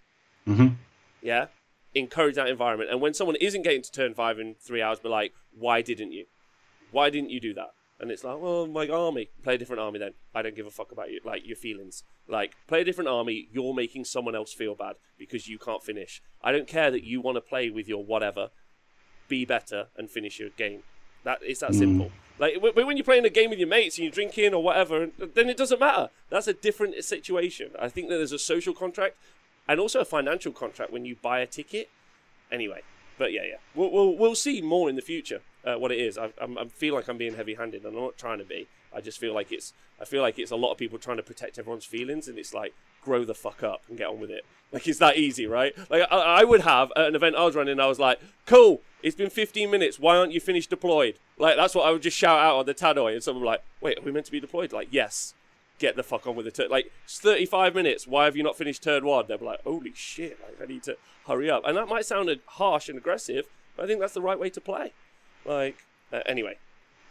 [0.48, 0.68] Mm-hmm.
[1.22, 1.46] Yeah,
[1.94, 2.90] encourage that environment.
[2.90, 6.12] And when someone isn't getting to turn five in three hours, be like, why didn't
[6.12, 6.26] you?
[6.90, 7.70] Why didn't you do that?
[8.00, 9.28] And it's like, well, my army.
[9.42, 10.14] Play a different army then.
[10.34, 12.02] I don't give a fuck about you, like your feelings.
[12.26, 13.48] Like, play a different army.
[13.52, 16.22] You're making someone else feel bad because you can't finish.
[16.42, 18.48] I don't care that you want to play with your whatever.
[19.28, 20.82] Be better and finish your game.
[21.24, 21.78] That it's that Mm.
[21.78, 22.12] simple.
[22.38, 25.10] Like w- when you're playing a game with your mates and you're drinking or whatever,
[25.18, 26.08] then it doesn't matter.
[26.30, 27.72] That's a different situation.
[27.78, 29.16] I think that there's a social contract
[29.68, 31.90] and also a financial contract when you buy a ticket.
[32.50, 32.80] Anyway,
[33.20, 36.16] but yeah, yeah, we'll we'll, we'll see more in the future uh, what it is.
[36.16, 38.66] I, I'm, I feel like I'm being heavy-handed, and I'm not trying to be.
[38.96, 41.22] I just feel like it's I feel like it's a lot of people trying to
[41.22, 42.72] protect everyone's feelings, and it's like
[43.04, 44.44] grow the fuck up and get on with it.
[44.72, 45.74] Like it's that easy, right?
[45.90, 48.82] Like I, I would have an event I was running, I was like, cool.
[49.02, 49.98] It's been 15 minutes.
[49.98, 51.16] Why aren't you finished deployed?
[51.38, 53.98] Like that's what I would just shout out on the tannoy, and someone like, wait,
[53.98, 54.72] are we meant to be deployed?
[54.72, 55.34] Like yes
[55.80, 56.70] get the fuck on with the turn.
[56.70, 58.06] Like, it's 35 minutes.
[58.06, 59.24] Why have you not finished turn one?
[59.26, 60.96] They'll be like, holy shit, like, I need to
[61.26, 61.64] hurry up.
[61.66, 63.46] And that might sound harsh and aggressive,
[63.76, 64.92] but I think that's the right way to play.
[65.44, 65.78] Like,
[66.12, 66.58] uh, anyway.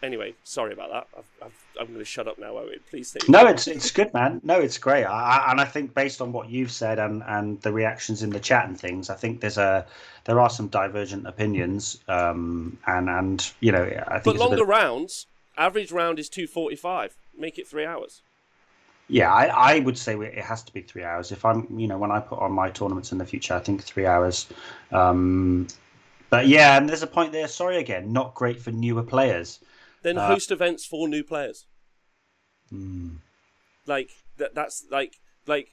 [0.01, 1.07] Anyway, sorry about that.
[1.17, 2.79] I've, I've, I'm going to shut up now, Owen.
[2.89, 4.39] Please No, it's it's good, man.
[4.45, 5.03] No, it's great.
[5.03, 5.09] I,
[5.39, 8.39] I, and I think based on what you've said and, and the reactions in the
[8.39, 9.85] chat and things, I think there's a
[10.23, 11.99] there are some divergent opinions.
[12.07, 15.27] Um, and and you know, I think But a bit- longer rounds,
[15.57, 17.17] average round is 245.
[17.37, 18.21] Make it three hours.
[19.09, 21.31] Yeah, I, I would say it has to be three hours.
[21.31, 23.83] If I'm, you know, when I put on my tournaments in the future, I think
[23.83, 24.47] three hours.
[24.91, 25.67] Um,
[26.29, 27.47] but yeah, and there's a point there.
[27.47, 29.59] Sorry again, not great for newer players.
[30.03, 31.65] Then Uh, host events for new players.
[32.69, 33.15] Hmm.
[33.87, 34.53] Like that.
[34.53, 35.15] That's like
[35.47, 35.69] like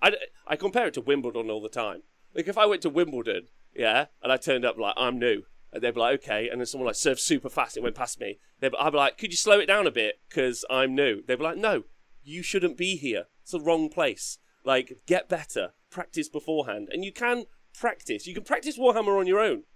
[0.00, 0.14] I,
[0.46, 2.02] I compare it to Wimbledon all the time.
[2.32, 5.42] Like if I went to Wimbledon, yeah, and I turned up like I'm new,
[5.72, 8.20] and they'd be like, okay, and then someone like served super fast, it went past
[8.20, 8.38] me.
[8.60, 11.22] They'd be, I'd be like, could you slow it down a bit because I'm new?
[11.26, 11.82] They'd be like, no,
[12.24, 13.24] you shouldn't be here.
[13.42, 14.38] It's the wrong place.
[14.64, 17.44] Like get better, practice beforehand, and you can
[17.78, 18.26] practice.
[18.26, 19.64] You can practice Warhammer on your own.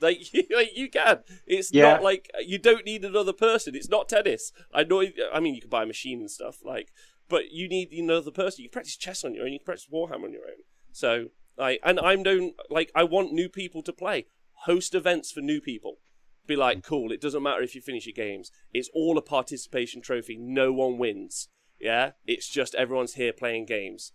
[0.00, 0.18] Like,
[0.54, 1.20] like you can.
[1.46, 1.82] It's Yeah.
[1.92, 3.74] not like uh, you don't need another person.
[3.76, 4.50] It's not tennis.
[4.72, 5.04] I know.
[5.32, 6.58] I mean, you can buy a machine and stuff.
[6.64, 6.92] Like,
[7.28, 8.64] but you need another person.
[8.64, 9.52] You can practice chess on your own.
[9.52, 10.64] You can practice Warhammer on your own.
[10.90, 11.26] So,
[11.56, 12.52] like, and I'm known.
[12.68, 14.26] Like, I want new people to play.
[14.64, 15.98] Host events for new people.
[16.46, 17.12] Be like, cool.
[17.12, 18.50] It doesn't matter if you finish your games.
[18.72, 20.36] It's all a participation trophy.
[20.36, 21.48] No one wins.
[21.80, 24.12] Yeah, it's just everyone's here playing games.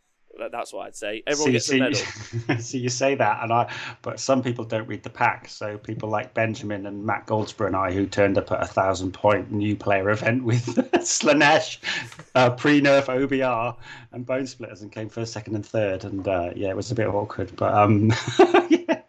[0.52, 1.24] That's what I'd say.
[1.28, 2.60] Everyone gets see, a medal.
[2.60, 3.72] so you say that, and I,
[4.02, 5.50] but some people don't read the pack.
[5.50, 9.14] So people like Benjamin and Matt Goldsborough and I, who turned up at a thousand
[9.14, 11.80] point new player event with Slaanesh,
[12.36, 13.76] uh, pre-nerf OBR,
[14.12, 16.06] and Bonesplitterz, and came first, second, and third.
[16.06, 18.10] And uh, yeah, it was a bit awkward, but um,
[18.70, 19.02] yeah.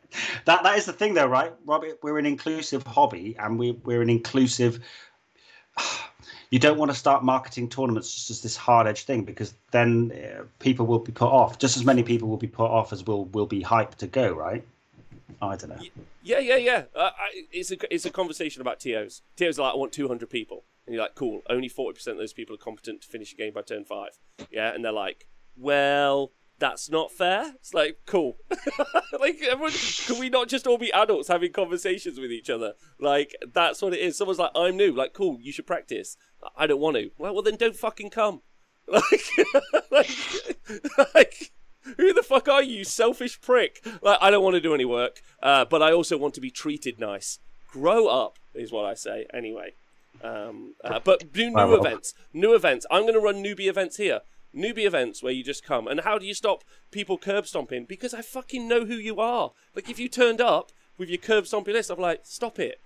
[0.47, 1.99] that that is the thing, though, right, Robert?
[2.03, 4.81] We're an inclusive hobby, and we we're an inclusive
[6.51, 10.13] you don't want to start marketing tournaments just as this hard edge thing because then
[10.13, 11.59] uh, people will be put off.
[11.59, 14.33] Just as many people will be put off as will will be hyped to go,
[14.33, 14.65] right?
[15.41, 15.81] I don't know.
[16.23, 16.85] Yeah, yeah, yeah.
[16.95, 19.23] Uh, I, it's a it's a conversation about TOs.
[19.37, 21.43] TOs are like, I want 200 people, and you're like, cool.
[21.49, 24.19] Only 40% of those people are competent to finish a game by turn five.
[24.51, 27.55] Yeah, and they're like, well, that's not fair.
[27.57, 28.37] It's like, cool.
[29.19, 29.73] like, everyone,
[30.07, 32.75] can we not just all be adults having conversations with each other?
[33.01, 34.17] Like, that's what it is.
[34.17, 34.93] Someone's like, I'm new.
[34.93, 35.39] Like, cool.
[35.41, 36.17] You should practice.
[36.57, 37.11] I don't want to.
[37.19, 38.43] Well, well, then don't fucking come.
[38.91, 39.31] Like,
[39.93, 41.53] like, like
[41.97, 43.87] who the fuck are you, selfish prick?
[44.03, 46.51] Like, I don't want to do any work, uh, but I also want to be
[46.51, 47.39] treated nice.
[47.69, 49.27] Grow up, is what I say.
[49.33, 49.75] Anyway,
[50.25, 52.15] um, uh, but do new events.
[52.33, 52.85] New events.
[52.91, 54.23] I'm going to run newbie events here.
[54.55, 55.87] Newbie events where you just come.
[55.87, 57.85] And how do you stop people curb stomping?
[57.85, 59.53] Because I fucking know who you are.
[59.75, 62.81] Like, if you turned up with your curb stomping list, I'm like, stop it.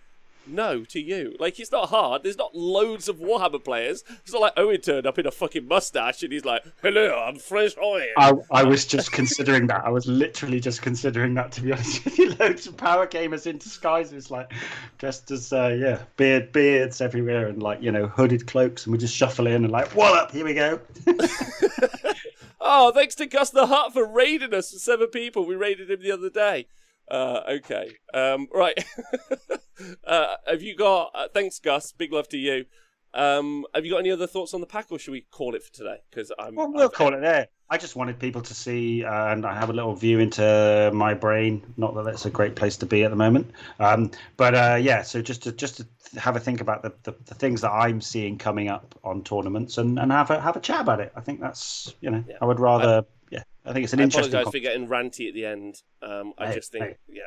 [0.47, 1.37] No to you.
[1.39, 2.23] Like, it's not hard.
[2.23, 4.05] There's not loads of Warhammer players.
[4.23, 7.37] It's not like Owen turned up in a fucking mustache and he's like, hello, I'm
[7.37, 8.09] fresh Owen.
[8.17, 9.85] I, I was just considering that.
[9.85, 11.53] I was literally just considering that.
[11.53, 14.53] To be honest with you, loads of power gamers in disguises, like
[14.99, 18.99] dressed as uh, yeah, beard beards everywhere, and like you know hooded cloaks, and we
[18.99, 20.33] just shuffle in and like, what up?
[20.33, 20.81] Here we go.
[22.67, 24.71] Oh, thanks to Gus the Hut for raiding us.
[24.83, 25.45] Seven people.
[25.45, 26.67] We raided him the other day.
[27.11, 27.91] Uh, okay.
[28.13, 28.83] Um, right.
[30.07, 31.11] uh, have you got?
[31.15, 31.93] Uh, thanks, Gus.
[31.93, 32.65] Big love to you.
[33.13, 35.63] Um, have you got any other thoughts on the pack, or should we call it
[35.63, 35.99] for today?
[36.11, 36.55] Because I'm.
[36.57, 37.49] Well, we'll I've- call it there.
[37.71, 41.15] I just wanted people to see, uh, and I have a little view into my
[41.15, 41.63] brain.
[41.79, 43.51] Not that that's a great place to be at the moment,
[43.81, 45.01] um, but uh, yeah.
[45.03, 48.03] So just to just to have a think about the, the, the things that I'm
[48.03, 51.13] seeing coming up on tournaments, and, and have a have a chat about it.
[51.17, 52.37] I think that's you know Yeah.
[52.43, 53.01] I would rather yeah.
[53.65, 54.33] I think it's an I interesting.
[54.35, 55.83] apologise con- for getting ranty at the end.
[56.03, 56.97] Um, I Hey, just think, hey.
[57.09, 57.23] yeah.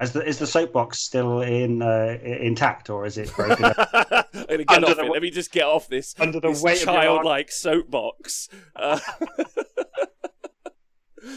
[0.00, 3.62] Is the is the soapbox still in uh, intact, or is it broken?
[3.72, 3.74] gonna
[4.32, 5.10] get Under off the it.
[5.12, 7.02] Let me just get off this, under the this weight of your arm?
[7.18, 8.48] childlike soapbox.
[8.74, 8.98] Uh,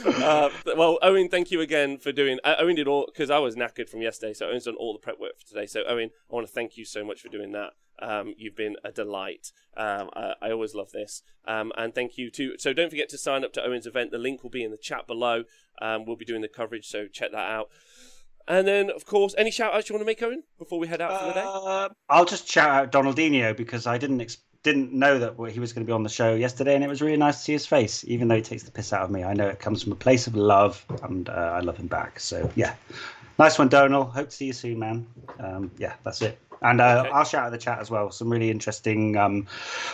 [0.05, 2.39] uh, well, Owen, thank you again for doing.
[2.43, 4.99] Uh, Owen did all because I was knackered from yesterday, so Owen's done all the
[4.99, 5.65] prep work for today.
[5.65, 7.73] So Owen, I want to thank you so much for doing that.
[7.99, 9.51] Um, you've been a delight.
[9.77, 12.55] Um, I, I always love this, um, and thank you too.
[12.57, 14.11] So don't forget to sign up to Owen's event.
[14.11, 15.43] The link will be in the chat below.
[15.81, 17.69] Um, we'll be doing the coverage, so check that out.
[18.47, 21.01] And then, of course, any shout outs you want to make, Owen, before we head
[21.01, 21.43] out for the day?
[21.43, 25.71] Uh, I'll just shout out Donaldinho because I didn't ex- didn't know that he was
[25.71, 27.65] going to be on the show yesterday, and it was really nice to see his
[27.67, 28.03] face.
[28.07, 29.95] Even though he takes the piss out of me, I know it comes from a
[29.95, 32.19] place of love, and uh, I love him back.
[32.19, 32.73] So yeah,
[33.39, 34.09] nice one, Donald.
[34.09, 35.07] Hope to see you soon, man.
[35.39, 36.39] Um, yeah, that's it.
[36.61, 37.09] And uh, Okay.
[37.11, 38.09] I'll shout out the chat as well.
[38.11, 39.45] Some really interesting um,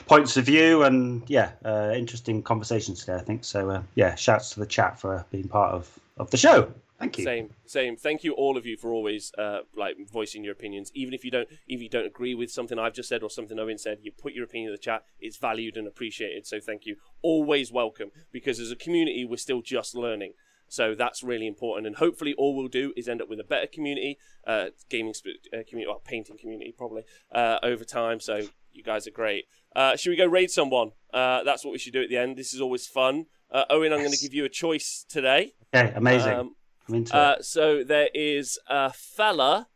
[0.07, 3.15] points of view, and yeah, uh, interesting conversations today.
[3.15, 3.69] I think so.
[3.69, 6.72] Uh, yeah, shouts to the chat for being part of of the show.
[7.02, 7.23] Thank you.
[7.23, 7.98] Same, same.
[7.98, 10.91] Thank you, all of you, for always uh, like voicing your opinions.
[10.94, 13.57] Even if you don't, if you don't agree with something I've just said or something
[13.57, 15.03] Owen said, you put your opinion in the chat.
[15.19, 16.45] It's valued and appreciated.
[16.45, 16.98] So thank you.
[17.23, 18.11] Always welcome.
[18.32, 20.34] Because as a community, we're still just learning.
[20.68, 21.88] So that's really important.
[21.88, 25.41] And hopefully, all we'll do is end up with a better community, uh, gaming sp-
[25.52, 28.19] uh, community, or painting community, probably uh, over time.
[28.19, 28.41] So
[28.72, 29.45] you guys are great.
[29.76, 30.91] Uh, should we go raid someone?
[31.11, 32.38] Uh, that's what we should do at the end.
[32.38, 33.26] This is always fun.
[33.52, 35.53] Uh, Owen, I'm going to give you a choice today.
[35.73, 36.34] Okay, amazing.
[36.34, 36.56] Um,
[36.89, 37.19] I'm into it.
[37.19, 39.67] uh, so there is a fella,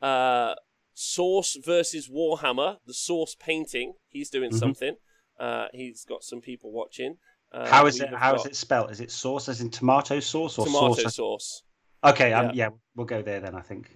[0.00, 0.54] uh,
[0.94, 3.94] Source versus Warhammer, the Source painting.
[4.08, 4.58] He's doing Mhm.
[4.58, 4.96] something.
[5.38, 7.18] Uh, he's got some people watching.
[7.50, 8.08] Uh, How is it?
[8.14, 8.90] How is got it spelled?
[8.90, 11.14] Is it sauce as in tomato sauce or Tomato sauce?
[11.16, 11.62] sauce.
[12.04, 13.54] Okay, um, yeah, we'll go there then.
[13.54, 13.90] I think.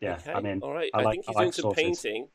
[0.00, 0.32] Yeah, okay.
[0.32, 0.60] I'm in.
[0.62, 0.90] All right.
[0.94, 1.76] I I, like- think I he's like doing some sauces.
[2.02, 2.28] painting.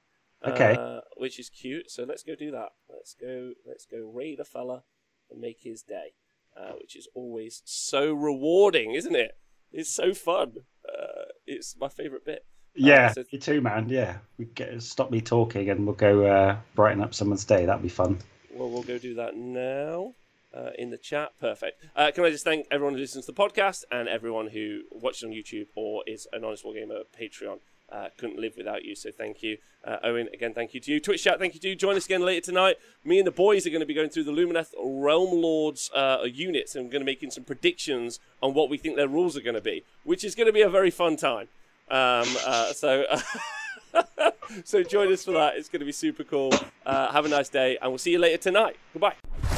[0.45, 0.75] Okay.
[0.77, 1.89] Uh, which is cute.
[1.89, 2.69] So let's go do that.
[2.89, 3.53] Let's go.
[3.65, 4.83] Let's go raid a fella
[5.29, 6.13] and make his day,
[6.55, 9.31] uh, which is always so rewarding, isn't it?
[9.71, 10.53] It's so fun.
[10.87, 12.45] Uh, it's my favorite bit.
[12.75, 13.89] Yeah, so- me too, man.
[13.89, 17.65] Yeah, we get stop me talking and we'll go uh, brighten up someone's day.
[17.65, 18.19] That'd be fun.
[18.53, 20.13] Well, we'll go do that now
[20.53, 21.31] uh, in the chat.
[21.39, 21.83] Perfect.
[21.95, 25.23] Uh, can I just thank everyone who listens to the podcast and everyone who watches
[25.23, 27.59] on YouTube or is an Honest Wargamer Patreon.
[27.89, 29.57] Uh, couldn't live without you, so thank you.
[29.83, 30.99] Uh, Owen, again, thank you to you.
[30.99, 31.75] Twitch chat, thank you to you.
[31.75, 32.75] Join us again later tonight.
[33.05, 36.25] Me and the boys are going to be going through the Lumineth Realm Lords uh,
[36.25, 39.37] units and we're going to be making some predictions on what we think their rules
[39.37, 41.47] are going to be, which is going to be a very fun time.
[41.89, 43.05] Um, uh, so.
[44.65, 45.55] so join us for that.
[45.55, 46.53] It's going to be super cool.
[46.85, 48.75] Uh, have a nice day, and we'll see you later tonight.
[48.93, 49.56] Goodbye.